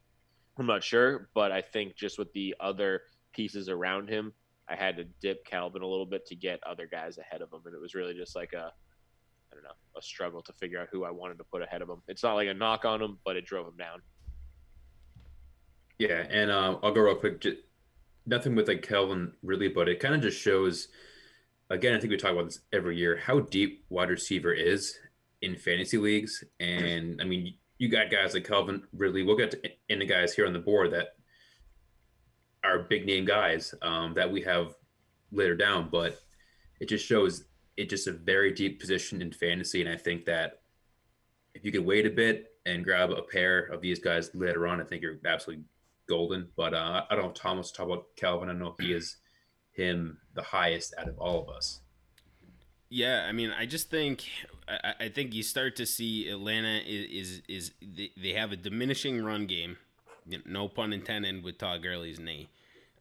I'm 0.59 0.65
not 0.65 0.83
sure, 0.83 1.29
but 1.33 1.51
I 1.51 1.61
think 1.61 1.95
just 1.95 2.19
with 2.19 2.31
the 2.33 2.53
other 2.59 3.01
pieces 3.33 3.69
around 3.69 4.09
him, 4.09 4.33
I 4.73 4.75
had 4.75 4.97
to 4.97 5.03
dip 5.21 5.45
Calvin 5.45 5.83
a 5.83 5.87
little 5.87 6.05
bit 6.05 6.25
to 6.27 6.35
get 6.35 6.59
other 6.65 6.87
guys 6.87 7.19
ahead 7.19 7.41
of 7.41 7.53
him, 7.53 7.61
and 7.65 7.75
it 7.75 7.81
was 7.81 7.93
really 7.93 8.15
just 8.15 8.35
like 8.35 8.53
a, 8.53 8.73
I 9.51 9.55
don't 9.55 9.63
know, 9.63 9.69
a 9.95 10.01
struggle 10.01 10.41
to 10.41 10.53
figure 10.53 10.79
out 10.79 10.87
who 10.91 11.03
I 11.03 11.11
wanted 11.11 11.37
to 11.37 11.43
put 11.43 11.61
ahead 11.61 11.83
of 11.83 11.89
him. 11.89 12.01
It's 12.07 12.23
not 12.23 12.33
like 12.33 12.47
a 12.47 12.53
knock 12.55 12.83
on 12.85 13.01
him, 13.01 13.19
but 13.23 13.35
it 13.35 13.45
drove 13.45 13.67
him 13.67 13.77
down. 13.77 14.01
Yeah, 15.99 16.25
and 16.27 16.49
uh, 16.49 16.79
I'll 16.81 16.91
go 16.91 17.01
real 17.01 17.15
quick. 17.15 17.41
Just, 17.41 17.57
nothing 18.25 18.55
with 18.55 18.67
like 18.67 18.81
Calvin 18.81 19.33
really, 19.43 19.67
but 19.67 19.87
it 19.87 19.99
kind 19.99 20.15
of 20.15 20.21
just 20.21 20.41
shows. 20.41 20.87
Again, 21.69 21.93
I 21.93 21.99
think 21.99 22.09
we 22.09 22.17
talk 22.17 22.31
about 22.31 22.45
this 22.45 22.59
every 22.71 22.97
year 22.97 23.17
how 23.17 23.41
deep 23.41 23.85
wide 23.89 24.09
receiver 24.09 24.53
is 24.53 24.97
in 25.43 25.55
fantasy 25.55 25.99
leagues, 25.99 26.43
and 26.59 27.21
I 27.21 27.25
mean, 27.25 27.53
you 27.77 27.89
got 27.89 28.09
guys 28.09 28.33
like 28.33 28.47
Calvin 28.47 28.83
Ridley. 28.91 29.21
We'll 29.21 29.37
get 29.37 29.51
to, 29.51 29.69
into 29.87 30.07
guys 30.07 30.33
here 30.33 30.47
on 30.47 30.53
the 30.53 30.59
board 30.59 30.91
that 30.93 31.09
are 32.63 32.79
big 32.79 33.05
name 33.05 33.25
guys 33.25 33.73
um, 33.81 34.13
that 34.13 34.31
we 34.31 34.41
have 34.41 34.75
later 35.31 35.55
down, 35.55 35.89
but 35.91 36.19
it 36.79 36.87
just 36.89 37.05
shows 37.05 37.45
it 37.77 37.89
just 37.89 38.07
a 38.07 38.11
very 38.11 38.51
deep 38.53 38.79
position 38.79 39.21
in 39.21 39.31
fantasy, 39.31 39.81
and 39.81 39.89
I 39.89 39.97
think 39.97 40.25
that 40.25 40.61
if 41.55 41.65
you 41.65 41.71
could 41.71 41.85
wait 41.85 42.05
a 42.05 42.09
bit 42.09 42.51
and 42.65 42.83
grab 42.83 43.11
a 43.11 43.21
pair 43.21 43.59
of 43.65 43.81
these 43.81 43.99
guys 43.99 44.31
later 44.33 44.67
on, 44.67 44.81
I 44.81 44.83
think 44.83 45.01
you're 45.01 45.19
absolutely 45.25 45.65
golden. 46.07 46.49
But 46.55 46.73
uh, 46.73 47.05
I 47.09 47.15
don't 47.15 47.25
know 47.25 47.31
Thomas 47.31 47.71
talk 47.71 47.87
about 47.87 48.05
Calvin. 48.15 48.49
I 48.49 48.53
know 48.53 48.75
he 48.79 48.93
is 48.93 49.17
him 49.71 50.17
the 50.35 50.43
highest 50.43 50.93
out 50.97 51.07
of 51.07 51.17
all 51.19 51.41
of 51.41 51.49
us. 51.49 51.81
Yeah, 52.89 53.25
I 53.27 53.31
mean, 53.31 53.51
I 53.51 53.65
just 53.65 53.89
think 53.89 54.23
I, 54.67 54.93
I 55.01 55.09
think 55.09 55.33
you 55.33 55.41
start 55.43 55.75
to 55.77 55.85
see 55.85 56.29
Atlanta 56.29 56.79
is 56.85 57.39
is, 57.39 57.41
is 57.47 57.71
they, 57.81 58.11
they 58.21 58.33
have 58.33 58.51
a 58.51 58.55
diminishing 58.55 59.23
run 59.23 59.47
game. 59.47 59.77
No 60.45 60.67
pun 60.67 60.93
intended 60.93 61.43
with 61.43 61.57
Todd 61.57 61.81
Gurley's 61.83 62.19
knee. 62.19 62.49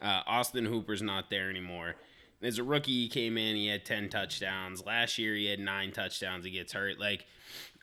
Uh, 0.01 0.23
Austin 0.27 0.67
Hooper's 0.67 1.03
not 1.03 1.31
there 1.31 1.49
anymore. 1.49 1.95
As 2.43 2.59
a 2.59 2.65
rookie, 2.65 3.03
he 3.03 3.09
came 3.09 3.39
in. 3.39 3.55
He 3.55 3.69
had 3.69 3.85
ten 3.85 4.09
touchdowns. 4.09 4.85
Last 4.85 5.19
year, 5.19 5.35
he 5.35 5.47
had 5.47 5.61
nine 5.61 5.93
touchdowns. 5.93 6.45
He 6.45 6.51
gets 6.51 6.73
hurt. 6.73 6.99
Like, 6.99 7.27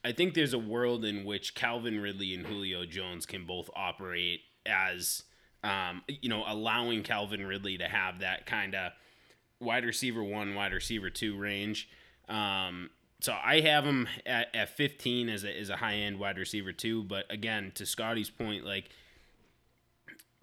I 0.04 0.12
think 0.12 0.34
there's 0.34 0.54
a 0.54 0.60
world 0.60 1.06
in 1.06 1.24
which 1.24 1.56
Calvin 1.56 2.02
Ridley 2.02 2.34
and 2.34 2.46
Julio 2.46 2.86
Jones 2.86 3.26
can 3.26 3.46
both 3.46 3.70
operate 3.76 4.42
as, 4.66 5.24
um, 5.64 6.04
you 6.08 6.30
know, 6.30 6.44
allowing 6.46 7.04
Calvin 7.04 7.46
Ridley 7.46 7.78
to 7.78 7.88
have 7.88 8.20
that 8.20 8.46
kind 8.46 8.76
of 8.76 8.92
wide 9.62 9.86
receiver 9.86 10.24
one, 10.24 10.56
wide 10.56 10.74
receiver 10.74 11.10
two 11.10 11.38
range. 11.38 11.90
Um, 12.28 12.90
so 13.22 13.34
I 13.34 13.60
have 13.62 13.86
him 13.86 14.08
at, 14.26 14.54
at 14.56 14.70
15 14.78 15.30
as 15.30 15.44
a, 15.44 15.60
as 15.60 15.70
a 15.70 15.76
high 15.78 15.96
end 15.96 16.20
wide 16.20 16.38
receiver 16.38 16.72
two. 16.72 17.04
But 17.04 17.26
again, 17.30 17.72
to 17.76 17.86
Scotty's 17.86 18.30
point, 18.30 18.66
like 18.66 18.90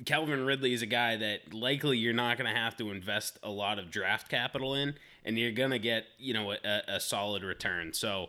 Calvin 0.04 0.44
Ridley 0.44 0.74
is 0.74 0.82
a 0.82 0.86
guy 0.86 1.16
that 1.16 1.54
likely 1.54 1.96
you're 1.96 2.12
not 2.12 2.36
going 2.36 2.52
to 2.52 2.58
have 2.58 2.76
to 2.76 2.90
invest 2.90 3.38
a 3.42 3.50
lot 3.50 3.78
of 3.78 3.90
draft 3.90 4.28
capital 4.28 4.74
in, 4.74 4.94
and 5.24 5.38
you're 5.38 5.52
going 5.52 5.70
to 5.70 5.78
get 5.78 6.04
you 6.18 6.34
know 6.34 6.52
a, 6.52 6.82
a 6.88 7.00
solid 7.00 7.42
return. 7.42 7.92
So, 7.92 8.28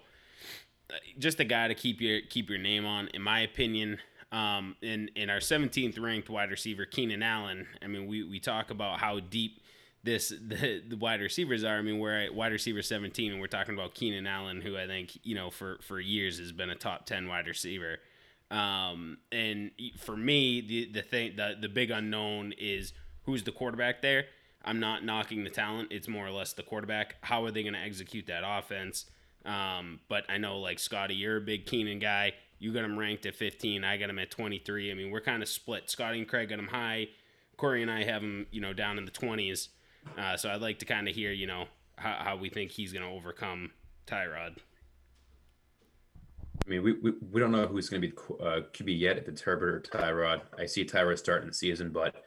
uh, 0.90 0.94
just 1.20 1.40
a 1.40 1.44
guy 1.44 1.68
to 1.68 1.76
keep 1.76 2.00
your 2.00 2.22
keep 2.30 2.50
your 2.50 2.60
name 2.60 2.86
on, 2.86 3.10
in 3.10 3.22
my 3.22 3.42
opinion. 3.42 4.00
Um, 4.30 4.76
in 4.82 5.10
in 5.16 5.30
our 5.30 5.40
17th 5.40 6.02
ranked 6.02 6.30
wide 6.30 6.52
receiver 6.52 6.86
Keenan 6.86 7.24
Allen. 7.24 7.66
I 7.82 7.88
mean, 7.88 8.08
we 8.08 8.24
we 8.24 8.40
talk 8.40 8.72
about 8.72 9.00
how 9.00 9.20
deep 9.20 9.62
this 10.04 10.30
the, 10.48 10.82
the 10.88 10.98
wide 10.98 11.22
receivers 11.22 11.64
are. 11.64 11.78
I 11.78 11.82
mean, 11.82 12.00
we're 12.00 12.22
at 12.26 12.34
wide 12.34 12.52
receiver 12.52 12.82
17, 12.82 13.32
and 13.32 13.42
we're 13.42 13.48
talking 13.48 13.76
about 13.76 13.94
Keenan 13.94 14.26
Allen, 14.26 14.62
who 14.62 14.78
I 14.78 14.88
think 14.88 15.18
you 15.24 15.36
know 15.36 15.50
for 15.50 15.78
for 15.82 16.00
years 16.00 16.40
has 16.40 16.52
been 16.52 16.70
a 16.70 16.76
top 16.76 17.06
10 17.06 17.28
wide 17.28 17.48
receiver. 17.48 18.00
Um, 18.50 19.18
and 19.32 19.72
for 20.00 20.16
me, 20.16 20.62
the 20.62 20.92
the 20.92 21.02
thing 21.02 21.36
the 21.36 21.56
the 21.60 21.70
big 21.70 21.92
unknown 21.92 22.54
is 22.58 22.94
who's 23.24 23.44
the 23.44 23.52
quarterback 23.52 24.02
there. 24.02 24.26
I'm 24.64 24.80
not 24.80 25.04
knocking 25.04 25.44
the 25.44 25.50
talent; 25.50 25.90
it's 25.92 26.08
more 26.08 26.26
or 26.26 26.32
less 26.32 26.54
the 26.54 26.64
quarterback. 26.64 27.16
How 27.22 27.44
are 27.46 27.52
they 27.52 27.64
going 27.64 27.74
to 27.74 27.80
execute 27.80 28.28
that 28.28 28.44
offense? 28.46 29.06
Um, 29.46 30.02
but 30.10 30.26
I 30.30 30.38
know, 30.38 30.60
like 30.60 30.80
Scotty, 30.80 31.16
you're 31.16 31.38
a 31.38 31.42
big 31.42 31.66
Keenan 31.66 32.00
guy. 32.00 32.34
You 32.60 32.74
got 32.74 32.84
him 32.84 32.98
ranked 32.98 33.26
at 33.26 33.36
15. 33.36 33.84
I 33.84 33.98
got 33.98 34.10
him 34.10 34.20
at 34.20 34.32
23. 34.32 34.92
I 34.92 34.94
mean, 34.94 35.12
we're 35.12 35.22
kind 35.22 35.42
of 35.44 35.48
split. 35.48 35.90
Scotty 35.90 36.20
and 36.20 36.28
Craig 36.28 36.50
got 36.50 36.60
him 36.60 36.68
high. 36.68 37.08
Corey 37.56 37.82
and 37.82 37.90
I 37.90 38.04
have 38.04 38.22
him, 38.22 38.48
you 38.52 38.62
know, 38.62 38.74
down 38.74 38.98
in 38.98 39.06
the 39.06 39.12
20s. 39.12 39.70
Uh, 40.18 40.38
so 40.38 40.50
I'd 40.50 40.62
like 40.62 40.80
to 40.80 40.86
kind 40.86 41.08
of 41.08 41.16
hear, 41.16 41.32
you 41.32 41.48
know, 41.48 41.66
how, 41.98 42.18
how 42.20 42.38
we 42.38 42.50
think 42.50 42.72
he's 42.72 42.94
going 42.94 43.06
to 43.06 43.12
overcome 43.12 43.72
Tyrod. 44.06 44.58
I 46.68 46.70
mean, 46.70 46.84
we, 46.84 46.94
we, 46.94 47.14
we 47.32 47.40
don't 47.40 47.52
know 47.52 47.66
who's 47.66 47.88
going 47.88 48.02
to 48.02 48.08
be 48.08 48.14
uh, 48.44 48.62
QB 48.74 49.00
yet, 49.00 49.18
if 49.18 49.30
it's 49.30 49.42
Herbert 49.42 49.76
or 49.76 49.98
Tyrod. 49.98 50.42
I 50.60 50.66
see 50.66 50.84
Tyrod 50.84 51.18
starting 51.18 51.48
the 51.48 51.54
season, 51.54 51.92
but 51.92 52.24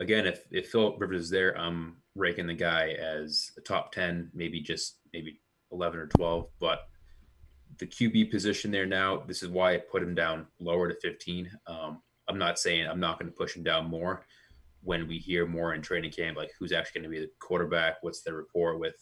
again, 0.00 0.26
if 0.26 0.42
if 0.50 0.70
Philip 0.70 1.00
Rivers 1.00 1.24
is 1.24 1.30
there, 1.30 1.56
I'm 1.56 1.98
ranking 2.16 2.48
the 2.48 2.54
guy 2.54 2.96
as 3.00 3.52
a 3.56 3.60
top 3.60 3.92
ten, 3.92 4.30
maybe 4.34 4.60
just 4.60 4.98
maybe 5.12 5.40
eleven 5.70 6.00
or 6.00 6.06
twelve. 6.06 6.48
But 6.58 6.88
the 7.78 7.86
QB 7.86 8.32
position 8.32 8.72
there 8.72 8.86
now, 8.86 9.22
this 9.26 9.44
is 9.44 9.48
why 9.48 9.74
I 9.74 9.78
put 9.78 10.02
him 10.02 10.14
down 10.14 10.46
lower 10.58 10.88
to 10.88 10.94
fifteen. 11.00 11.48
Um, 11.68 12.02
I'm 12.28 12.38
not 12.38 12.58
saying 12.58 12.86
I'm 12.86 13.00
not 13.00 13.20
going 13.20 13.30
to 13.30 13.36
push 13.36 13.54
him 13.54 13.62
down 13.62 13.86
more 13.86 14.26
when 14.82 15.06
we 15.06 15.18
hear 15.18 15.46
more 15.46 15.74
in 15.74 15.82
training 15.82 16.10
camp, 16.10 16.36
like 16.36 16.50
who's 16.58 16.72
actually 16.72 17.00
going 17.00 17.12
to 17.12 17.18
be 17.18 17.24
the 17.24 17.30
quarterback, 17.40 17.96
what's 18.02 18.22
the 18.22 18.32
rapport 18.32 18.78
with 18.78 18.94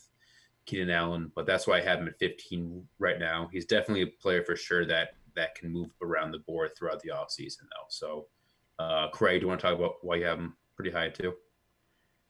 Keenan 0.67 0.91
Allen, 0.91 1.33
but 1.35 1.47
that's 1.47 1.67
why 1.67 1.79
I 1.79 1.81
have 1.81 2.01
him 2.01 2.09
at 2.09 2.19
15 2.19 2.87
right 2.99 3.19
now. 3.19 3.49
He's 3.53 3.65
definitely 3.65 4.03
a 4.03 4.23
player 4.23 4.43
for 4.43 4.57
sure 4.57 4.85
that 4.87 5.15
that 5.37 5.55
can 5.55 5.71
move 5.71 5.89
around 6.03 6.33
the 6.33 6.39
board 6.41 6.73
throughout 6.77 7.01
the 7.03 7.11
offseason, 7.11 7.63
though. 7.71 7.87
So, 7.89 8.27
uh, 8.79 9.09
Craig, 9.09 9.41
do 9.41 9.45
you 9.45 9.49
want 9.49 9.61
to 9.61 9.67
talk 9.67 9.79
about 9.79 9.97
why 10.03 10.17
you 10.17 10.25
have 10.25 10.39
him 10.39 10.57
pretty 10.75 10.91
high 10.91 11.09
too? 11.09 11.35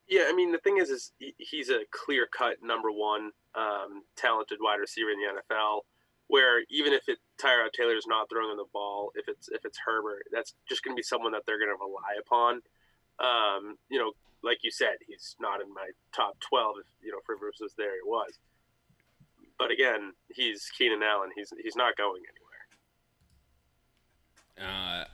Yeah, 0.08 0.26
I 0.28 0.34
mean 0.34 0.52
the 0.52 0.58
thing 0.58 0.78
is, 0.78 0.90
is 0.90 1.12
he's 1.18 1.70
a 1.70 1.80
clear 1.90 2.26
cut 2.26 2.56
number 2.62 2.92
one 2.92 3.32
um, 3.54 4.02
talented 4.16 4.58
wide 4.60 4.76
receiver 4.76 5.10
in 5.10 5.18
the 5.18 5.54
NFL. 5.54 5.80
Where 6.28 6.62
even 6.70 6.92
if 6.92 7.08
it 7.08 7.18
Tyrod 7.40 7.72
Taylor 7.72 7.96
is 7.96 8.06
not 8.06 8.28
throwing 8.28 8.56
the 8.56 8.64
ball, 8.72 9.12
if 9.14 9.28
it's 9.28 9.48
if 9.48 9.64
it's 9.64 9.78
Herbert, 9.84 10.24
that's 10.32 10.54
just 10.68 10.84
going 10.84 10.94
to 10.94 10.98
be 10.98 11.02
someone 11.02 11.32
that 11.32 11.42
they're 11.46 11.58
going 11.58 11.70
to 11.70 11.84
rely 11.84 12.16
upon. 12.20 12.62
Um, 13.18 13.76
you 13.88 13.98
know, 13.98 14.12
like 14.46 14.58
you 14.62 14.70
said, 14.70 14.96
he's 15.06 15.34
not 15.40 15.60
in 15.60 15.68
my 15.74 15.90
top 16.14 16.38
12. 16.48 16.76
If, 16.80 16.86
you 17.04 17.10
know, 17.10 17.18
if 17.18 17.28
Rivers 17.28 17.58
was 17.60 17.74
there, 17.76 17.92
he 17.92 18.00
was. 18.04 18.38
But 19.58 19.70
again, 19.70 20.12
he's 20.32 20.70
Keenan 20.76 21.02
Allen. 21.02 21.30
He's, 21.34 21.52
he's 21.62 21.76
not 21.76 21.96
going 21.96 22.22
anywhere. 24.56 24.70
Uh, 24.70 25.04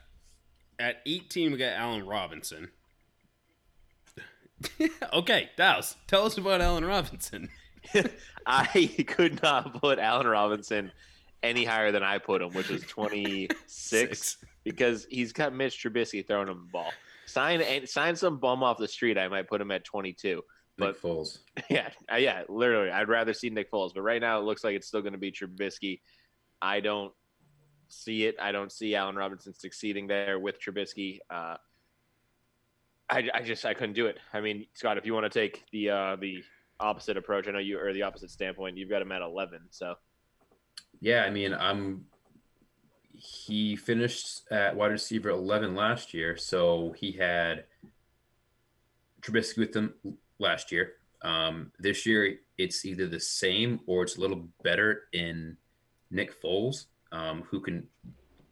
at 0.79 1.01
18, 1.07 1.53
we 1.53 1.59
got 1.59 1.73
Allen 1.73 2.07
Robinson. 2.07 2.69
okay, 5.13 5.51
Dallas, 5.57 5.97
tell 6.07 6.27
us 6.27 6.39
about 6.39 6.61
Allen 6.61 6.85
Robinson. 6.85 7.49
I 8.47 9.05
could 9.07 9.43
not 9.43 9.81
put 9.81 9.99
Allen 9.99 10.27
Robinson 10.27 10.93
any 11.43 11.65
higher 11.65 11.91
than 11.91 12.03
I 12.03 12.19
put 12.19 12.43
him, 12.43 12.53
which 12.53 12.69
was 12.69 12.83
26, 12.83 14.37
because 14.65 15.07
he's 15.11 15.33
got 15.33 15.55
Mitch 15.55 15.83
Trubisky 15.83 16.27
throwing 16.27 16.49
him 16.49 16.67
the 16.67 16.73
ball. 16.73 16.93
Sign 17.33 17.63
and 17.63 17.89
sign 17.89 18.15
some 18.15 18.39
bum 18.39 18.63
off 18.63 18.79
the 18.79 18.89
street. 18.89 19.17
I 19.17 19.29
might 19.29 19.49
put 19.49 19.61
him 19.61 19.71
at 19.71 19.85
22. 19.85 20.43
But 20.77 20.87
Nick 20.87 21.03
Foles. 21.03 21.39
Yeah, 21.71 21.89
uh, 22.11 22.17
yeah, 22.17 22.43
literally. 22.49 22.91
I'd 22.91 23.09
rather 23.09 23.33
see 23.33 23.51
Nick 23.51 23.71
Foles, 23.71 23.93
but 23.95 24.03
right 24.03 24.21
now 24.21 24.39
it 24.39 24.45
looks 24.45 24.65
like 24.65 24.75
it's 24.75 24.87
still 24.87 25.01
going 25.01 25.13
to 25.13 25.19
be 25.19 25.33
Trubisky. 25.33 26.01
I 26.61 26.81
don't 26.81 27.13
see 27.89 28.25
it. 28.25 28.37
I 28.41 28.53
don't 28.53 28.71
see 28.71 28.95
Allen 28.95 29.17
Robinson 29.17 29.55
succeeding 29.55 30.07
there 30.07 30.39
with 30.39 30.61
Trubisky. 30.61 31.19
Uh, 31.31 31.57
I, 33.09 33.29
I 33.35 33.43
just 33.43 33.65
I 33.65 33.75
couldn't 33.75 33.95
do 33.95 34.07
it. 34.07 34.19
I 34.33 34.41
mean, 34.41 34.67
Scott, 34.75 34.99
if 34.99 35.07
you 35.07 35.15
want 35.15 35.31
to 35.31 35.39
take 35.39 35.65
the 35.73 35.91
uh, 35.91 36.17
the 36.17 36.43
opposite 36.81 37.17
approach, 37.17 37.49
I 37.49 37.53
know 37.53 37.59
you 37.59 37.79
or 37.79 37.93
the 37.93 38.03
opposite 38.03 38.31
standpoint, 38.31 38.77
you've 38.77 38.91
got 38.91 39.03
him 39.03 39.13
at 39.13 39.23
11. 39.23 39.61
So. 39.71 39.95
Yeah, 41.01 41.25
I 41.25 41.31
mean, 41.31 41.53
I'm 41.53 42.05
he 43.23 43.77
finished 43.77 44.43
at 44.51 44.75
wide 44.75 44.91
receiver 44.91 45.31
11 45.31 45.77
last 45.77 46.13
year. 46.13 46.37
So 46.37 46.93
he 46.99 47.13
had 47.13 47.65
Trubisky 49.21 49.59
with 49.59 49.73
them 49.73 49.95
last 50.41 50.73
year. 50.73 50.95
Um, 51.23 51.71
this 51.79 52.05
year, 52.05 52.39
it's 52.59 52.85
either 52.85 53.07
the 53.07 53.21
same 53.21 53.79
or 53.87 54.03
it's 54.03 54.17
a 54.17 54.21
little 54.21 54.49
better 54.65 55.03
in 55.13 55.57
Nick 56.11 56.43
Foles, 56.43 56.87
um, 57.13 57.45
who 57.49 57.61
can 57.61 57.87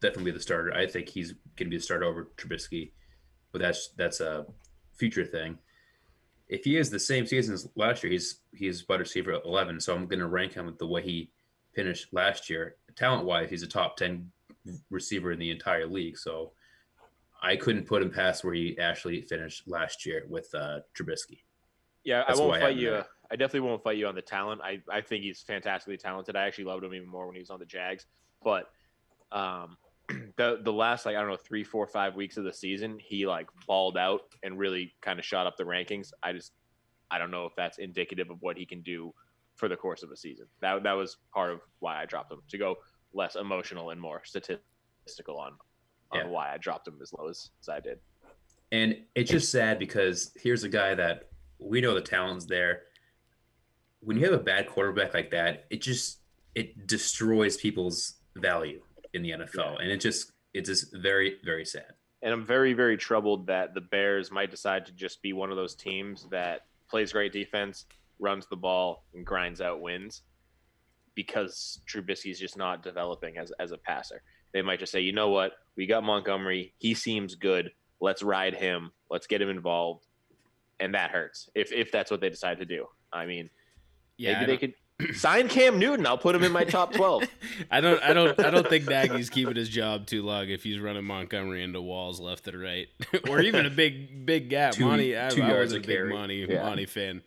definitely 0.01 0.31
be 0.31 0.37
the 0.37 0.43
starter. 0.43 0.73
I 0.73 0.87
think 0.87 1.09
he's 1.09 1.33
going 1.33 1.67
to 1.67 1.71
be 1.71 1.77
the 1.77 1.83
starter 1.83 2.05
over 2.05 2.29
Trubisky, 2.37 2.93
but 3.51 3.61
that's 3.61 3.89
that's 3.97 4.21
a 4.21 4.47
future 4.95 5.25
thing. 5.25 5.59
If 6.49 6.63
he 6.63 6.77
is 6.77 6.91
the 6.91 7.01
same 7.01 7.27
season 7.27 7.55
as 7.55 7.69
last 7.75 8.05
year, 8.05 8.13
he's 8.13 8.43
he's 8.55 8.89
wide 8.89 9.01
receiver 9.01 9.41
11. 9.45 9.81
So 9.81 9.97
I'm 9.97 10.07
going 10.07 10.21
to 10.21 10.29
rank 10.29 10.53
him 10.53 10.67
with 10.67 10.79
the 10.79 10.87
way 10.87 11.03
he 11.03 11.33
finished 11.75 12.13
last 12.13 12.49
year. 12.49 12.77
Talent 12.95 13.25
wise, 13.25 13.51
he's 13.51 13.65
a 13.65 13.69
top 13.69 13.97
10 13.97 14.31
receiver 14.91 15.33
in 15.33 15.39
the 15.39 15.51
entire 15.51 15.87
league. 15.87 16.19
So 16.19 16.53
I 17.43 17.57
couldn't 17.57 17.87
put 17.87 18.03
him 18.03 18.11
past 18.11 18.45
where 18.45 18.55
he 18.55 18.79
actually 18.79 19.23
finished 19.23 19.67
last 19.67 20.05
year 20.05 20.25
with 20.29 20.49
uh, 20.55 20.81
Trubisky. 20.95 21.41
Yeah, 22.05 22.25
That's 22.27 22.39
I 22.39 22.43
won't 22.43 22.61
fight 22.61 22.77
I 22.77 22.81
you. 22.81 23.03
I 23.33 23.37
definitely 23.37 23.69
won't 23.69 23.83
fight 23.83 23.97
you 23.97 24.07
on 24.07 24.15
the 24.15 24.23
talent. 24.23 24.61
I, 24.63 24.81
I 24.91 25.01
think 25.01 25.23
he's 25.23 25.43
fantastically 25.43 25.97
talented. 25.97 26.35
I 26.35 26.47
actually 26.47 26.65
loved 26.65 26.83
him 26.83 26.95
even 26.95 27.09
more 27.09 27.27
when 27.27 27.37
he 27.37 27.41
was 27.41 27.51
on 27.51 27.61
the 27.61 27.67
Jags. 27.67 28.07
But 28.43 28.71
um, 29.33 29.77
the 30.37 30.61
the 30.63 30.73
last 30.73 31.07
like 31.07 31.17
I 31.17 31.21
don't 31.21 31.31
know 31.31 31.37
three, 31.37 31.63
four, 31.63 31.87
five 31.87 32.17
weeks 32.17 32.37
of 32.37 32.45
the 32.45 32.53
season, 32.53 32.99
he 33.01 33.27
like 33.27 33.49
balled 33.67 33.97
out 33.97 34.23
and 34.43 34.59
really 34.59 34.93
kind 35.01 35.19
of 35.19 35.25
shot 35.25 35.47
up 35.47 35.57
the 35.57 35.65
rankings. 35.65 36.11
I 36.23 36.33
just 36.33 36.53
I 37.11 37.19
don't 37.19 37.31
know 37.31 37.47
if 37.47 37.53
that's 37.57 37.79
indicative 37.79 38.31
of 38.31 38.39
what 38.41 38.57
he 38.57 38.67
can 38.67 38.83
do 38.83 39.13
for 39.55 39.69
the 39.69 39.77
course 39.77 40.03
of 40.03 40.11
a 40.11 40.17
season. 40.17 40.47
That 40.61 40.83
that 40.83 40.93
was 40.93 41.19
part 41.33 41.53
of 41.53 41.61
why 41.79 42.01
I 42.01 42.07
dropped 42.07 42.33
him 42.33 42.41
to 42.49 42.59
go 42.59 42.77
less 43.13 43.37
emotional 43.37 43.91
and 43.91 44.01
more 44.01 44.23
statistical 44.25 45.39
on 45.39 45.53
on 46.13 46.21
yeah. 46.21 46.27
why 46.27 46.53
I 46.53 46.59
dropped 46.59 46.89
him 46.89 46.99
as 47.01 47.13
low 47.13 47.29
as, 47.29 47.51
as 47.63 47.69
I 47.69 47.79
did. 47.79 47.99
And 48.73 48.97
it's 49.15 49.31
just 49.31 49.51
sad 49.51 49.79
because 49.79 50.33
here's 50.37 50.65
a 50.65 50.69
guy 50.69 50.95
that 50.95 51.29
we 51.59 51.81
know 51.81 51.95
the 51.95 52.01
talent's 52.01 52.47
there. 52.47 52.83
When 54.01 54.17
you 54.17 54.25
have 54.25 54.35
a 54.35 54.43
bad 54.43 54.69
quarterback 54.69 55.15
like 55.15 55.31
that, 55.31 55.67
it 55.71 55.81
just 55.81 56.19
it 56.55 56.87
destroys 56.87 57.57
people's 57.57 58.15
value 58.37 58.81
in 59.13 59.23
the 59.23 59.31
NFL, 59.31 59.57
yeah. 59.57 59.83
and 59.83 59.91
it 59.91 60.01
just 60.01 60.33
it's 60.55 60.69
just 60.69 60.97
very 60.97 61.37
very 61.45 61.65
sad. 61.65 61.93
And 62.23 62.33
I'm 62.33 62.45
very 62.45 62.73
very 62.73 62.97
troubled 62.97 63.47
that 63.47 63.75
the 63.75 63.81
Bears 63.81 64.31
might 64.31 64.51
decide 64.51 64.87
to 64.87 64.93
just 64.93 65.23
be 65.23 65.33
one 65.33 65.51
of 65.51 65.57
those 65.57 65.75
teams 65.75 66.27
that 66.31 66.67
plays 66.89 67.13
great 67.13 67.33
defense, 67.33 67.87
runs 68.19 68.47
the 68.47 68.57
ball, 68.57 69.05
and 69.15 69.25
grinds 69.25 69.61
out 69.61 69.81
wins 69.81 70.23
because 71.15 71.81
Trubisky 71.89 72.31
is 72.31 72.39
just 72.39 72.57
not 72.57 72.83
developing 72.83 73.37
as, 73.37 73.53
as 73.59 73.73
a 73.73 73.79
passer. 73.79 74.23
They 74.53 74.63
might 74.63 74.81
just 74.81 74.93
say, 74.93 75.01
you 75.01 75.13
know 75.13 75.29
what, 75.29 75.53
we 75.77 75.87
got 75.87 76.03
Montgomery. 76.03 76.75
He 76.79 76.95
seems 76.95 77.35
good. 77.35 77.71
Let's 78.01 78.23
ride 78.23 78.55
him. 78.55 78.91
Let's 79.11 79.27
get 79.27 79.43
him 79.43 79.49
involved. 79.49 80.07
And 80.81 80.95
that 80.95 81.11
hurts 81.11 81.51
if, 81.55 81.73
if 81.73 81.93
that's 81.93 82.11
what 82.11 82.21
they 82.21 82.31
decide 82.31 82.59
to 82.59 82.65
do. 82.65 82.87
I 83.13 83.27
mean, 83.27 83.51
yeah, 84.17 84.41
maybe 84.41 84.53
they 84.53 84.59
could 84.59 84.75
sign 85.15 85.49
Cam 85.49 85.79
Newton. 85.79 86.07
I'll 86.07 86.19
put 86.19 86.35
him 86.35 86.45
in 86.45 86.53
my 86.53 86.65
top 86.65 86.93
twelve. 86.95 87.25
I 87.71 87.81
don't, 87.81 88.03
I 88.03 88.13
don't, 88.13 88.39
I 88.41 88.51
don't 88.51 88.69
think 88.69 88.89
Nagy's 88.89 89.31
keeping 89.31 89.57
his 89.57 89.69
job 89.69 90.07
too 90.07 90.23
long 90.23 90.49
if 90.49 90.63
he's 90.63 90.79
running 90.79 91.05
Montgomery 91.05 91.63
into 91.63 91.81
walls 91.81 92.21
left 92.21 92.47
and 92.49 92.61
right, 92.61 92.89
or 93.29 93.41
even 93.41 93.67
a 93.67 93.71
big, 93.71 94.25
big 94.27 94.49
gap. 94.49 94.75
Two, 94.75 94.87
Monty, 94.87 95.17
I, 95.17 95.29
I 95.29 95.59
was 95.59 95.73
a 95.73 95.81
big 95.81 96.07
Monty, 96.07 96.47
yeah. 96.49 96.63
Monty 96.63 96.87
fan. 96.87 97.23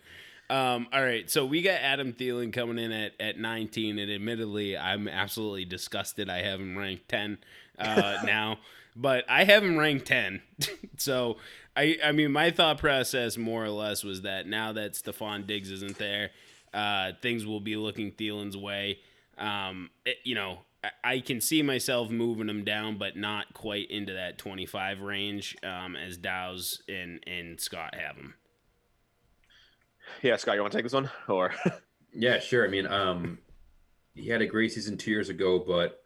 Um, 0.53 0.87
all 0.93 1.01
right, 1.01 1.27
so 1.31 1.47
we 1.47 1.63
got 1.63 1.81
Adam 1.81 2.13
Thielen 2.13 2.53
coming 2.53 2.77
in 2.77 2.91
at, 2.91 3.13
at 3.19 3.39
19, 3.39 3.97
and 3.97 4.11
admittedly, 4.11 4.77
I'm 4.77 5.07
absolutely 5.07 5.65
disgusted. 5.65 6.29
I 6.29 6.43
have 6.43 6.59
him 6.59 6.77
ranked 6.77 7.09
10 7.09 7.39
uh, 7.79 8.17
now, 8.23 8.59
but 8.95 9.25
I 9.27 9.45
have 9.45 9.63
him 9.63 9.77
ranked 9.77 10.05
10. 10.05 10.43
so, 10.97 11.37
I, 11.75 11.97
I 12.03 12.11
mean, 12.11 12.31
my 12.31 12.51
thought 12.51 12.77
process 12.77 13.35
more 13.35 13.65
or 13.65 13.71
less 13.71 14.03
was 14.03 14.21
that 14.21 14.45
now 14.45 14.73
that 14.73 14.93
Stefon 14.93 15.47
Diggs 15.47 15.71
isn't 15.71 15.97
there, 15.97 16.29
uh, 16.71 17.13
things 17.19 17.47
will 17.47 17.59
be 17.59 17.75
looking 17.75 18.11
Thielen's 18.11 18.55
way. 18.55 18.99
Um, 19.39 19.89
it, 20.05 20.17
you 20.23 20.35
know, 20.35 20.59
I- 20.83 21.13
I 21.15 21.19
can 21.21 21.41
see 21.41 21.63
myself 21.63 22.11
moving 22.11 22.47
him 22.47 22.63
down, 22.63 22.99
but 22.99 23.17
not 23.17 23.55
quite 23.55 23.89
into 23.89 24.13
that 24.13 24.37
25 24.37 25.01
range 25.01 25.57
um, 25.63 25.95
as 25.95 26.17
Dow's 26.17 26.83
and 26.87 27.23
and 27.25 27.59
Scott 27.59 27.95
have 27.95 28.17
him. 28.17 28.35
Yeah, 30.22 30.38
Scott, 30.38 30.55
you 30.55 30.61
want 30.61 30.72
to 30.72 30.78
take 30.78 30.86
this 30.86 30.93
one 30.93 31.09
or? 31.28 31.53
Yeah, 32.16 32.38
sure. 32.39 32.64
I 32.64 32.70
mean, 32.70 32.86
um, 32.86 33.39
he 34.14 34.28
had 34.30 34.43
a 34.43 34.45
great 34.45 34.72
season 34.72 34.97
two 34.97 35.09
years 35.09 35.30
ago, 35.30 35.57
but 35.66 36.03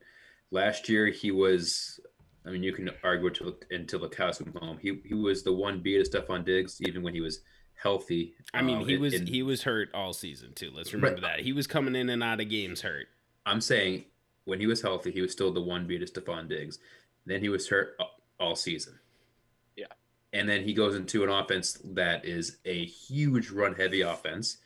last 0.52 0.88
year 0.88 1.08
he 1.08 1.32
was. 1.32 2.00
I 2.46 2.50
mean, 2.50 2.64
you 2.64 2.72
can 2.72 2.90
argue 3.04 3.28
until 3.28 3.58
until 3.72 4.00
the 4.00 4.08
cows 4.08 4.38
come 4.38 4.54
home. 4.58 4.78
He 4.78 5.02
he 5.04 5.14
was 5.14 5.44
the 5.44 5.52
one 5.52 5.82
beat 5.82 6.00
of 6.00 6.10
Stefon 6.10 6.46
Diggs, 6.46 6.80
even 6.80 7.04
when 7.04 7.14
he 7.14 7.20
was 7.20 7.42
healthy. 7.74 8.36
I 8.54 8.62
mean, 8.62 8.78
Um, 8.78 8.88
he 8.88 8.96
was 8.96 9.16
and 9.16 9.28
he 9.28 9.44
was 9.44 9.64
hurt 9.64 9.90
all 9.94 10.14
season 10.14 10.54
too. 10.54 10.72
Let's 10.74 10.94
remember 10.94 11.20
that 11.20 11.42
he 11.42 11.52
was 11.52 11.68
coming 11.68 11.94
in 11.94 12.10
and 12.10 12.24
out 12.24 12.40
of 12.40 12.48
games 12.50 12.80
hurt. 12.80 13.08
I'm 13.46 13.60
saying 13.60 14.06
when 14.46 14.62
he 14.62 14.66
was 14.66 14.82
healthy, 14.82 15.12
he 15.12 15.20
was 15.20 15.34
still 15.34 15.52
the 15.52 15.60
one 15.62 15.88
beat 15.88 16.02
of 16.02 16.10
Stefon 16.10 16.48
Diggs. 16.48 16.80
Then 17.26 17.42
he 17.42 17.50
was 17.50 17.68
hurt 17.68 17.98
all 18.40 18.56
season. 18.56 18.98
And 20.34 20.48
then 20.48 20.64
he 20.64 20.74
goes 20.74 20.96
into 20.96 21.24
an 21.24 21.30
offense 21.30 21.80
that 21.94 22.26
is 22.26 22.58
a 22.66 22.86
huge 22.86 23.50
run 23.50 23.74
heavy 23.76 24.02
offense. 24.02 24.58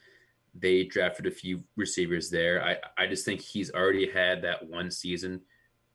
They 0.53 0.83
drafted 0.83 1.27
a 1.27 1.31
few 1.31 1.63
receivers 1.75 2.29
there. 2.29 2.63
I, 2.63 2.77
I 2.97 3.07
just 3.07 3.25
think 3.25 3.41
he's 3.41 3.71
already 3.71 4.09
had 4.09 4.41
that 4.41 4.67
one 4.67 4.91
season 4.91 5.41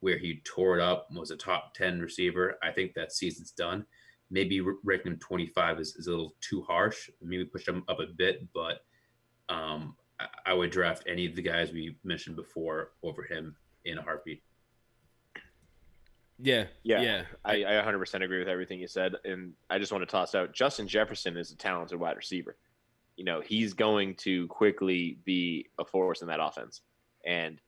where 0.01 0.19
he 0.19 0.41
tore 0.45 0.79
it 0.79 0.83
up, 0.83 1.09
was 1.13 1.31
a 1.31 1.37
top 1.37 1.75
10 1.75 2.01
receiver. 2.01 2.59
I 2.63 2.71
think 2.71 2.95
that 2.95 3.13
season's 3.13 3.51
done. 3.51 3.85
Maybe 4.31 4.61
ranking 4.61 5.13
him 5.13 5.19
25 5.19 5.81
is, 5.81 5.97
is 5.97 6.07
a 6.07 6.11
little 6.11 6.35
too 6.41 6.63
harsh. 6.63 7.11
Maybe 7.23 7.45
push 7.45 7.67
him 7.67 7.85
up 7.89 8.01
a 8.01 8.07
bit, 8.07 8.47
but 8.55 8.81
um, 9.49 9.97
I 10.45 10.53
would 10.53 10.71
draft 10.71 11.05
any 11.07 11.27
of 11.27 11.37
the 11.37 11.43
guys 11.43 11.73
we 11.73 11.97
mentioned 12.05 12.37
before 12.37 12.93
over 13.03 13.23
him 13.23 13.57
in 13.85 13.99
a 13.99 14.03
heartbeat. 14.03 14.43
Yeah, 16.39 16.65
Yeah. 16.83 17.01
yeah. 17.01 17.23
I, 17.45 17.65
I 17.65 17.83
100% 17.85 18.23
agree 18.23 18.39
with 18.39 18.49
everything 18.49 18.79
you 18.81 18.89
said. 18.89 19.15
And 19.25 19.55
I 19.71 19.79
just 19.79 19.93
want 19.93 20.03
to 20.03 20.11
toss 20.11 20.35
out 20.35 20.53
Justin 20.53 20.87
Jefferson 20.87 21.37
is 21.37 21.51
a 21.51 21.57
talented 21.57 21.99
wide 21.99 22.17
receiver. 22.17 22.57
You 23.17 23.25
know, 23.25 23.41
he's 23.41 23.73
going 23.73 24.15
to 24.17 24.47
quickly 24.49 25.19
be 25.25 25.69
a 25.79 25.85
force 25.85 26.21
in 26.21 26.29
that 26.29 26.41
offense. 26.41 26.83
And 27.25 27.59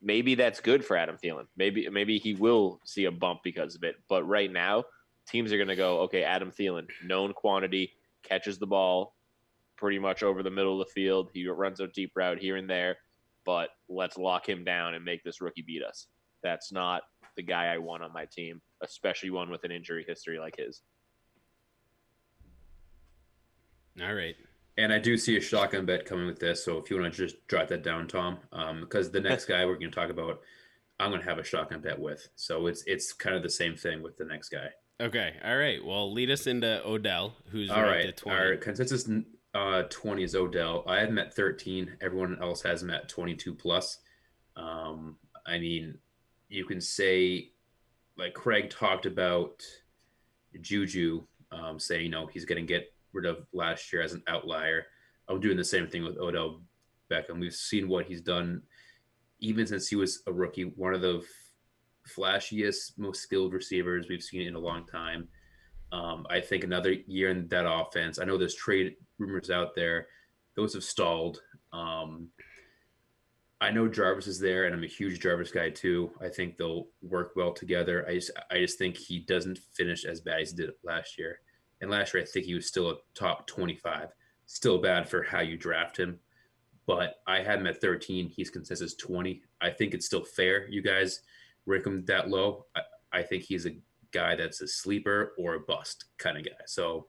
maybe 0.00 0.34
that's 0.36 0.60
good 0.60 0.84
for 0.84 0.96
Adam 0.96 1.16
Thielen. 1.22 1.46
Maybe 1.56 1.88
maybe 1.88 2.18
he 2.18 2.34
will 2.34 2.80
see 2.84 3.06
a 3.06 3.10
bump 3.10 3.40
because 3.42 3.74
of 3.74 3.82
it. 3.82 3.96
But 4.08 4.22
right 4.24 4.52
now, 4.52 4.84
teams 5.26 5.52
are 5.52 5.56
going 5.56 5.68
to 5.68 5.76
go, 5.76 6.00
okay, 6.02 6.22
Adam 6.22 6.52
Thielen, 6.52 6.86
known 7.02 7.32
quantity, 7.32 7.92
catches 8.22 8.58
the 8.58 8.66
ball 8.66 9.14
pretty 9.76 9.98
much 9.98 10.22
over 10.22 10.42
the 10.44 10.50
middle 10.50 10.80
of 10.80 10.86
the 10.86 10.92
field. 10.92 11.30
He 11.34 11.46
runs 11.48 11.80
a 11.80 11.88
deep 11.88 12.12
route 12.14 12.38
here 12.38 12.56
and 12.56 12.70
there, 12.70 12.98
but 13.44 13.70
let's 13.88 14.16
lock 14.16 14.48
him 14.48 14.62
down 14.62 14.94
and 14.94 15.04
make 15.04 15.24
this 15.24 15.40
rookie 15.40 15.62
beat 15.62 15.82
us. 15.82 16.06
That's 16.42 16.70
not 16.70 17.02
the 17.36 17.42
guy 17.42 17.66
I 17.66 17.78
want 17.78 18.02
on 18.02 18.12
my 18.12 18.26
team, 18.26 18.60
especially 18.82 19.30
one 19.30 19.50
with 19.50 19.64
an 19.64 19.70
injury 19.70 20.04
history 20.06 20.38
like 20.38 20.56
his. 20.56 20.82
All 24.02 24.14
right. 24.14 24.34
And 24.76 24.92
I 24.92 24.98
do 24.98 25.16
see 25.16 25.36
a 25.36 25.40
shotgun 25.40 25.86
bet 25.86 26.04
coming 26.04 26.26
with 26.26 26.40
this. 26.40 26.64
So 26.64 26.78
if 26.78 26.90
you 26.90 27.00
want 27.00 27.14
to 27.14 27.26
just 27.26 27.36
jot 27.48 27.68
that 27.68 27.84
down, 27.84 28.08
Tom, 28.08 28.38
um, 28.52 28.80
because 28.80 29.10
the 29.10 29.20
next 29.20 29.44
guy 29.44 29.64
we're 29.64 29.74
going 29.74 29.90
to 29.90 29.94
talk 29.94 30.10
about, 30.10 30.40
I'm 30.98 31.10
going 31.10 31.22
to 31.22 31.28
have 31.28 31.38
a 31.38 31.44
shotgun 31.44 31.80
bet 31.80 31.98
with. 31.98 32.28
So 32.34 32.66
it's 32.66 32.82
it's 32.86 33.12
kind 33.12 33.36
of 33.36 33.42
the 33.42 33.50
same 33.50 33.76
thing 33.76 34.02
with 34.02 34.16
the 34.16 34.24
next 34.24 34.48
guy. 34.48 34.68
Okay. 35.00 35.34
All 35.44 35.56
right. 35.56 35.84
Well, 35.84 36.12
lead 36.12 36.30
us 36.30 36.46
into 36.46 36.84
Odell, 36.84 37.36
who's 37.50 37.70
all 37.70 37.82
right. 37.82 38.06
at 38.06 38.16
20. 38.16 38.38
Our 38.38 38.56
consensus 38.56 39.08
uh, 39.54 39.84
20 39.88 40.22
is 40.24 40.34
Odell. 40.34 40.84
I 40.86 40.98
had 40.98 41.08
him 41.08 41.18
at 41.18 41.34
13. 41.34 41.96
Everyone 42.00 42.38
else 42.40 42.62
has 42.62 42.82
him 42.82 42.90
at 42.90 43.08
22 43.08 43.54
plus. 43.54 43.98
Um, 44.56 45.16
I 45.46 45.58
mean, 45.58 45.98
you 46.54 46.64
can 46.64 46.80
say, 46.80 47.50
like 48.16 48.32
Craig 48.32 48.70
talked 48.70 49.06
about 49.06 49.62
Juju, 50.60 51.24
um, 51.50 51.78
saying, 51.78 52.04
you 52.04 52.10
know, 52.10 52.26
he's 52.26 52.44
going 52.44 52.64
to 52.64 52.72
get 52.72 52.92
rid 53.12 53.26
of 53.26 53.46
last 53.52 53.92
year 53.92 54.02
as 54.02 54.12
an 54.12 54.22
outlier. 54.28 54.86
I'm 55.28 55.40
doing 55.40 55.56
the 55.56 55.64
same 55.64 55.88
thing 55.88 56.04
with 56.04 56.16
Odell 56.16 56.62
Beckham. 57.10 57.40
We've 57.40 57.54
seen 57.54 57.88
what 57.88 58.06
he's 58.06 58.20
done 58.20 58.62
even 59.40 59.66
since 59.66 59.88
he 59.88 59.96
was 59.96 60.22
a 60.26 60.32
rookie, 60.32 60.62
one 60.76 60.94
of 60.94 61.02
the 61.02 61.22
flashiest, 62.16 62.92
most 62.96 63.20
skilled 63.20 63.52
receivers 63.52 64.06
we've 64.08 64.22
seen 64.22 64.42
in 64.42 64.54
a 64.54 64.58
long 64.58 64.86
time. 64.86 65.28
Um, 65.92 66.26
I 66.30 66.40
think 66.40 66.64
another 66.64 66.92
year 67.06 67.30
in 67.30 67.48
that 67.48 67.70
offense. 67.70 68.18
I 68.18 68.24
know 68.24 68.38
there's 68.38 68.54
trade 68.54 68.96
rumors 69.18 69.50
out 69.50 69.74
there; 69.74 70.06
those 70.56 70.74
have 70.74 70.84
stalled. 70.84 71.40
Um, 71.72 72.28
I 73.64 73.70
know 73.70 73.88
Jarvis 73.88 74.26
is 74.26 74.38
there, 74.38 74.66
and 74.66 74.74
I'm 74.74 74.84
a 74.84 74.86
huge 74.86 75.20
Jarvis 75.20 75.50
guy 75.50 75.70
too. 75.70 76.10
I 76.20 76.28
think 76.28 76.58
they'll 76.58 76.88
work 77.00 77.32
well 77.34 77.50
together. 77.50 78.06
I 78.06 78.16
just, 78.16 78.30
I 78.50 78.58
just 78.58 78.76
think 78.76 78.94
he 78.94 79.20
doesn't 79.20 79.58
finish 79.74 80.04
as 80.04 80.20
bad 80.20 80.42
as 80.42 80.50
he 80.50 80.56
did 80.56 80.70
last 80.82 81.18
year. 81.18 81.40
And 81.80 81.90
last 81.90 82.12
year, 82.12 82.22
I 82.22 82.26
think 82.26 82.44
he 82.44 82.52
was 82.52 82.66
still 82.66 82.90
a 82.90 82.96
top 83.14 83.46
25. 83.46 84.10
Still 84.44 84.76
bad 84.82 85.08
for 85.08 85.22
how 85.22 85.40
you 85.40 85.56
draft 85.56 85.96
him, 85.96 86.20
but 86.86 87.14
I 87.26 87.40
had 87.40 87.58
him 87.58 87.66
at 87.66 87.80
13. 87.80 88.28
He's 88.28 88.50
consensus 88.50 88.96
20. 88.96 89.40
I 89.62 89.70
think 89.70 89.94
it's 89.94 90.04
still 90.04 90.24
fair. 90.24 90.68
You 90.68 90.82
guys 90.82 91.22
rank 91.64 91.86
him 91.86 92.04
that 92.04 92.28
low. 92.28 92.66
I, 92.76 92.80
I 93.14 93.22
think 93.22 93.44
he's 93.44 93.64
a 93.64 93.78
guy 94.12 94.36
that's 94.36 94.60
a 94.60 94.68
sleeper 94.68 95.32
or 95.38 95.54
a 95.54 95.60
bust 95.60 96.04
kind 96.18 96.36
of 96.36 96.44
guy. 96.44 96.50
So 96.66 97.06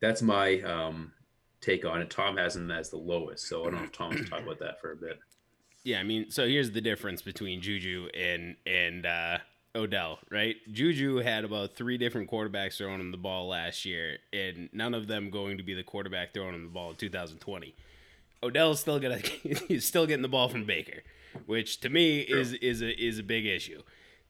that's 0.00 0.22
my 0.22 0.60
um, 0.62 1.12
take 1.60 1.84
on 1.84 2.02
it. 2.02 2.10
Tom 2.10 2.36
has 2.36 2.56
him 2.56 2.72
as 2.72 2.90
the 2.90 2.96
lowest. 2.96 3.46
So 3.48 3.60
I 3.60 3.70
don't 3.70 3.74
know 3.74 3.84
if 3.84 3.92
Tom 3.92 4.08
wants 4.08 4.24
to 4.24 4.28
talk 4.28 4.42
about 4.42 4.58
that 4.58 4.80
for 4.80 4.90
a 4.90 4.96
bit. 4.96 5.20
Yeah, 5.86 6.00
I 6.00 6.02
mean, 6.02 6.32
so 6.32 6.48
here's 6.48 6.72
the 6.72 6.80
difference 6.80 7.22
between 7.22 7.60
Juju 7.60 8.08
and 8.12 8.56
and 8.66 9.06
uh, 9.06 9.38
Odell, 9.76 10.18
right? 10.32 10.56
Juju 10.72 11.18
had 11.18 11.44
about 11.44 11.76
three 11.76 11.96
different 11.96 12.28
quarterbacks 12.28 12.78
throwing 12.78 12.98
him 12.98 13.12
the 13.12 13.16
ball 13.16 13.46
last 13.46 13.84
year, 13.84 14.18
and 14.32 14.68
none 14.72 14.94
of 14.94 15.06
them 15.06 15.30
going 15.30 15.58
to 15.58 15.62
be 15.62 15.74
the 15.74 15.84
quarterback 15.84 16.34
throwing 16.34 16.56
him 16.56 16.64
the 16.64 16.70
ball 16.70 16.90
in 16.90 16.96
2020. 16.96 17.72
Odell's 18.42 18.80
still 18.80 18.98
gonna 18.98 19.18
he's 19.68 19.84
still 19.84 20.06
getting 20.08 20.22
the 20.22 20.28
ball 20.28 20.48
from 20.48 20.64
Baker, 20.64 21.04
which 21.46 21.78
to 21.82 21.88
me 21.88 22.18
is 22.18 22.54
is 22.54 22.82
a 22.82 22.90
is 23.00 23.20
a 23.20 23.22
big 23.22 23.46
issue. 23.46 23.80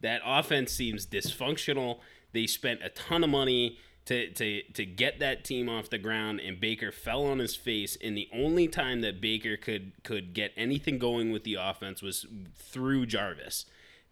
That 0.01 0.21
offense 0.23 0.71
seems 0.71 1.07
dysfunctional. 1.07 2.01
They 2.33 2.45
spent 2.45 2.81
a 2.83 2.89
ton 2.89 3.23
of 3.23 3.31
money 3.31 3.79
to, 4.07 4.29
to, 4.31 4.63
to 4.73 4.85
get 4.85 5.19
that 5.19 5.43
team 5.43 5.67
off 5.67 5.89
the 5.89 5.97
ground, 5.97 6.39
and 6.39 6.61
Baker 6.61 6.93
fell 6.93 7.25
on 7.25 7.39
his 7.39 7.57
face. 7.57 7.97
And 8.01 8.15
the 8.15 8.29
only 8.33 8.67
time 8.67 9.01
that 9.01 9.19
Baker 9.19 9.57
could 9.57 9.91
could 10.03 10.33
get 10.33 10.53
anything 10.55 10.97
going 10.97 11.31
with 11.31 11.43
the 11.43 11.55
offense 11.55 12.01
was 12.01 12.25
through 12.55 13.05
Jarvis. 13.05 13.65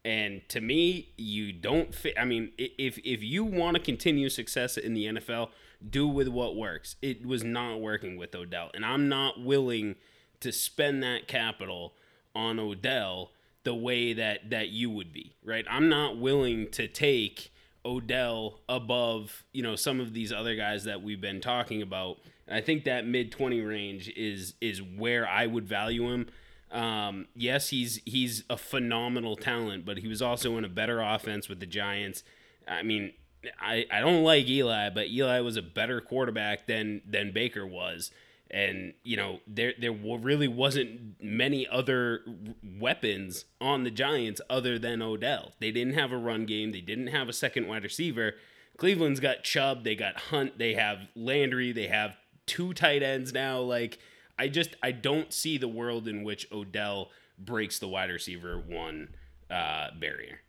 And 0.03 0.47
to 0.49 0.59
me, 0.59 1.13
you 1.17 1.53
don't 1.53 1.95
fit. 1.95 2.15
I 2.19 2.25
mean, 2.25 2.51
if 2.57 2.97
if 2.99 3.23
you 3.23 3.45
want 3.45 3.77
to 3.77 3.81
continue 3.81 4.29
success 4.29 4.77
in 4.77 4.93
the 4.93 5.05
NFL, 5.05 5.49
do 5.89 6.07
with 6.07 6.27
what 6.27 6.57
works. 6.57 6.97
It 7.01 7.25
was 7.25 7.43
not 7.43 7.79
working 7.79 8.17
with 8.17 8.35
Odell, 8.35 8.71
and 8.73 8.85
I'm 8.85 9.07
not 9.07 9.41
willing 9.41 9.95
to 10.41 10.51
spend 10.51 11.01
that 11.03 11.29
capital 11.29 11.93
on 12.35 12.59
Odell 12.59 13.31
the 13.63 13.73
way 13.73 14.11
that 14.11 14.49
that 14.49 14.69
you 14.69 14.89
would 14.89 15.13
be, 15.13 15.35
right? 15.41 15.65
I'm 15.69 15.87
not 15.87 16.17
willing 16.17 16.69
to 16.71 16.89
take 16.89 17.53
Odell 17.85 18.59
above, 18.67 19.45
you 19.53 19.61
know, 19.61 19.75
some 19.75 19.99
of 19.99 20.13
these 20.13 20.33
other 20.33 20.55
guys 20.55 20.83
that 20.85 21.01
we've 21.01 21.21
been 21.21 21.39
talking 21.39 21.81
about. 21.81 22.17
And 22.47 22.57
I 22.57 22.61
think 22.61 22.83
that 22.85 23.05
mid 23.05 23.31
20 23.31 23.61
range 23.61 24.09
is 24.09 24.55
is 24.59 24.81
where 24.81 25.27
I 25.27 25.45
would 25.47 25.67
value 25.67 26.11
him. 26.11 26.27
Um, 26.71 27.27
yes, 27.35 27.69
he's 27.69 28.01
he's 28.05 28.43
a 28.49 28.57
phenomenal 28.57 29.35
talent, 29.35 29.85
but 29.85 29.99
he 29.99 30.07
was 30.07 30.21
also 30.21 30.57
in 30.57 30.65
a 30.65 30.69
better 30.69 31.01
offense 31.01 31.47
with 31.47 31.59
the 31.59 31.65
Giants. 31.65 32.23
I 32.67 32.83
mean, 32.83 33.13
I, 33.59 33.85
I 33.91 33.99
don't 33.99 34.23
like 34.23 34.47
Eli, 34.47 34.89
but 34.89 35.07
Eli 35.07 35.39
was 35.39 35.57
a 35.57 35.61
better 35.61 36.01
quarterback 36.01 36.65
than 36.67 37.01
than 37.07 37.31
Baker 37.31 37.65
was. 37.65 38.11
And 38.51 38.93
you 39.03 39.17
know 39.17 39.39
there 39.47 39.73
there 39.79 39.91
really 39.91 40.47
wasn't 40.47 41.21
many 41.21 41.67
other 41.67 42.21
weapons 42.63 43.45
on 43.59 43.83
the 43.83 43.91
Giants 43.91 44.39
other 44.49 44.77
than 44.77 45.01
Odell. 45.01 45.53
They 45.59 45.71
didn't 45.71 45.95
have 45.95 46.11
a 46.11 46.17
run 46.17 46.45
game. 46.45 46.71
They 46.71 46.81
didn't 46.81 47.07
have 47.07 47.27
a 47.27 47.33
second 47.33 47.67
wide 47.67 47.83
receiver. 47.83 48.33
Cleveland's 48.77 49.19
got 49.19 49.43
Chubb. 49.43 49.83
They 49.83 49.95
got 49.95 50.17
Hunt. 50.17 50.57
They 50.57 50.73
have 50.73 51.07
Landry. 51.15 51.71
They 51.71 51.87
have 51.87 52.17
two 52.45 52.73
tight 52.73 53.01
ends 53.03 53.33
now. 53.33 53.59
Like 53.59 53.99
I 54.37 54.47
just 54.47 54.75
I 54.83 54.91
don't 54.91 55.33
see 55.33 55.57
the 55.57 55.67
world 55.67 56.07
in 56.07 56.23
which 56.23 56.47
Odell 56.51 57.09
breaks 57.37 57.79
the 57.79 57.87
wide 57.87 58.09
receiver 58.09 58.61
one 58.65 59.09
uh, 59.49 59.89
barrier. 59.99 60.41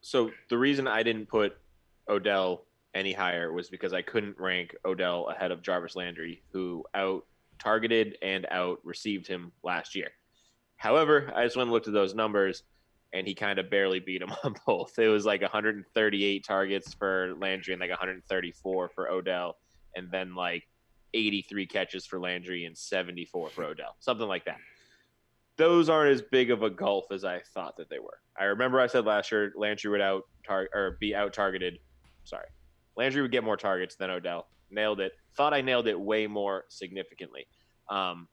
So 0.00 0.30
the 0.48 0.58
reason 0.58 0.86
I 0.86 1.02
didn't 1.02 1.26
put 1.26 1.56
Odell 2.08 2.62
any 2.96 3.12
higher 3.12 3.52
was 3.52 3.68
because 3.68 3.92
I 3.92 4.02
couldn't 4.02 4.38
rank 4.38 4.74
Odell 4.84 5.28
ahead 5.28 5.50
of 5.52 5.62
Jarvis 5.62 5.94
Landry, 5.96 6.42
who 6.52 6.84
out 6.94 7.24
targeted 7.58 8.16
and 8.22 8.46
out 8.50 8.78
received 8.84 9.26
him 9.26 9.52
last 9.62 9.94
year. 9.94 10.08
However, 10.76 11.32
I 11.34 11.44
just 11.44 11.56
went 11.56 11.66
and 11.66 11.72
looked 11.72 11.88
at 11.88 11.94
those 11.94 12.14
numbers, 12.14 12.64
and 13.12 13.26
he 13.26 13.34
kind 13.34 13.58
of 13.58 13.70
barely 13.70 14.00
beat 14.00 14.22
him 14.22 14.32
on 14.44 14.54
both. 14.66 14.98
It 14.98 15.08
was 15.08 15.24
like 15.24 15.42
138 15.42 16.44
targets 16.44 16.94
for 16.94 17.34
Landry 17.38 17.74
and 17.74 17.80
like 17.80 17.90
134 17.90 18.88
for 18.88 19.08
Odell, 19.10 19.56
and 19.94 20.10
then 20.10 20.34
like 20.34 20.66
83 21.14 21.66
catches 21.66 22.04
for 22.06 22.18
Landry 22.18 22.64
and 22.64 22.76
74 22.76 23.50
for 23.50 23.64
Odell, 23.64 23.96
something 24.00 24.26
like 24.26 24.44
that. 24.46 24.58
those 25.56 25.88
aren't 25.88 26.12
as 26.12 26.20
big 26.20 26.50
of 26.50 26.62
a 26.62 26.68
gulf 26.70 27.06
as 27.10 27.24
I 27.24 27.40
thought 27.54 27.76
that 27.78 27.88
they 27.88 27.98
were. 27.98 28.18
I 28.38 28.44
remember 28.44 28.80
I 28.80 28.86
said 28.86 29.06
last 29.06 29.32
year 29.32 29.52
Landry 29.56 29.90
would 29.90 30.02
out 30.02 30.24
tar- 30.46 30.68
or 30.74 30.98
be 31.00 31.14
out 31.14 31.32
targeted. 31.32 31.78
Sorry, 32.24 32.46
Landry 32.96 33.22
would 33.22 33.32
get 33.32 33.44
more 33.44 33.56
targets 33.56 33.96
than 33.96 34.10
Odell. 34.10 34.48
Nailed 34.70 35.00
it. 35.00 35.12
Thought 35.36 35.54
I 35.54 35.60
nailed 35.60 35.86
it 35.86 35.98
way 35.98 36.26
more 36.26 36.64
significantly. 36.68 37.46
Um, 37.88 38.28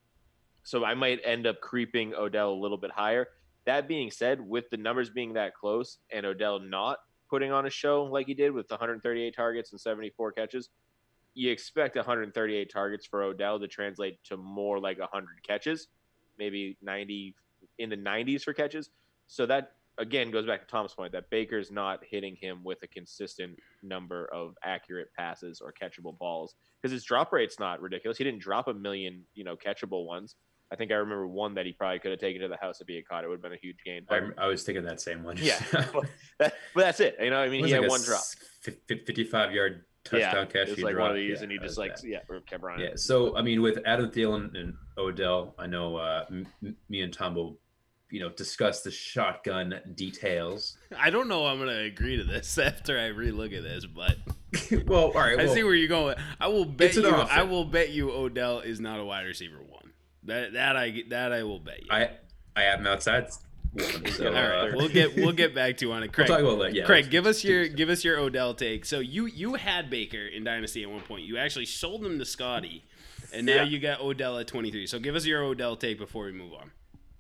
so 0.64 0.84
I 0.84 0.94
might 0.94 1.20
end 1.24 1.46
up 1.46 1.60
creeping 1.62 2.14
Odell 2.16 2.52
a 2.52 2.56
little 2.56 2.78
bit 2.78 2.92
higher. 2.92 3.28
That 3.66 3.88
being 3.88 4.10
said, 4.10 4.40
with 4.42 4.70
the 4.70 4.78
numbers 4.78 5.10
being 5.10 5.34
that 5.34 5.54
close 5.54 6.00
and 6.12 6.26
Odell 6.26 6.60
not 6.60 7.00
putting 7.30 7.52
on 7.52 7.66
a 7.66 7.70
show 7.70 8.04
like 8.04 8.28
he 8.28 8.34
did 8.34 8.52
with 8.52 8.70
138 8.70 9.36
targets 9.36 9.72
and 9.72 9.80
74 9.80 10.32
catches, 10.32 10.70
you 11.34 11.52
expect 11.52 11.96
138 11.96 12.72
targets 12.72 13.06
for 13.06 13.24
Odell 13.24 13.60
to 13.60 13.68
translate 13.68 14.24
to 14.26 14.38
more 14.38 14.80
like 14.80 15.00
100 15.00 15.28
catches, 15.46 15.88
maybe 16.38 16.78
90 16.82 17.36
in 17.80 17.90
the 17.90 17.98
90s 17.98 18.44
for 18.44 18.54
catches. 18.54 18.90
So 19.28 19.46
that 19.48 19.72
again 19.98 20.32
goes 20.32 20.46
back 20.46 20.62
to 20.62 20.68
Tom's 20.68 20.94
point 20.94 21.12
that 21.12 21.30
Baker's 21.30 21.72
not 21.72 22.00
hitting 22.04 22.36
him 22.36 22.64
with 22.64 22.82
a 22.84 22.88
consistent 22.88 23.58
number 23.82 24.26
of 24.34 24.56
accurate 24.64 25.10
passes 25.18 25.62
or 25.62 25.74
catchable 25.74 26.18
balls 26.18 26.56
because 26.82 26.92
his 26.92 27.04
drop 27.04 27.32
rate's 27.32 27.60
not 27.60 27.82
ridiculous. 27.82 28.18
He 28.18 28.24
didn't 28.24 28.42
drop 28.42 28.68
a 28.68 28.74
million, 28.74 29.24
you 29.34 29.44
know, 29.44 29.56
catchable 29.56 30.06
ones. 30.06 30.36
I 30.72 30.76
think 30.76 30.92
I 30.92 30.96
remember 30.96 31.28
one 31.28 31.54
that 31.54 31.68
he 31.68 31.72
probably 31.72 32.00
could 32.00 32.12
have 32.12 32.20
taken 32.20 32.42
to 32.42 32.48
the 32.48 32.58
house 32.58 32.82
if 32.82 32.88
he 32.88 32.96
had 32.96 33.08
caught 33.08 33.24
it. 33.24 33.28
Would 33.28 33.36
have 33.36 33.42
been 33.44 33.54
a 33.54 33.58
huge 33.58 33.78
gain. 33.86 34.06
But, 34.10 34.24
I, 34.40 34.46
I 34.46 34.48
was 34.48 34.64
thinking 34.64 34.84
that 34.86 35.00
same 35.00 35.22
one. 35.24 35.38
yeah, 35.40 35.62
but, 35.94 36.06
that, 36.40 36.54
but 36.74 36.82
that's 36.82 37.00
it. 37.00 37.16
You 37.22 37.30
know, 37.30 37.38
I 37.38 37.48
mean, 37.50 37.64
he 37.64 37.74
like 37.74 37.84
had 37.84 37.90
one 37.92 38.02
drop. 38.02 38.22
s- 38.22 38.36
fif- 38.62 38.80
fif- 38.88 39.06
55 39.06 39.52
yard 39.54 39.86
touchdown 40.04 40.34
yeah, 40.34 40.46
catch. 40.46 40.70
It's 40.70 40.78
he 40.78 40.84
like 40.84 40.98
one 40.98 41.12
of 41.12 41.16
these, 41.16 41.38
Yeah, 41.38 41.44
and 41.44 41.52
he 41.52 41.58
just 41.60 41.78
like 41.78 41.96
that. 41.98 42.08
yeah, 42.08 42.20
kept 42.48 42.64
running. 42.64 42.86
Yeah. 42.86 42.92
So 42.96 43.38
I 43.38 43.44
mean, 43.44 43.62
with 43.62 43.80
Adam 43.86 44.10
Thielen 44.10 44.58
and 44.60 44.74
Odell, 44.98 45.54
I 45.60 45.68
know 45.68 45.98
uh, 45.98 46.26
m- 46.32 46.48
me 46.90 47.02
and 47.02 47.14
Tom 47.14 47.36
will, 47.36 47.60
you 48.14 48.20
know, 48.20 48.30
discuss 48.30 48.84
the 48.84 48.92
shotgun 48.92 49.74
details. 49.96 50.78
I 50.96 51.10
don't 51.10 51.28
know. 51.28 51.48
I'm 51.48 51.58
gonna 51.58 51.80
agree 51.80 52.16
to 52.18 52.24
this 52.24 52.56
after 52.60 53.00
I 53.00 53.10
relook 53.10 53.58
at 53.58 53.64
this, 53.64 53.88
but 53.88 54.18
well, 54.88 55.06
all 55.06 55.14
right. 55.14 55.40
I 55.40 55.48
see 55.48 55.64
where 55.64 55.74
you're 55.74 55.88
going. 55.88 56.16
I 56.40 56.48
will 56.48 56.66
bet 56.66 56.96
you. 56.96 57.08
offer. 57.08 57.34
I 57.34 57.42
will 57.42 57.66
bet 57.66 57.90
you 57.90 58.12
Odell 58.12 58.60
is 58.60 58.80
not 58.80 59.00
a 59.00 59.04
wide 59.04 59.26
receiver 59.26 59.58
one. 59.68 59.94
That 60.26 60.54
that 60.54 60.78
I 60.78 61.02
that 61.10 61.34
I 61.34 61.42
will 61.42 61.58
bet 61.58 61.80
you. 61.84 61.88
I 61.90 62.12
I 62.56 62.62
have 62.62 62.82
him 62.82 62.88
outside 62.88 63.24
one. 63.24 63.32
So, 64.12 64.28
All 64.28 64.34
right, 64.34 64.70
uh, 64.70 64.74
we'll 64.76 64.90
get 64.90 65.16
we'll 65.16 65.32
get 65.32 65.56
back 65.56 65.78
to 65.78 65.88
you 65.88 65.92
on 65.94 66.04
it. 66.04 66.16
we'll 66.16 66.28
Craig, 66.28 66.40
about 66.40 66.60
that. 66.60 66.76
Yeah. 66.76 66.86
Craig, 66.86 67.10
give 67.10 67.26
let's 67.26 67.44
your 67.44 67.68
give 67.68 67.90
us 67.90 68.04
your 68.04 68.20
Odell 68.20 68.54
take. 68.54 68.86
So 68.86 69.00
you 69.00 69.26
you 69.26 69.56
had 69.56 69.90
Baker 69.90 70.28
in 70.28 70.44
Dynasty 70.44 70.84
at 70.84 70.92
one 70.92 71.02
point. 71.02 71.24
You 71.24 71.38
actually 71.40 71.66
sold 71.66 72.06
him 72.06 72.20
to 72.20 72.26
Scotty, 72.26 72.84
and 73.34 73.48
now 73.48 73.56
Yeah. 73.56 73.64
you 73.64 73.80
got 73.80 74.02
Odell 74.02 74.38
at 74.38 74.46
23. 74.46 74.86
So 74.86 75.00
give 75.00 75.16
us 75.16 75.26
your 75.26 75.42
Odell 75.42 75.76
take 75.76 75.98
before 75.98 76.26
we 76.26 76.32
move 76.32 76.54
on. 76.54 76.70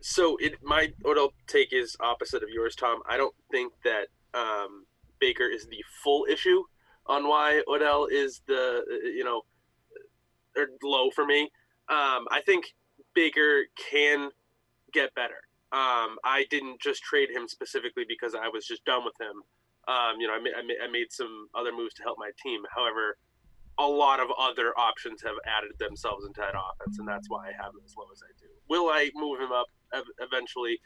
So 0.05 0.35
it 0.41 0.55
my 0.61 0.91
Odell 1.05 1.31
take 1.47 1.71
is 1.71 1.95
opposite 2.01 2.43
of 2.43 2.49
yours, 2.49 2.75
Tom. 2.75 2.99
I 3.07 3.15
don't 3.15 3.33
think 3.51 3.71
that 3.85 4.07
um, 4.33 4.85
Baker 5.21 5.47
is 5.47 5.65
the 5.67 5.81
full 6.03 6.25
issue 6.29 6.61
on 7.05 7.25
why 7.25 7.63
Odell 7.69 8.07
is 8.11 8.41
the 8.45 8.83
you 9.15 9.23
know 9.23 9.43
or 10.57 10.67
low 10.83 11.09
for 11.09 11.25
me. 11.25 11.43
Um, 11.87 12.27
I 12.29 12.41
think 12.45 12.65
Baker 13.15 13.61
can 13.77 14.29
get 14.91 15.15
better. 15.15 15.39
Um, 15.71 16.17
I 16.25 16.47
didn't 16.51 16.81
just 16.81 17.01
trade 17.01 17.29
him 17.31 17.47
specifically 17.47 18.03
because 18.05 18.35
I 18.35 18.49
was 18.49 18.67
just 18.67 18.83
done 18.83 19.05
with 19.05 19.15
him. 19.21 19.41
Um, 19.87 20.19
you 20.19 20.27
know, 20.27 20.33
I 20.33 20.39
made, 20.39 20.53
I 20.57 20.63
made 20.63 20.77
I 20.83 20.91
made 20.91 21.11
some 21.13 21.47
other 21.55 21.71
moves 21.71 21.93
to 21.93 22.03
help 22.03 22.17
my 22.19 22.31
team. 22.43 22.61
However, 22.75 23.15
a 23.79 23.87
lot 23.87 24.19
of 24.19 24.27
other 24.37 24.77
options 24.77 25.21
have 25.23 25.35
added 25.47 25.71
themselves 25.79 26.25
into 26.25 26.41
that 26.41 26.55
offense, 26.59 26.99
and 26.99 27.07
that's 27.07 27.29
why 27.29 27.47
I 27.47 27.51
have 27.55 27.71
him 27.71 27.81
as 27.85 27.95
low 27.97 28.05
as 28.11 28.21
I 28.21 28.35
do. 28.37 28.51
Will 28.67 28.89
I 28.89 29.09
move 29.15 29.39
him 29.39 29.53
up 29.53 29.67
eventually? 30.19 30.79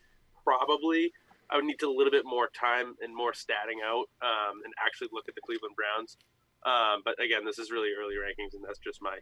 Probably. 0.43 1.11
I 1.49 1.55
would 1.55 1.65
need 1.65 1.79
to 1.79 1.87
a 1.89 1.95
little 1.95 2.11
bit 2.11 2.25
more 2.25 2.49
time 2.49 2.95
and 3.01 3.15
more 3.15 3.31
statting 3.31 3.79
out 3.85 4.05
um, 4.21 4.61
and 4.65 4.73
actually 4.85 5.07
look 5.13 5.25
at 5.29 5.35
the 5.35 5.41
Cleveland 5.41 5.75
Browns. 5.75 6.17
Um, 6.65 7.01
but 7.05 7.15
again, 7.23 7.45
this 7.45 7.57
is 7.59 7.71
really 7.71 7.89
early 7.97 8.15
rankings, 8.15 8.53
and 8.53 8.63
that's 8.65 8.79
just 8.79 9.01
my 9.01 9.17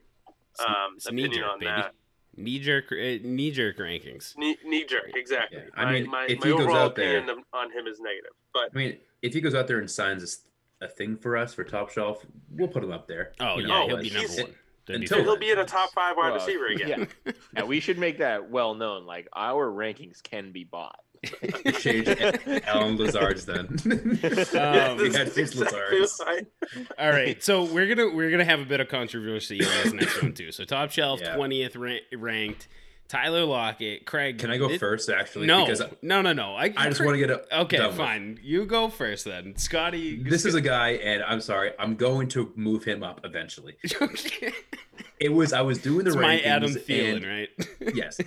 um, 0.65 0.93
It's 0.95 1.05
opinion 1.05 1.29
knee-jerk, 1.31 1.49
on 1.51 1.59
baby. 1.59 1.71
that. 1.75 1.93
Knee 2.37 2.59
jerk 2.59 2.85
uh, 2.91 2.95
knee 3.23 3.51
jerk 3.51 3.77
rankings. 3.77 4.35
Knee, 4.37 4.57
knee 4.65 4.85
jerk, 4.85 5.11
exactly. 5.15 5.59
Yeah, 5.59 5.69
I 5.75 5.91
mean, 5.93 6.09
my, 6.09 6.25
if 6.25 6.39
my 6.41 6.47
he 6.47 6.51
goes 6.53 6.61
overall 6.61 6.77
out 6.77 6.95
there- 6.95 7.17
opinion 7.19 7.43
on 7.53 7.71
him 7.71 7.87
is 7.87 7.99
negative, 8.01 8.31
but 8.53 8.69
I 8.73 8.77
mean, 8.77 8.97
if 9.21 9.33
he 9.33 9.39
goes 9.39 9.55
out 9.55 9.67
there 9.67 9.79
and 9.79 9.89
signs 9.89 10.43
a 10.81 10.87
thing 10.87 11.15
for 11.15 11.37
us 11.37 11.53
for 11.53 11.63
top 11.63 11.91
shelf, 11.91 12.25
we'll 12.51 12.67
put 12.67 12.83
him 12.83 12.91
up 12.91 13.07
there. 13.07 13.31
Oh 13.39 13.57
You 13.59 13.67
yeah, 13.67 13.85
he'll 13.85 13.97
be 14.01 14.09
number 14.09 14.27
one. 14.43 14.55
That'd 14.87 15.01
until 15.01 15.23
he'll 15.23 15.37
be 15.37 15.51
in 15.51 15.59
a 15.59 15.65
top 15.65 15.91
five 15.93 16.15
wide 16.17 16.31
Well, 16.31 16.35
receiver 16.35 16.67
again. 16.67 17.07
Yeah. 17.25 17.31
yeah, 17.55 17.63
we 17.63 17.79
should 17.79 17.97
make 17.97 18.19
that 18.19 18.49
well 18.49 18.75
known. 18.75 19.05
Like 19.05 19.27
our 19.35 19.69
rankings 19.71 20.21
can 20.21 20.51
be 20.51 20.63
bought. 20.63 20.99
Change 21.79 22.07
Allen 22.67 22.97
Lazard's 22.97 23.45
then. 23.47 23.77
Yeah, 23.83 24.89
Um, 24.91 24.97
we 24.97 25.11
had 25.11 25.29
his 25.29 25.37
exactly 25.59 25.99
Lazards. 25.99 26.21
All 26.99 27.09
right, 27.09 27.41
so 27.43 27.63
we're 27.63 27.87
gonna 27.93 28.13
we're 28.13 28.29
gonna 28.29 28.45
have 28.45 28.59
a 28.59 28.65
bit 28.65 28.79
of 28.79 28.89
controversy 28.89 29.57
in 29.57 29.65
this 29.65 29.93
next 29.93 30.21
one 30.21 30.33
too. 30.33 30.51
So 30.51 30.65
top 30.65 30.91
shelf, 30.91 31.19
Yeah. 31.23 31.35
twentieth 31.35 31.75
ranked, 31.75 32.67
Tyler 33.07 33.45
Lockett, 33.45 34.05
Craig. 34.05 34.39
Can 34.39 34.49
I 34.49 34.57
go 34.57 34.69
it- 34.69 34.79
first? 34.79 35.09
Actually, 35.09 35.45
No, 35.47 35.63
because 35.65 35.81
I, 35.81 35.89
no, 36.01 36.21
no, 36.21 36.33
no. 36.33 36.55
I, 36.55 36.73
I 36.75 36.89
just 36.89 36.99
want 37.03 37.13
to 37.13 37.19
get 37.19 37.29
it. 37.29 37.45
Okay, 37.51 37.77
done 37.77 37.87
with. 37.89 37.97
fine. 37.97 38.39
You 38.41 38.65
go 38.65 38.89
first 38.89 39.25
then, 39.25 39.55
Scotty. 39.57 40.21
This 40.23 40.43
is 40.45 40.55
a 40.55 40.61
guy, 40.61 40.91
and 40.93 41.21
I'm 41.23 41.39
sorry, 41.41 41.71
I'm 41.77 41.95
going 41.95 42.27
to 42.29 42.51
move 42.55 42.83
him 42.83 43.03
up 43.03 43.21
eventually. 43.23 43.77
It 45.19 45.29
was 45.31 45.53
I 45.53 45.61
was 45.61 45.77
doing 45.79 46.03
the 46.03 46.09
it's 46.11 46.17
rankings. 46.17 46.21
my 46.21 46.39
Adam 46.41 46.71
and- 46.71 46.77
Thielen, 46.79 47.25
right? 47.25 47.95
yes, 47.95 48.19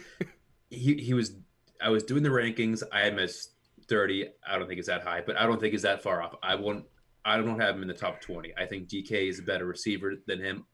he 0.71 0.95
he 0.97 1.13
was. 1.15 1.35
I 1.81 1.91
was 1.91 2.03
doing 2.03 2.23
the 2.23 2.31
rankings. 2.31 2.83
I 2.93 3.01
had 3.01 3.13
him 3.13 3.19
as 3.19 3.51
30. 3.89 4.29
I 4.47 4.59
don't 4.59 4.67
think 4.69 4.79
it's 4.79 4.89
that 4.89 5.03
high, 5.03 5.23
but 5.25 5.37
I 5.37 5.47
don't 5.47 5.61
think 5.61 5.75
it's 5.75 5.83
that 5.83 6.03
far 6.03 6.23
off. 6.23 6.35
I 6.43 6.55
won't. 6.55 6.85
I 7.25 7.37
don't 7.37 7.61
have 7.61 7.75
him 7.77 7.83
in 7.83 7.89
the 7.89 7.95
top 7.95 8.21
20. 8.23 8.55
I 8.57 8.65
think 8.67 8.89
DK 8.89 9.29
is 9.29 9.39
a 9.39 9.43
better 9.43 9.67
receiver 9.67 10.15
than 10.27 10.41
him, 10.41 10.65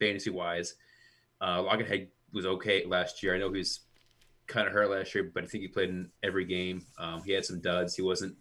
fantasy 0.00 0.30
wise. 0.30 0.74
Uh, 1.42 1.62
Lockett 1.62 1.88
had, 1.88 2.08
was 2.34 2.44
okay 2.46 2.84
last 2.84 3.22
year. 3.22 3.34
I 3.34 3.38
know 3.38 3.50
he 3.52 3.58
was 3.58 3.80
kind 4.46 4.66
of 4.66 4.74
hurt 4.74 4.90
last 4.90 5.14
year, 5.14 5.30
but 5.32 5.44
I 5.44 5.46
think 5.46 5.62
he 5.62 5.68
played 5.68 5.88
in 5.88 6.10
every 6.22 6.44
game. 6.44 6.84
Um, 6.98 7.22
he 7.24 7.32
had 7.32 7.44
some 7.44 7.60
duds. 7.60 7.94
He 7.94 8.02
wasn't, 8.02 8.36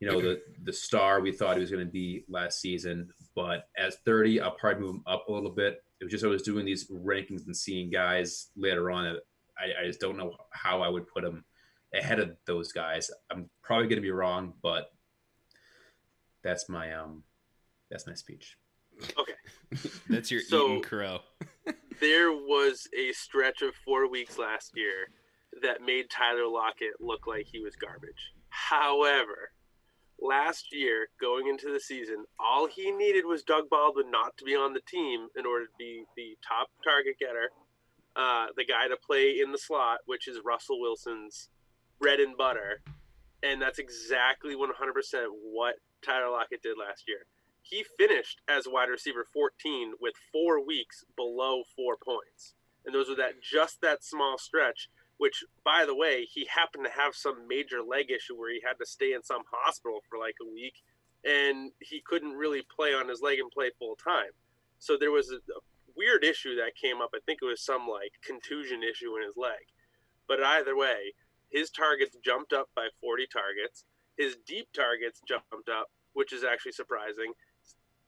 you 0.00 0.08
know, 0.08 0.20
the 0.20 0.40
the 0.64 0.72
star 0.72 1.20
we 1.20 1.30
thought 1.30 1.54
he 1.56 1.60
was 1.60 1.70
going 1.70 1.84
to 1.86 1.90
be 1.92 2.24
last 2.28 2.60
season. 2.60 3.10
But 3.36 3.68
at 3.78 3.94
30, 4.04 4.40
I'll 4.40 4.50
probably 4.52 4.80
move 4.82 4.94
him 4.96 5.02
up 5.06 5.28
a 5.28 5.32
little 5.32 5.50
bit. 5.50 5.84
It 6.00 6.04
was 6.04 6.10
just 6.10 6.24
I 6.24 6.28
was 6.28 6.42
doing 6.42 6.64
these 6.64 6.90
rankings 6.90 7.46
and 7.46 7.56
seeing 7.56 7.90
guys 7.90 8.48
later 8.56 8.90
on. 8.90 9.04
I, 9.58 9.82
I 9.82 9.86
just 9.86 10.00
don't 10.00 10.16
know 10.16 10.34
how 10.50 10.80
I 10.82 10.88
would 10.88 11.06
put 11.06 11.22
him 11.24 11.44
ahead 11.94 12.18
of 12.18 12.36
those 12.46 12.72
guys. 12.72 13.10
I'm 13.30 13.50
probably 13.62 13.86
going 13.86 13.96
to 13.98 14.02
be 14.02 14.10
wrong, 14.10 14.54
but 14.62 14.90
that's 16.42 16.68
my 16.68 16.94
um 16.94 17.22
that's 17.90 18.06
my 18.06 18.14
speech. 18.14 18.56
Okay. 19.18 19.32
That's 20.08 20.30
your 20.30 20.40
So- 20.42 20.66
eating 20.68 20.82
crow. 20.82 21.20
There 22.00 22.32
was 22.32 22.88
a 22.98 23.12
stretch 23.12 23.62
of 23.62 23.74
four 23.84 24.08
weeks 24.08 24.38
last 24.38 24.72
year 24.74 25.10
that 25.62 25.82
made 25.82 26.08
Tyler 26.10 26.46
Lockett 26.46 27.00
look 27.00 27.26
like 27.26 27.46
he 27.46 27.60
was 27.60 27.76
garbage. 27.76 28.32
However, 28.48 29.52
last 30.20 30.72
year, 30.72 31.08
going 31.20 31.48
into 31.48 31.72
the 31.72 31.80
season, 31.80 32.24
all 32.38 32.66
he 32.66 32.90
needed 32.90 33.24
was 33.26 33.42
Doug 33.42 33.68
Baldwin 33.70 34.10
not 34.10 34.36
to 34.38 34.44
be 34.44 34.54
on 34.54 34.72
the 34.72 34.80
team 34.80 35.28
in 35.36 35.46
order 35.46 35.66
to 35.66 35.72
be 35.78 36.04
the 36.16 36.36
top 36.46 36.68
target 36.82 37.16
getter, 37.18 37.50
uh, 38.16 38.46
the 38.56 38.64
guy 38.64 38.88
to 38.88 38.96
play 38.96 39.40
in 39.42 39.52
the 39.52 39.58
slot, 39.58 39.98
which 40.06 40.28
is 40.28 40.38
Russell 40.44 40.80
Wilson's 40.80 41.48
bread 42.00 42.20
and 42.20 42.36
butter. 42.36 42.80
And 43.42 43.60
that's 43.60 43.78
exactly 43.78 44.54
100% 44.54 44.66
what 45.42 45.76
Tyler 46.02 46.30
Lockett 46.30 46.62
did 46.62 46.76
last 46.78 47.04
year 47.08 47.26
he 47.62 47.84
finished 47.98 48.40
as 48.48 48.66
wide 48.66 48.88
receiver 48.88 49.26
14 49.32 49.94
with 50.00 50.14
four 50.32 50.64
weeks 50.64 51.04
below 51.16 51.62
four 51.76 51.96
points. 51.96 52.54
And 52.84 52.94
those 52.94 53.08
were 53.08 53.16
that 53.16 53.42
just 53.42 53.80
that 53.82 54.02
small 54.02 54.38
stretch, 54.38 54.88
which, 55.18 55.44
by 55.64 55.84
the 55.86 55.94
way, 55.94 56.24
he 56.24 56.46
happened 56.46 56.84
to 56.86 57.00
have 57.00 57.14
some 57.14 57.46
major 57.46 57.82
leg 57.82 58.10
issue 58.10 58.36
where 58.38 58.52
he 58.52 58.62
had 58.66 58.78
to 58.80 58.86
stay 58.86 59.12
in 59.12 59.22
some 59.22 59.42
hospital 59.50 60.00
for 60.08 60.18
like 60.18 60.36
a 60.40 60.50
week 60.50 60.82
and 61.24 61.72
he 61.80 62.00
couldn't 62.00 62.32
really 62.32 62.62
play 62.62 62.94
on 62.94 63.08
his 63.08 63.20
leg 63.20 63.38
and 63.38 63.50
play 63.50 63.70
full 63.78 63.96
time. 63.96 64.32
So 64.78 64.96
there 64.98 65.10
was 65.10 65.30
a, 65.30 65.36
a 65.36 65.60
weird 65.96 66.24
issue 66.24 66.56
that 66.56 66.80
came 66.80 67.00
up. 67.00 67.10
I 67.14 67.18
think 67.26 67.40
it 67.42 67.46
was 67.46 67.62
some 67.62 67.86
like 67.86 68.12
contusion 68.24 68.82
issue 68.82 69.16
in 69.16 69.24
his 69.24 69.36
leg. 69.36 69.68
But 70.26 70.42
either 70.42 70.76
way, 70.76 71.12
his 71.50 71.70
targets 71.70 72.16
jumped 72.24 72.52
up 72.52 72.70
by 72.74 72.88
40 73.00 73.26
targets. 73.26 73.84
His 74.16 74.36
deep 74.46 74.68
targets 74.72 75.20
jumped 75.26 75.68
up, 75.68 75.90
which 76.14 76.32
is 76.32 76.44
actually 76.44 76.72
surprising 76.72 77.32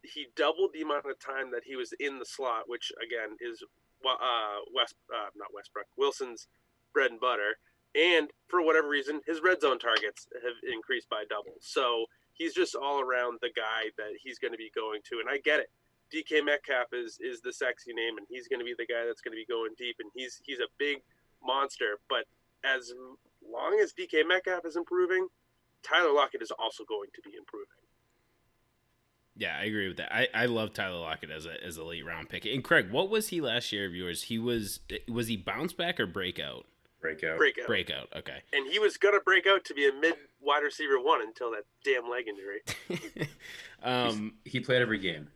he 0.03 0.27
doubled 0.37 0.71
the 0.73 0.83
amount 0.83 1.07
of 1.07 1.19
time 1.19 1.51
that 1.53 1.63
he 1.65 1.77
was 1.77 1.93
in 2.01 2.19
the 2.19 2.25
slot, 2.25 2.65
which 2.67 2.93
again 3.03 3.37
is 3.41 3.63
uh, 4.05 4.59
West, 4.75 4.95
uh, 5.13 5.31
not 5.37 5.55
Westbrook, 5.55 5.87
Wilson's 5.97 6.49
bread 6.93 7.11
and 7.11 7.21
butter. 7.21 7.59
And 7.95 8.31
for 8.49 8.63
whatever 8.63 8.89
reason, 8.89 9.21
his 9.27 9.41
red 9.43 9.61
zone 9.61 9.79
targets 9.79 10.27
have 10.43 10.57
increased 10.73 11.09
by 11.11 11.25
double. 11.29 11.55
So 11.61 12.07
he's 12.33 12.55
just 12.55 12.75
all 12.75 13.01
around 13.01 13.39
the 13.43 13.51
guy 13.55 13.93
that 13.99 14.17
he's 14.23 14.39
going 14.39 14.53
to 14.53 14.59
be 14.59 14.73
going 14.75 15.01
to. 15.11 15.21
And 15.21 15.29
I 15.29 15.39
get 15.39 15.61
it. 15.61 15.71
DK 16.13 16.45
Metcalf 16.45 16.93
is 16.93 17.19
is 17.21 17.41
the 17.41 17.53
sexy 17.53 17.93
name, 17.93 18.19
and 18.19 18.27
he's 18.29 18.49
going 18.49 18.61
to 18.61 18.65
be 18.65 18.75
the 18.77 18.87
guy 18.87 19.07
that's 19.07 19.23
going 19.23 19.33
to 19.33 19.41
be 19.41 19.47
going 19.49 19.73
deep, 19.79 19.97
and 20.01 20.11
he's 20.15 20.41
he's 20.45 20.61
a 20.61 20.69
big 20.79 20.99
monster. 21.43 21.99
But 22.09 22.25
as 22.65 22.93
long 23.41 23.81
as 23.83 23.93
DK 23.93 24.29
Metcalf 24.29 24.67
is 24.67 24.77
improving, 24.77 25.29
Tyler 25.83 26.13
Lockett 26.13 26.43
is 26.43 26.53
also 26.53 26.85
going 26.85 27.09
to 27.15 27.23
be 27.23 27.33
improving. 27.37 27.82
Yeah, 29.37 29.57
I 29.59 29.65
agree 29.65 29.89
with 29.89 29.97
that. 29.97 30.15
I, 30.15 30.29
I 30.35 30.47
love 30.47 30.75
Tyler 30.75 30.99
Lockett 30.99 31.31
as 31.31 31.47
a 31.47 31.65
as 31.65 31.77
a 31.77 31.85
late 31.85 32.05
round 32.05 32.29
pick. 32.29 32.45
And 32.45 32.63
Craig, 32.63 32.91
what 32.91 33.09
was 33.09 33.29
he 33.29 33.41
last 33.41 33.73
year 33.73 33.87
of 33.87 33.95
yours? 33.95 34.25
He 34.25 34.39
was 34.39 34.81
was 35.09 35.29
he 35.29 35.37
bounce 35.37 35.73
back 35.73 35.99
or 35.99 36.07
breakout? 36.07 36.67
Breakout. 37.01 37.39
Breakout. 37.39 37.67
Breakout. 37.67 38.09
Okay. 38.17 38.43
And 38.53 38.71
he 38.71 38.79
was 38.79 38.97
gonna 38.97 39.21
break 39.21 39.47
out 39.47 39.65
to 39.65 39.75
be 39.75 39.89
a 39.89 39.93
mid 39.93 40.15
wide 40.41 40.63
receiver 40.63 41.01
one 41.01 41.23
until 41.23 41.51
that 41.51 41.65
damn 41.85 42.09
leg 42.11 42.27
injury. 42.29 43.29
um, 43.83 44.35
he 44.45 44.61
played 44.61 44.83
every 44.83 44.99
game. 44.99 45.29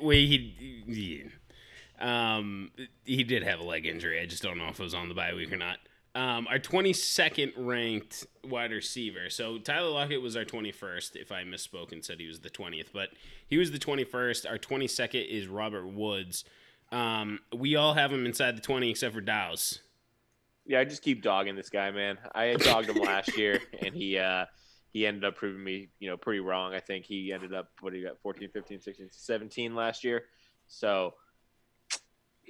Wait, 0.00 0.28
he, 0.28 0.84
he, 0.86 1.24
um, 1.98 2.70
he 3.04 3.24
did 3.24 3.42
have 3.42 3.60
a 3.60 3.64
leg 3.64 3.86
injury. 3.86 4.20
I 4.20 4.26
just 4.26 4.42
don't 4.42 4.58
know 4.58 4.68
if 4.68 4.78
it 4.78 4.82
was 4.82 4.92
on 4.92 5.08
the 5.08 5.14
bye 5.14 5.32
week 5.32 5.50
or 5.50 5.56
not. 5.56 5.78
Um, 6.14 6.48
our 6.48 6.58
22nd 6.58 7.52
ranked 7.56 8.26
wide 8.44 8.72
receiver. 8.72 9.30
So 9.30 9.58
Tyler 9.58 9.90
Lockett 9.90 10.20
was 10.20 10.36
our 10.36 10.44
21st, 10.44 11.14
if 11.14 11.30
I 11.30 11.44
misspoke 11.44 11.92
and 11.92 12.04
said 12.04 12.18
he 12.18 12.26
was 12.26 12.40
the 12.40 12.50
20th, 12.50 12.88
but 12.92 13.10
he 13.46 13.58
was 13.58 13.70
the 13.70 13.78
21st. 13.78 14.48
Our 14.50 14.58
22nd 14.58 15.28
is 15.28 15.46
Robert 15.46 15.86
Woods. 15.86 16.44
Um, 16.90 17.38
we 17.56 17.76
all 17.76 17.94
have 17.94 18.12
him 18.12 18.26
inside 18.26 18.56
the 18.56 18.60
20 18.60 18.90
except 18.90 19.14
for 19.14 19.20
Dows. 19.20 19.78
Yeah, 20.66 20.80
I 20.80 20.84
just 20.84 21.02
keep 21.02 21.22
dogging 21.22 21.56
this 21.56 21.70
guy, 21.70 21.90
man. 21.90 22.18
I 22.34 22.44
had 22.44 22.60
dogged 22.60 22.88
him 22.90 23.02
last 23.02 23.36
year, 23.36 23.60
and 23.80 23.94
he 23.94 24.18
uh, 24.18 24.46
he 24.92 25.06
ended 25.06 25.24
up 25.24 25.36
proving 25.36 25.62
me, 25.62 25.88
you 25.98 26.08
know, 26.08 26.16
pretty 26.16 26.40
wrong. 26.40 26.74
I 26.74 26.80
think 26.80 27.06
he 27.06 27.32
ended 27.32 27.54
up 27.54 27.68
what 27.80 27.92
he 27.92 28.02
got 28.02 28.20
14, 28.20 28.50
15, 28.52 28.80
16, 28.80 29.08
17 29.10 29.74
last 29.74 30.04
year. 30.04 30.24
So 30.66 31.14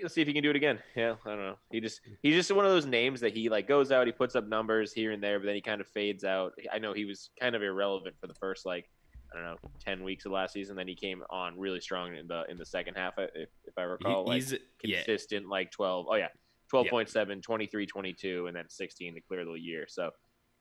let's 0.03 0.15
see 0.15 0.21
if 0.21 0.27
he 0.27 0.35
can 0.35 0.43
do 0.43 0.51
it 0.51 0.57
again. 0.57 0.79
Yeah, 0.97 1.15
I 1.25 1.31
don't 1.31 1.39
know. 1.39 1.57
He 1.71 1.81
just 1.81 2.01
he's 2.23 2.35
just 2.35 2.51
one 2.53 2.65
of 2.65 2.71
those 2.71 2.87
names 2.87 3.21
that 3.21 3.33
he 3.33 3.49
like 3.49 3.69
goes 3.69 3.93
out, 3.93 4.07
he 4.07 4.13
puts 4.13 4.37
up 4.37 4.47
numbers 4.47 4.93
here 4.93 5.13
and 5.13 5.23
there, 5.23 5.39
but 5.39 5.47
then 5.47 5.55
he 5.55 5.61
kind 5.61 5.81
of 5.81 5.87
fades 5.89 6.25
out. 6.25 6.53
I 6.73 6.79
know 6.79 6.93
he 6.93 7.05
was 7.05 7.31
kind 7.41 7.55
of 7.55 7.63
irrelevant 7.63 8.17
for 8.21 8.27
the 8.27 8.35
first 8.35 8.67
like 8.67 8.89
I 9.33 9.37
don't 9.37 9.45
know 9.45 9.57
ten 9.79 10.03
weeks 10.03 10.27
of 10.27 10.33
last 10.33 10.53
season. 10.53 10.77
Then 10.77 10.89
he 10.89 10.95
came 10.95 11.23
on 11.31 11.59
really 11.59 11.81
strong 11.81 12.15
in 12.17 12.27
the 12.27 12.45
in 12.49 12.57
the 12.57 12.67
second 12.67 12.95
half, 12.95 13.15
if, 13.19 13.49
if 13.65 13.79
I 13.79 13.83
recall. 13.83 14.29
He, 14.31 14.35
he's 14.37 14.53
like, 14.53 14.61
yeah. 14.83 14.97
consistent, 14.99 15.49
like 15.49 15.71
twelve. 15.71 16.07
Oh 16.09 16.17
yeah, 16.17 16.29
12.7, 16.73 17.43
23, 17.43 17.87
22, 17.87 18.47
and 18.47 18.57
then 18.57 18.65
sixteen 18.69 19.15
to 19.15 19.21
clear 19.21 19.45
the 19.45 19.53
year. 19.53 19.87
So, 19.89 20.11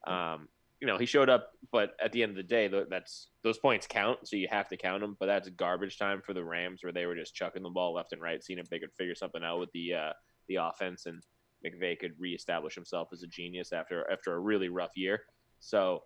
um, 0.07 0.47
you 0.81 0.87
know, 0.87 0.97
he 0.97 1.05
showed 1.05 1.29
up, 1.29 1.51
but 1.71 1.91
at 2.03 2.11
the 2.11 2.23
end 2.23 2.31
of 2.31 2.37
the 2.37 2.43
day, 2.43 2.69
that's 2.89 3.29
those 3.43 3.57
points 3.57 3.85
count, 3.87 4.19
so 4.25 4.37
you 4.37 4.47
have 4.49 4.69
to 4.69 4.77
count 4.77 5.01
them. 5.01 5.17
But 5.19 5.25
that's 5.25 5.49
garbage 5.49 5.97
time 5.97 6.21
for 6.25 6.33
the 6.33 6.43
Rams, 6.43 6.83
where 6.83 6.93
they 6.93 7.05
were 7.05 7.15
just 7.15 7.35
chucking 7.35 7.63
the 7.63 7.69
ball 7.69 7.93
left 7.93 8.13
and 8.13 8.21
right, 8.21 8.43
seeing 8.43 8.59
if 8.59 8.69
they 8.69 8.79
could 8.79 8.93
figure 8.97 9.15
something 9.15 9.43
out 9.43 9.59
with 9.59 9.71
the 9.73 9.93
uh, 9.93 10.13
the 10.47 10.55
offense, 10.55 11.05
and 11.05 11.21
McVay 11.65 11.99
could 11.99 12.13
reestablish 12.17 12.75
himself 12.75 13.09
as 13.11 13.23
a 13.23 13.27
genius 13.27 13.73
after 13.73 14.09
after 14.09 14.33
a 14.33 14.39
really 14.39 14.69
rough 14.69 14.95
year. 14.95 15.21
So 15.59 16.03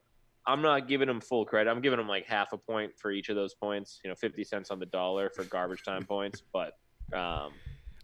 I'm 0.47 0.63
not 0.63 0.87
giving 0.87 1.07
him 1.07 1.21
full 1.21 1.45
credit. 1.45 1.69
I'm 1.69 1.81
giving 1.81 1.99
him 1.99 2.07
like 2.07 2.25
half 2.25 2.51
a 2.51 2.57
point 2.57 2.93
for 2.97 3.11
each 3.11 3.29
of 3.29 3.35
those 3.35 3.53
points. 3.53 3.99
You 4.03 4.09
know, 4.09 4.15
50 4.15 4.43
cents 4.43 4.71
on 4.71 4.79
the 4.79 4.87
dollar 4.87 5.29
for 5.29 5.43
garbage 5.45 5.83
time 5.83 6.05
points, 6.05 6.41
but. 6.51 6.73
Um, 7.13 7.51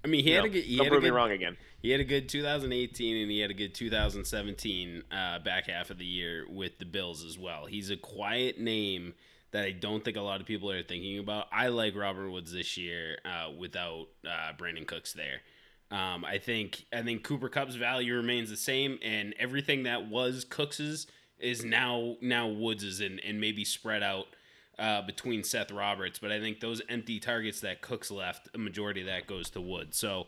I 0.03 0.07
mean, 0.07 0.23
he 0.23 0.31
had 0.31 0.45
a 0.45 0.49
good. 0.49 0.63
He 0.63 0.77
don't 0.77 0.85
had 0.85 0.91
prove 0.91 1.03
a 1.03 1.07
good, 1.07 1.11
me 1.11 1.15
wrong 1.15 1.31
again. 1.31 1.57
He 1.81 1.91
had 1.91 1.99
a 1.99 2.05
good 2.05 2.29
2018 2.29 3.21
and 3.21 3.31
he 3.31 3.39
had 3.39 3.51
a 3.51 3.53
good 3.53 3.73
2017 3.73 5.03
uh, 5.11 5.39
back 5.39 5.67
half 5.67 5.89
of 5.89 5.97
the 5.97 6.05
year 6.05 6.45
with 6.49 6.77
the 6.77 6.85
Bills 6.85 7.23
as 7.23 7.37
well. 7.37 7.65
He's 7.65 7.89
a 7.89 7.97
quiet 7.97 8.59
name 8.59 9.13
that 9.51 9.63
I 9.63 9.71
don't 9.71 10.03
think 10.03 10.17
a 10.17 10.21
lot 10.21 10.41
of 10.41 10.47
people 10.47 10.71
are 10.71 10.83
thinking 10.83 11.19
about. 11.19 11.47
I 11.51 11.67
like 11.69 11.95
Robert 11.95 12.29
Woods 12.29 12.51
this 12.51 12.77
year 12.77 13.17
uh, 13.25 13.51
without 13.57 14.07
uh, 14.25 14.53
Brandin 14.57 14.87
Cooks 14.87 15.13
there. 15.13 15.41
Um, 15.91 16.23
I 16.23 16.37
think 16.37 16.85
I 16.93 17.01
think 17.01 17.23
Cooper 17.23 17.49
Kupp's 17.49 17.75
value 17.75 18.15
remains 18.15 18.49
the 18.49 18.57
same, 18.57 18.99
and 19.01 19.33
everything 19.39 19.83
that 19.83 20.07
was 20.07 20.45
Cooks's 20.45 21.07
is 21.39 21.63
now 21.63 22.17
now 22.21 22.47
Woods's, 22.47 22.99
and, 23.01 23.19
and 23.23 23.41
maybe 23.41 23.65
spread 23.65 24.03
out 24.03 24.27
uh, 24.79 25.01
between 25.01 25.43
Seth 25.43 25.71
Roberts. 25.71 26.19
But 26.19 26.31
I 26.31 26.39
think 26.39 26.59
those 26.59 26.81
empty 26.89 27.19
targets 27.19 27.61
that 27.61 27.81
Cooks 27.81 28.09
left, 28.09 28.49
a 28.53 28.57
majority 28.57 29.01
of 29.01 29.07
that 29.07 29.27
goes 29.27 29.49
to 29.51 29.61
Woods. 29.61 29.97
So 29.97 30.27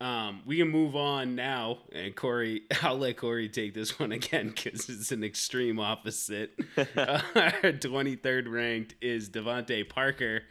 um, 0.00 0.42
we 0.44 0.58
can 0.58 0.68
move 0.68 0.96
on 0.96 1.34
now. 1.34 1.78
And 1.92 2.14
Corey, 2.14 2.62
I'll 2.82 2.98
let 2.98 3.16
Corey 3.16 3.48
take 3.48 3.74
this 3.74 3.98
one 3.98 4.12
again 4.12 4.48
because 4.48 4.88
it's 4.88 5.12
an 5.12 5.24
extreme 5.24 5.78
opposite. 5.78 6.52
uh, 6.76 6.82
our 7.36 7.72
23rd 7.72 8.52
ranked 8.52 8.96
is 9.00 9.30
DeVante 9.30 9.88
Parker, 9.88 10.42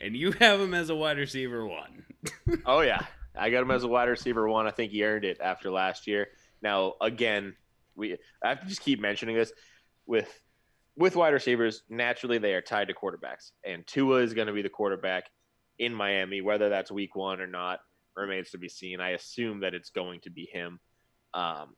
and 0.00 0.16
you 0.16 0.32
have 0.32 0.60
him 0.60 0.74
as 0.74 0.90
a 0.90 0.94
wide 0.94 1.18
receiver 1.18 1.66
one. 1.66 2.04
oh, 2.66 2.80
yeah. 2.80 3.00
I 3.34 3.48
got 3.48 3.62
him 3.62 3.70
as 3.70 3.84
a 3.84 3.88
wide 3.88 4.10
receiver 4.10 4.46
one. 4.46 4.66
I 4.66 4.70
think 4.70 4.92
he 4.92 5.04
earned 5.04 5.24
it 5.24 5.38
after 5.40 5.70
last 5.70 6.06
year. 6.06 6.28
Now, 6.60 6.94
again, 7.00 7.56
we 7.96 8.18
I 8.42 8.50
have 8.50 8.60
to 8.60 8.66
just 8.66 8.82
keep 8.82 9.00
mentioning 9.00 9.36
this 9.36 9.52
with 10.06 10.28
with 10.96 11.16
wide 11.16 11.32
receivers. 11.32 11.82
Naturally, 11.88 12.38
they 12.38 12.54
are 12.54 12.60
tied 12.60 12.88
to 12.88 12.94
quarterbacks, 12.94 13.52
and 13.64 13.86
Tua 13.86 14.20
is 14.20 14.34
going 14.34 14.46
to 14.46 14.52
be 14.52 14.62
the 14.62 14.68
quarterback 14.68 15.30
in 15.78 15.94
Miami, 15.94 16.40
whether 16.40 16.68
that's 16.68 16.90
Week 16.90 17.16
One 17.16 17.40
or 17.40 17.46
not 17.46 17.80
remains 18.16 18.50
to 18.50 18.58
be 18.58 18.68
seen. 18.68 19.00
I 19.00 19.10
assume 19.10 19.60
that 19.60 19.74
it's 19.74 19.90
going 19.90 20.20
to 20.20 20.30
be 20.30 20.46
him. 20.52 20.78
Um, 21.34 21.74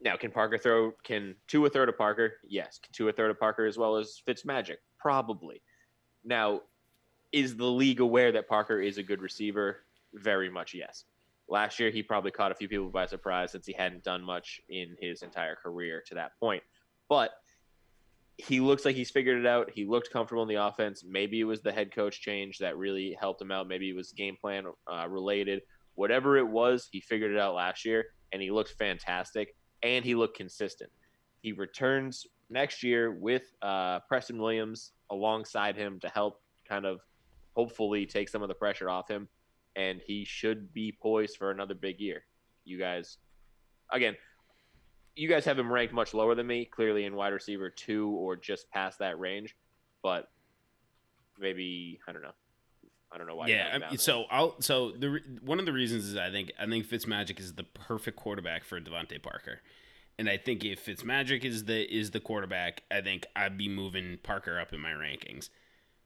now, 0.00 0.16
can 0.16 0.32
Parker 0.32 0.58
throw? 0.58 0.92
Can 1.04 1.36
Tua 1.46 1.70
throw 1.70 1.86
to 1.86 1.92
Parker? 1.92 2.34
Yes. 2.44 2.80
Can 2.82 2.92
Tua 2.92 3.12
throw 3.12 3.28
to 3.28 3.34
Parker 3.34 3.66
as 3.66 3.78
well 3.78 3.96
as 3.96 4.20
Fitzmagic? 4.26 4.78
Probably. 4.98 5.62
Now, 6.24 6.62
is 7.30 7.56
the 7.56 7.66
league 7.66 8.00
aware 8.00 8.32
that 8.32 8.48
Parker 8.48 8.80
is 8.80 8.98
a 8.98 9.02
good 9.02 9.22
receiver? 9.22 9.84
Very 10.14 10.50
much 10.50 10.74
yes. 10.74 11.04
Last 11.48 11.78
year, 11.78 11.90
he 11.90 12.02
probably 12.02 12.30
caught 12.30 12.52
a 12.52 12.54
few 12.54 12.68
people 12.68 12.88
by 12.88 13.06
surprise 13.06 13.52
since 13.52 13.66
he 13.66 13.72
hadn't 13.72 14.04
done 14.04 14.22
much 14.22 14.60
in 14.68 14.96
his 15.00 15.22
entire 15.22 15.54
career 15.54 16.02
to 16.08 16.14
that 16.14 16.32
point. 16.40 16.62
But 17.08 17.30
he 18.48 18.58
looks 18.60 18.84
like 18.84 18.96
he's 18.96 19.10
figured 19.10 19.38
it 19.38 19.46
out. 19.46 19.70
He 19.72 19.84
looked 19.84 20.10
comfortable 20.10 20.42
in 20.42 20.48
the 20.48 20.56
offense. 20.56 21.04
Maybe 21.06 21.40
it 21.40 21.44
was 21.44 21.60
the 21.60 21.70
head 21.70 21.94
coach 21.94 22.20
change 22.20 22.58
that 22.58 22.76
really 22.76 23.16
helped 23.20 23.40
him 23.40 23.52
out. 23.52 23.68
Maybe 23.68 23.88
it 23.88 23.94
was 23.94 24.12
game 24.12 24.36
plan 24.40 24.64
uh, 24.90 25.06
related. 25.08 25.62
Whatever 25.94 26.36
it 26.38 26.48
was, 26.48 26.88
he 26.90 27.00
figured 27.00 27.30
it 27.30 27.38
out 27.38 27.54
last 27.54 27.84
year, 27.84 28.06
and 28.32 28.42
he 28.42 28.50
looked 28.50 28.70
fantastic. 28.72 29.54
And 29.84 30.04
he 30.04 30.14
looked 30.14 30.36
consistent. 30.36 30.90
He 31.40 31.52
returns 31.52 32.26
next 32.50 32.82
year 32.82 33.12
with 33.12 33.52
uh, 33.62 34.00
Preston 34.08 34.40
Williams 34.40 34.92
alongside 35.10 35.76
him 35.76 36.00
to 36.00 36.08
help 36.08 36.40
kind 36.68 36.86
of 36.86 37.00
hopefully 37.54 38.06
take 38.06 38.28
some 38.28 38.42
of 38.42 38.48
the 38.48 38.54
pressure 38.54 38.88
off 38.88 39.08
him. 39.08 39.28
And 39.76 40.00
he 40.04 40.24
should 40.24 40.72
be 40.72 40.96
poised 41.00 41.36
for 41.36 41.50
another 41.50 41.74
big 41.74 42.00
year. 42.00 42.24
You 42.64 42.78
guys, 42.78 43.18
again, 43.92 44.14
you 45.14 45.28
guys 45.28 45.44
have 45.44 45.58
him 45.58 45.72
ranked 45.72 45.94
much 45.94 46.14
lower 46.14 46.34
than 46.34 46.46
me, 46.46 46.64
clearly 46.64 47.04
in 47.04 47.14
wide 47.14 47.32
receiver 47.32 47.70
two 47.70 48.08
or 48.10 48.36
just 48.36 48.70
past 48.70 48.98
that 49.00 49.18
range. 49.18 49.54
But 50.02 50.28
maybe 51.38 52.00
I 52.08 52.12
don't 52.12 52.22
know. 52.22 52.32
I 53.12 53.18
don't 53.18 53.26
know 53.26 53.36
why. 53.36 53.48
Yeah, 53.48 53.68
I 53.72 53.90
mean, 53.90 53.98
so 53.98 54.24
I'll 54.30 54.60
so 54.60 54.92
the 54.92 55.20
one 55.42 55.58
of 55.58 55.66
the 55.66 55.72
reasons 55.72 56.06
is 56.06 56.16
I 56.16 56.30
think 56.30 56.52
I 56.58 56.66
think 56.66 56.86
Fitzmagic 56.86 57.38
is 57.38 57.54
the 57.54 57.64
perfect 57.64 58.16
quarterback 58.16 58.64
for 58.64 58.80
DeVante 58.80 59.22
Parker, 59.22 59.60
and 60.18 60.28
I 60.28 60.38
think 60.38 60.64
if 60.64 60.86
Fitzmagic 60.86 61.44
is 61.44 61.64
the 61.64 61.94
is 61.94 62.12
the 62.12 62.20
quarterback, 62.20 62.84
I 62.90 63.02
think 63.02 63.26
I'd 63.36 63.58
be 63.58 63.68
moving 63.68 64.18
Parker 64.22 64.58
up 64.58 64.72
in 64.72 64.80
my 64.80 64.92
rankings, 64.92 65.50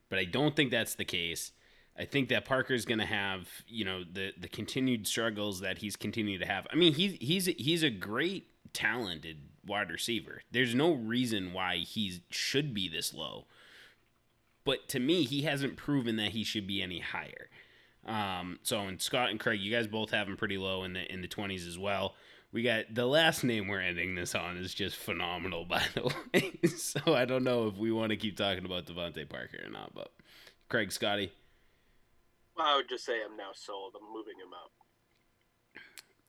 but 0.09 0.19
I 0.19 0.25
don't 0.25 0.55
think 0.55 0.69
that's 0.69 0.95
the 0.95 1.05
case. 1.05 1.53
I 1.97 2.05
think 2.05 2.29
that 2.29 2.45
Parker's 2.45 2.85
going 2.85 2.99
to 2.99 3.05
have 3.05 3.47
you 3.67 3.85
know 3.85 4.03
the 4.03 4.33
the 4.37 4.49
continued 4.49 5.07
struggles 5.07 5.61
that 5.61 5.77
he's 5.77 5.95
continued 5.95 6.41
to 6.41 6.47
have. 6.47 6.67
I 6.71 6.75
mean 6.75 6.93
he's 6.93 7.13
he's 7.21 7.45
he's 7.45 7.83
a 7.83 7.89
great 7.89 8.49
talented 8.73 9.37
wide 9.65 9.91
receiver. 9.91 10.41
There's 10.51 10.75
no 10.75 10.93
reason 10.93 11.53
why 11.53 11.77
he 11.77 12.21
should 12.29 12.73
be 12.73 12.87
this 12.87 13.13
low. 13.13 13.45
But 14.63 14.89
to 14.89 14.99
me, 14.99 15.23
he 15.23 15.43
hasn't 15.43 15.77
proven 15.77 16.17
that 16.17 16.31
he 16.31 16.43
should 16.43 16.67
be 16.67 16.81
any 16.81 16.99
higher. 16.99 17.49
Um, 18.05 18.59
so, 18.63 18.81
and 18.81 19.01
Scott 19.01 19.29
and 19.29 19.39
Craig, 19.39 19.59
you 19.59 19.71
guys 19.71 19.87
both 19.87 20.11
have 20.11 20.27
him 20.27 20.37
pretty 20.37 20.57
low 20.57 20.83
in 20.83 20.93
the 20.93 21.11
in 21.11 21.21
the 21.21 21.27
twenties 21.27 21.65
as 21.65 21.77
well. 21.77 22.15
We 22.53 22.63
got 22.63 22.85
the 22.93 23.05
last 23.05 23.43
name 23.43 23.67
we're 23.67 23.81
ending 23.81 24.15
this 24.15 24.33
on 24.33 24.57
is 24.57 24.73
just 24.73 24.95
phenomenal, 24.95 25.65
by 25.69 25.83
the 25.93 26.13
way. 26.33 26.59
so 26.67 27.13
I 27.13 27.25
don't 27.25 27.43
know 27.43 27.67
if 27.67 27.75
we 27.75 27.91
want 27.91 28.11
to 28.11 28.17
keep 28.17 28.37
talking 28.37 28.65
about 28.65 28.85
DeVante 28.85 29.27
Parker 29.27 29.59
or 29.65 29.69
not, 29.69 29.93
but 29.93 30.11
Craig, 30.69 30.91
Scotty. 30.91 31.31
Well, 32.55 32.65
I 32.65 32.75
would 32.77 32.89
just 32.89 33.05
say 33.05 33.19
I'm 33.23 33.37
now 33.37 33.51
sold. 33.53 33.93
I'm 33.95 34.13
moving 34.13 34.39
him 34.39 34.53
up. 34.53 34.71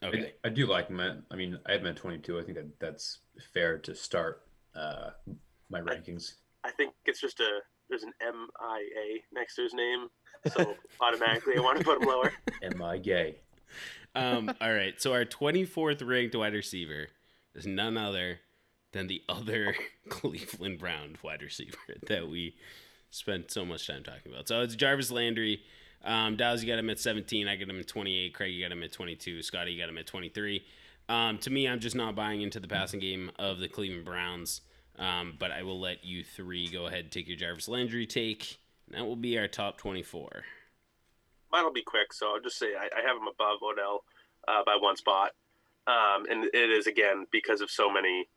Okay. 0.02 0.32
I, 0.44 0.48
I, 0.48 0.50
do 0.50 0.66
like 0.66 0.88
him. 0.88 1.00
At, 1.00 1.18
I 1.30 1.36
mean, 1.36 1.58
I 1.66 1.72
have 1.72 1.80
him 1.80 1.88
at 1.88 1.96
22. 1.96 2.38
I 2.38 2.42
think 2.42 2.56
that 2.56 2.78
that's 2.78 3.18
fair 3.52 3.78
to 3.78 3.94
start 3.94 4.42
uh, 4.74 5.10
my 5.70 5.80
rankings. 5.80 6.34
I, 6.64 6.68
I 6.68 6.70
think 6.72 6.94
it's 7.04 7.20
just 7.20 7.40
a 7.40 7.60
there's 7.88 8.02
an 8.02 8.12
M 8.26 8.48
I 8.60 8.78
A 8.78 9.22
next 9.32 9.56
to 9.56 9.62
his 9.62 9.74
name, 9.74 10.08
so 10.52 10.74
automatically 11.00 11.56
I 11.56 11.60
want 11.60 11.78
to 11.78 11.84
put 11.84 12.02
him 12.02 12.08
lower. 12.08 12.32
Am 12.62 12.82
I 12.82 12.98
gay? 12.98 13.36
Um, 14.14 14.50
all 14.60 14.72
right. 14.72 15.00
So 15.00 15.12
our 15.12 15.24
24th 15.24 16.06
ranked 16.06 16.34
wide 16.34 16.54
receiver 16.54 17.08
is 17.54 17.66
none 17.66 17.96
other 17.96 18.40
than 18.92 19.06
the 19.06 19.22
other 19.28 19.74
Cleveland 20.08 20.78
Brown 20.78 21.16
wide 21.22 21.42
receiver 21.42 21.76
that 22.06 22.28
we 22.28 22.56
spent 23.10 23.50
so 23.50 23.64
much 23.64 23.86
time 23.86 24.02
talking 24.02 24.32
about. 24.32 24.48
So 24.48 24.60
it's 24.60 24.76
Jarvis 24.76 25.10
Landry. 25.10 25.62
Um, 26.04 26.36
Dow's, 26.36 26.62
you 26.62 26.68
got 26.68 26.78
him 26.78 26.90
at 26.90 26.98
17. 26.98 27.48
I 27.48 27.56
got 27.56 27.68
him 27.68 27.78
at 27.78 27.88
28. 27.88 28.34
Craig, 28.34 28.54
you 28.54 28.64
got 28.64 28.72
him 28.72 28.82
at 28.82 28.92
22. 28.92 29.42
Scotty, 29.42 29.72
you 29.72 29.80
got 29.80 29.88
him 29.88 29.98
at 29.98 30.06
23. 30.06 30.62
Um, 31.08 31.38
to 31.38 31.50
me, 31.50 31.66
I'm 31.66 31.80
just 31.80 31.96
not 31.96 32.14
buying 32.14 32.42
into 32.42 32.60
the 32.60 32.68
passing 32.68 33.00
game 33.00 33.30
of 33.38 33.58
the 33.58 33.68
Cleveland 33.68 34.04
Browns. 34.04 34.60
Um, 34.98 35.34
but 35.38 35.52
I 35.52 35.62
will 35.62 35.80
let 35.80 36.04
you 36.04 36.24
three 36.24 36.68
go 36.68 36.86
ahead 36.86 37.00
and 37.00 37.10
take 37.10 37.28
your 37.28 37.36
Jarvis 37.36 37.68
Landry 37.68 38.06
take. 38.06 38.58
That 38.90 39.06
will 39.06 39.16
be 39.16 39.38
our 39.38 39.46
top 39.46 39.78
24. 39.78 40.44
Mine 41.52 41.64
will 41.64 41.72
be 41.72 41.82
quick, 41.82 42.12
so 42.12 42.34
I'll 42.34 42.40
just 42.40 42.58
say 42.58 42.74
I, 42.74 42.86
I 42.86 43.06
have 43.06 43.16
him 43.16 43.28
above 43.28 43.58
Odell 43.62 44.04
uh, 44.48 44.62
by 44.66 44.76
one 44.80 44.96
spot. 44.96 45.32
Um, 45.86 46.26
and 46.28 46.44
it 46.52 46.70
is, 46.70 46.86
again, 46.86 47.26
because 47.30 47.60
of 47.60 47.70
so 47.70 47.90
many 47.90 48.28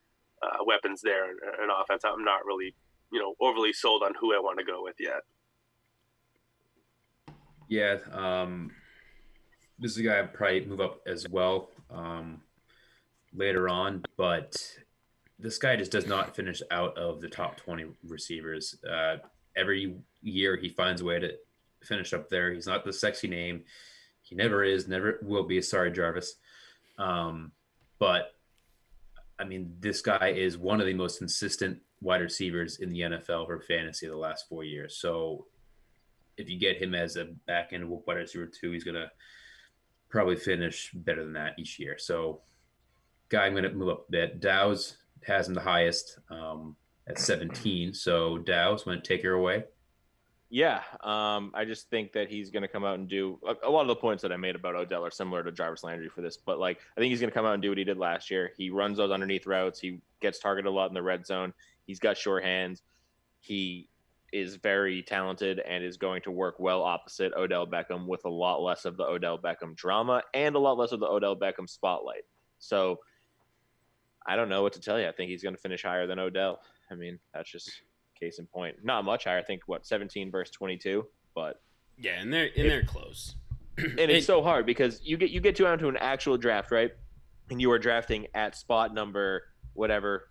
uh, 0.42 0.64
weapons 0.66 1.02
there 1.02 1.30
and 1.30 1.72
offense. 1.72 2.04
I'm 2.06 2.24
not 2.24 2.46
really, 2.46 2.74
you 3.12 3.20
know, 3.20 3.36
overly 3.42 3.74
sold 3.74 4.04
on 4.04 4.14
who 4.20 4.34
I 4.34 4.40
want 4.40 4.60
to 4.60 4.66
go 4.66 4.84
with 4.84 4.96
yet. 5.00 5.22
Yeah, 7.72 8.00
um, 8.12 8.70
this 9.80 9.92
is 9.92 9.98
a 10.00 10.04
guy 10.04 10.20
I'd 10.20 10.34
probably 10.34 10.66
move 10.66 10.82
up 10.82 11.00
as 11.08 11.26
well 11.30 11.70
um, 11.90 12.42
later 13.34 13.70
on, 13.70 14.04
but 14.18 14.62
this 15.40 15.58
guy 15.58 15.78
just 15.78 15.90
does 15.90 16.06
not 16.06 16.36
finish 16.36 16.62
out 16.70 16.98
of 16.98 17.22
the 17.22 17.30
top 17.30 17.56
20 17.56 17.86
receivers. 18.04 18.76
Uh, 18.84 19.20
every 19.56 19.96
year 20.22 20.58
he 20.58 20.68
finds 20.68 21.00
a 21.00 21.06
way 21.06 21.20
to 21.20 21.32
finish 21.82 22.12
up 22.12 22.28
there. 22.28 22.52
He's 22.52 22.68
not 22.68 22.84
the 22.84 22.92
sexy 22.92 23.30
name. 23.30 23.64
He 24.22 24.36
never 24.36 24.66
is, 24.66 24.90
never 24.90 25.20
will 25.22 25.44
be. 25.44 25.62
Sorry, 25.62 25.94
Jarvis. 25.94 26.36
Um, 26.98 27.54
but 28.00 28.36
I 29.40 29.46
mean, 29.46 29.78
this 29.80 30.02
guy 30.02 30.34
is 30.36 30.58
one 30.58 30.82
of 30.82 30.88
the 30.88 30.94
most 30.94 31.20
consistent 31.20 31.80
wide 32.02 32.20
receivers 32.20 32.80
in 32.80 32.90
the 32.90 33.00
NFL 33.00 33.46
for 33.46 33.62
fantasy 33.62 34.08
the 34.08 34.18
last 34.18 34.50
four 34.50 34.66
years. 34.66 34.98
So 34.98 35.46
if 36.42 36.50
you 36.50 36.60
get 36.60 36.82
him 36.82 36.94
as 36.96 37.16
a 37.16 37.26
back 37.48 37.70
end 37.72 37.88
wide 37.88 38.18
receiver 38.18 38.48
two, 38.48 38.72
he's 38.72 38.84
gonna 38.84 39.12
probably 40.10 40.36
finish 40.36 40.92
better 40.94 41.24
than 41.24 41.34
that 41.34 41.54
each 41.58 41.80
year. 41.80 41.98
So 41.98 42.42
guy 43.30 43.46
I'm 43.46 43.56
gonna 43.56 43.72
move 43.72 43.90
up 43.90 44.06
a 44.08 44.12
bit. 44.12 44.40
Dow's 44.42 44.98
has 45.24 45.48
him 45.48 45.54
the 45.54 45.62
highest 45.62 46.20
um, 46.30 46.76
at 47.08 47.20
17. 47.20 47.94
So 47.94 48.40
Dow's 48.40 48.84
to 48.84 49.02
take 49.02 49.24
her 49.24 49.34
away. 49.34 49.64
Yeah, 50.54 50.82
um, 51.02 51.52
I 51.54 51.64
just 51.64 51.90
think 51.90 52.12
that 52.12 52.30
he's 52.30 52.50
going 52.50 52.64
to 52.64 52.68
come 52.68 52.84
out 52.84 53.00
and 53.00 53.08
do 53.08 53.40
a, 53.48 53.70
a, 53.70 53.72
lot 53.72 53.84
of 53.84 53.88
the 53.88 53.96
points 53.96 54.22
that 54.22 54.34
I 54.34 54.38
made 54.38 54.56
about 54.56 54.76
Odell 54.76 55.06
are 55.06 55.10
similar 55.10 55.44
to 55.44 55.52
Jarvis 55.54 55.82
Landry 55.82 56.10
for 56.10 56.20
this. 56.20 56.36
But 56.36 56.60
like, 56.60 56.80
I 56.98 57.00
think 57.00 57.10
he's 57.10 57.22
going 57.22 57.30
to 57.30 57.34
come 57.34 57.46
out 57.46 57.54
and 57.54 57.64
do 57.64 57.70
what 57.70 57.78
he 57.78 57.86
did 57.86 57.98
last 57.98 58.30
year. 58.30 58.52
He 58.58 58.70
runs 58.70 58.98
those 58.98 59.12
underneath 59.12 59.46
routes. 59.46 59.80
He 59.80 60.02
gets 60.20 60.40
targeted 60.40 60.68
a 60.68 60.72
lot 60.72 60.90
in 60.90 60.94
the 60.94 61.02
red 61.02 61.26
zone. 61.26 61.54
He's 61.86 62.00
got 62.00 62.18
sure 62.18 62.42
hands. 62.42 62.82
He 63.40 63.88
is 64.32 64.56
very 64.56 65.02
talented 65.04 65.60
and 65.60 65.84
is 65.84 65.98
going 65.98 66.22
to 66.22 66.32
work 66.32 66.60
well 66.60 66.82
opposite 66.82 67.34
Odell 67.34 67.68
Beckham 67.68 68.08
with 68.08 68.26
a 68.26 68.30
lot 68.30 68.62
less 68.62 68.86
of 68.86 68.98
the 68.98 69.04
Odell 69.04 69.38
Beckham 69.38 69.76
drama 69.76 70.24
and 70.34 70.56
a 70.56 70.60
lot 70.60 70.78
less 70.78 70.92
of 70.92 71.00
the 71.00 71.06
Odell 71.06 71.36
Beckham 71.36 71.70
spotlight. 71.70 72.24
So 72.60 73.00
I 74.26 74.36
don't 74.36 74.50
know 74.50 74.62
what 74.62 74.74
to 74.74 74.80
tell 74.80 75.00
you. 75.00 75.08
I 75.08 75.12
think 75.12 75.30
he's 75.30 75.44
going 75.44 75.56
to 75.56 75.62
finish 75.62 75.84
higher 75.84 76.08
than 76.08 76.20
Odell. 76.20 76.62
I 76.90 76.96
mean, 76.96 77.20
that's 77.34 77.52
just 77.52 77.82
case 78.20 78.40
in 78.40 78.46
point. 78.46 78.78
Not 78.84 79.04
much 79.04 79.26
higher. 79.26 79.40
I 79.40 79.44
think 79.44 79.64
what 79.66 79.86
17 79.86 80.32
versus 80.32 80.54
22, 80.56 81.06
but 81.36 81.62
yeah, 81.98 82.22
and 82.22 82.32
they're 82.32 82.50
and 82.56 82.70
they're 82.70 82.84
close. 82.84 83.36
and 83.78 84.00
it's 84.00 84.26
so 84.26 84.42
hard 84.42 84.66
because 84.66 85.02
you 85.04 85.18
get 85.18 85.32
you 85.32 85.40
get 85.40 85.56
down 85.56 85.80
to 85.80 85.88
an 85.88 85.98
actual 85.98 86.38
draft, 86.38 86.72
right? 86.72 86.92
And 87.50 87.60
you 87.60 87.72
are 87.72 87.80
drafting 87.80 88.28
at 88.34 88.56
spot 88.56 88.94
number 88.94 89.44
whatever 89.74 90.30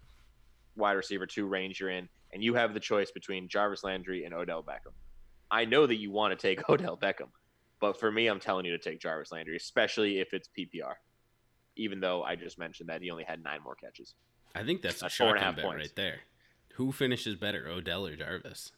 wide 0.76 0.92
receiver 0.92 1.26
two 1.26 1.46
range 1.46 1.80
you're 1.80 1.90
in, 1.90 2.08
and 2.32 2.42
you 2.42 2.54
have 2.54 2.74
the 2.74 2.80
choice 2.80 3.10
between 3.10 3.48
Jarvis 3.48 3.84
Landry 3.84 4.24
and 4.24 4.34
Odell 4.34 4.62
Beckham. 4.62 4.92
I 5.50 5.64
know 5.64 5.86
that 5.86 5.96
you 5.96 6.10
want 6.10 6.38
to 6.38 6.40
take 6.40 6.68
Odell 6.68 6.96
Beckham, 6.96 7.28
but 7.80 7.98
for 7.98 8.10
me, 8.10 8.26
I'm 8.26 8.40
telling 8.40 8.64
you 8.64 8.72
to 8.72 8.78
take 8.78 9.00
Jarvis 9.00 9.32
Landry, 9.32 9.56
especially 9.56 10.20
if 10.20 10.32
it's 10.32 10.48
PPR. 10.56 10.94
Even 11.76 12.00
though 12.00 12.22
I 12.22 12.36
just 12.36 12.58
mentioned 12.58 12.88
that 12.88 13.00
he 13.00 13.10
only 13.10 13.24
had 13.24 13.42
nine 13.42 13.60
more 13.62 13.74
catches. 13.74 14.14
I 14.54 14.64
think 14.64 14.82
that's, 14.82 15.00
that's 15.00 15.14
a 15.14 15.16
shotgun 15.16 15.54
bet 15.54 15.64
points. 15.64 15.78
right 15.78 15.96
there. 15.96 16.20
Who 16.74 16.92
finishes 16.92 17.36
better, 17.36 17.68
Odell 17.68 18.06
or 18.06 18.16
Jarvis? 18.16 18.72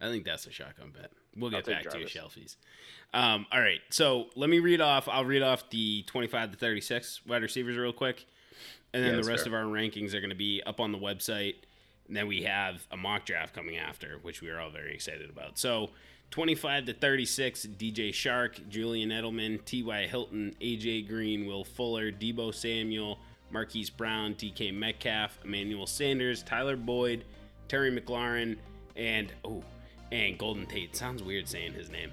I 0.00 0.08
think 0.08 0.24
that's 0.24 0.46
a 0.46 0.52
shotgun 0.52 0.90
bet. 0.90 1.10
We'll 1.36 1.50
get 1.50 1.66
back 1.66 1.88
to 1.90 1.98
your 1.98 2.08
shelfies. 2.08 2.56
Um, 3.14 3.46
all 3.52 3.60
right, 3.60 3.80
so 3.90 4.26
let 4.36 4.50
me 4.50 4.58
read 4.58 4.80
off. 4.80 5.08
I'll 5.08 5.24
read 5.24 5.42
off 5.42 5.68
the 5.70 6.02
25 6.06 6.52
to 6.52 6.56
36 6.56 7.22
wide 7.26 7.42
receivers 7.42 7.76
real 7.76 7.92
quick, 7.92 8.26
and 8.92 9.02
then 9.02 9.14
yeah, 9.14 9.22
the 9.22 9.28
rest 9.28 9.44
fair. 9.44 9.58
of 9.58 9.66
our 9.66 9.70
rankings 9.70 10.14
are 10.14 10.20
going 10.20 10.30
to 10.30 10.36
be 10.36 10.62
up 10.66 10.80
on 10.80 10.92
the 10.92 10.98
website. 10.98 11.56
And 12.08 12.16
then 12.16 12.26
we 12.26 12.42
have 12.42 12.86
a 12.90 12.96
mock 12.96 13.26
draft 13.26 13.54
coming 13.54 13.76
after, 13.76 14.18
which 14.22 14.40
we 14.40 14.50
are 14.50 14.60
all 14.60 14.70
very 14.70 14.94
excited 14.94 15.28
about. 15.28 15.58
So 15.58 15.90
25 16.30 16.86
to 16.86 16.94
36, 16.94 17.66
DJ 17.78 18.10
Chark, 18.10 18.68
Julian 18.68 19.10
Edelman, 19.10 19.64
T.Y. 19.64 20.06
Hilton, 20.06 20.54
A.J. 20.60 21.02
Green, 21.02 21.46
Will 21.46 21.64
Fuller, 21.64 22.10
Deebo 22.12 22.54
Samuel, 22.54 23.18
Marquise 23.50 23.90
Brown, 23.90 24.34
DK 24.34 24.74
Metcalf, 24.74 25.38
Emmanuel 25.44 25.86
Sanders, 25.86 26.42
Tyler 26.42 26.76
Boyd, 26.76 27.24
Terry 27.68 27.90
McLaurin, 27.90 28.56
and 28.96 29.32
oh, 29.44 29.62
and 30.12 30.38
Golden 30.38 30.66
Tate. 30.66 30.96
Sounds 30.96 31.22
weird 31.22 31.48
saying 31.48 31.72
his 31.72 31.90
name. 31.90 32.10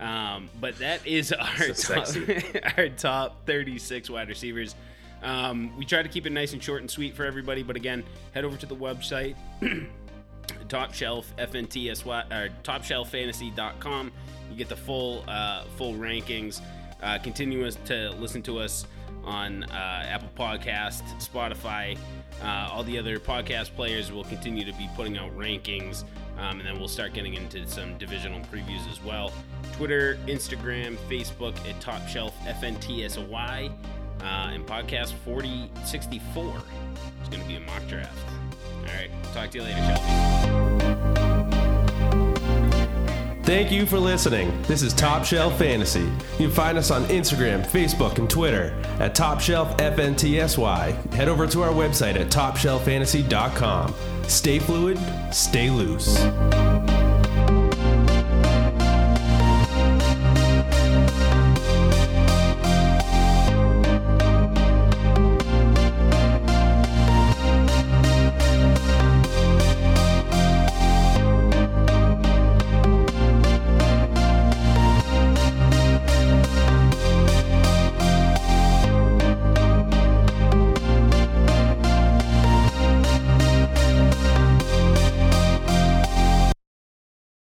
Um, 0.00 0.48
but 0.60 0.78
that 0.78 1.06
is 1.06 1.32
our 1.38 1.68
top, 1.68 2.08
our 2.78 2.88
top 2.90 3.46
36 3.46 4.10
wide 4.10 4.28
receivers. 4.28 4.74
Um, 5.24 5.76
we 5.76 5.84
try 5.84 6.02
to 6.02 6.08
keep 6.08 6.26
it 6.26 6.30
nice 6.30 6.52
and 6.52 6.62
short 6.62 6.82
and 6.82 6.90
sweet 6.90 7.16
for 7.16 7.24
everybody, 7.24 7.62
but 7.62 7.76
again, 7.76 8.04
head 8.32 8.44
over 8.44 8.56
to 8.56 8.66
the 8.66 8.76
website, 8.76 9.34
Top 10.68 10.92
Shelf 10.92 11.34
FNTSY 11.38 12.30
or 12.30 12.50
TopShelfFantasy.com. 12.62 14.12
You 14.50 14.56
get 14.56 14.68
the 14.68 14.76
full 14.76 15.24
uh, 15.26 15.64
full 15.76 15.94
rankings. 15.94 16.60
Uh, 17.02 17.18
continue 17.18 17.70
to 17.70 18.10
listen 18.12 18.42
to 18.42 18.58
us 18.58 18.86
on 19.24 19.64
uh, 19.64 20.06
Apple 20.06 20.28
Podcast, 20.36 21.02
Spotify, 21.18 21.96
uh, 22.42 22.68
all 22.70 22.82
the 22.84 22.98
other 22.98 23.18
podcast 23.18 23.74
players 23.74 24.12
will 24.12 24.24
continue 24.24 24.64
to 24.64 24.72
be 24.72 24.88
putting 24.96 25.16
out 25.16 25.36
rankings, 25.36 26.04
um, 26.38 26.58
and 26.58 26.66
then 26.66 26.78
we'll 26.78 26.88
start 26.88 27.12
getting 27.14 27.34
into 27.34 27.66
some 27.66 27.96
divisional 27.98 28.40
previews 28.46 28.90
as 28.90 29.02
well. 29.02 29.32
Twitter, 29.72 30.18
Instagram, 30.26 30.96
Facebook 31.08 31.56
at 31.68 31.80
Top 31.80 32.06
Shelf 32.08 32.34
FNTSY, 32.44 33.72
uh, 34.24 34.44
podcast 34.66 35.12
4064 35.24 36.44
is 37.22 37.28
going 37.28 37.42
to 37.42 37.48
be 37.48 37.56
a 37.56 37.60
mock 37.60 37.86
draft. 37.86 38.18
All 38.80 38.84
right, 38.86 39.10
talk 39.32 39.50
to 39.50 39.58
you 39.58 39.64
later, 39.64 39.80
Shelby. 39.80 41.14
Thank 43.44 43.70
you 43.70 43.84
for 43.84 43.98
listening. 43.98 44.62
This 44.62 44.80
is 44.80 44.94
Top 44.94 45.22
Shelf 45.22 45.58
Fantasy. 45.58 46.00
You 46.00 46.48
can 46.48 46.50
find 46.50 46.78
us 46.78 46.90
on 46.90 47.04
Instagram, 47.04 47.66
Facebook, 47.66 48.16
and 48.16 48.28
Twitter 48.28 48.74
at 48.98 49.14
Top 49.14 49.38
Shelf 49.38 49.76
FNTSY. 49.76 51.12
Head 51.12 51.28
over 51.28 51.46
to 51.48 51.62
our 51.62 51.72
website 51.72 52.18
at 52.18 52.28
TopShelfFantasy.com. 52.28 53.94
Stay 54.26 54.58
fluid, 54.58 54.98
stay 55.30 55.68
loose. 55.68 56.18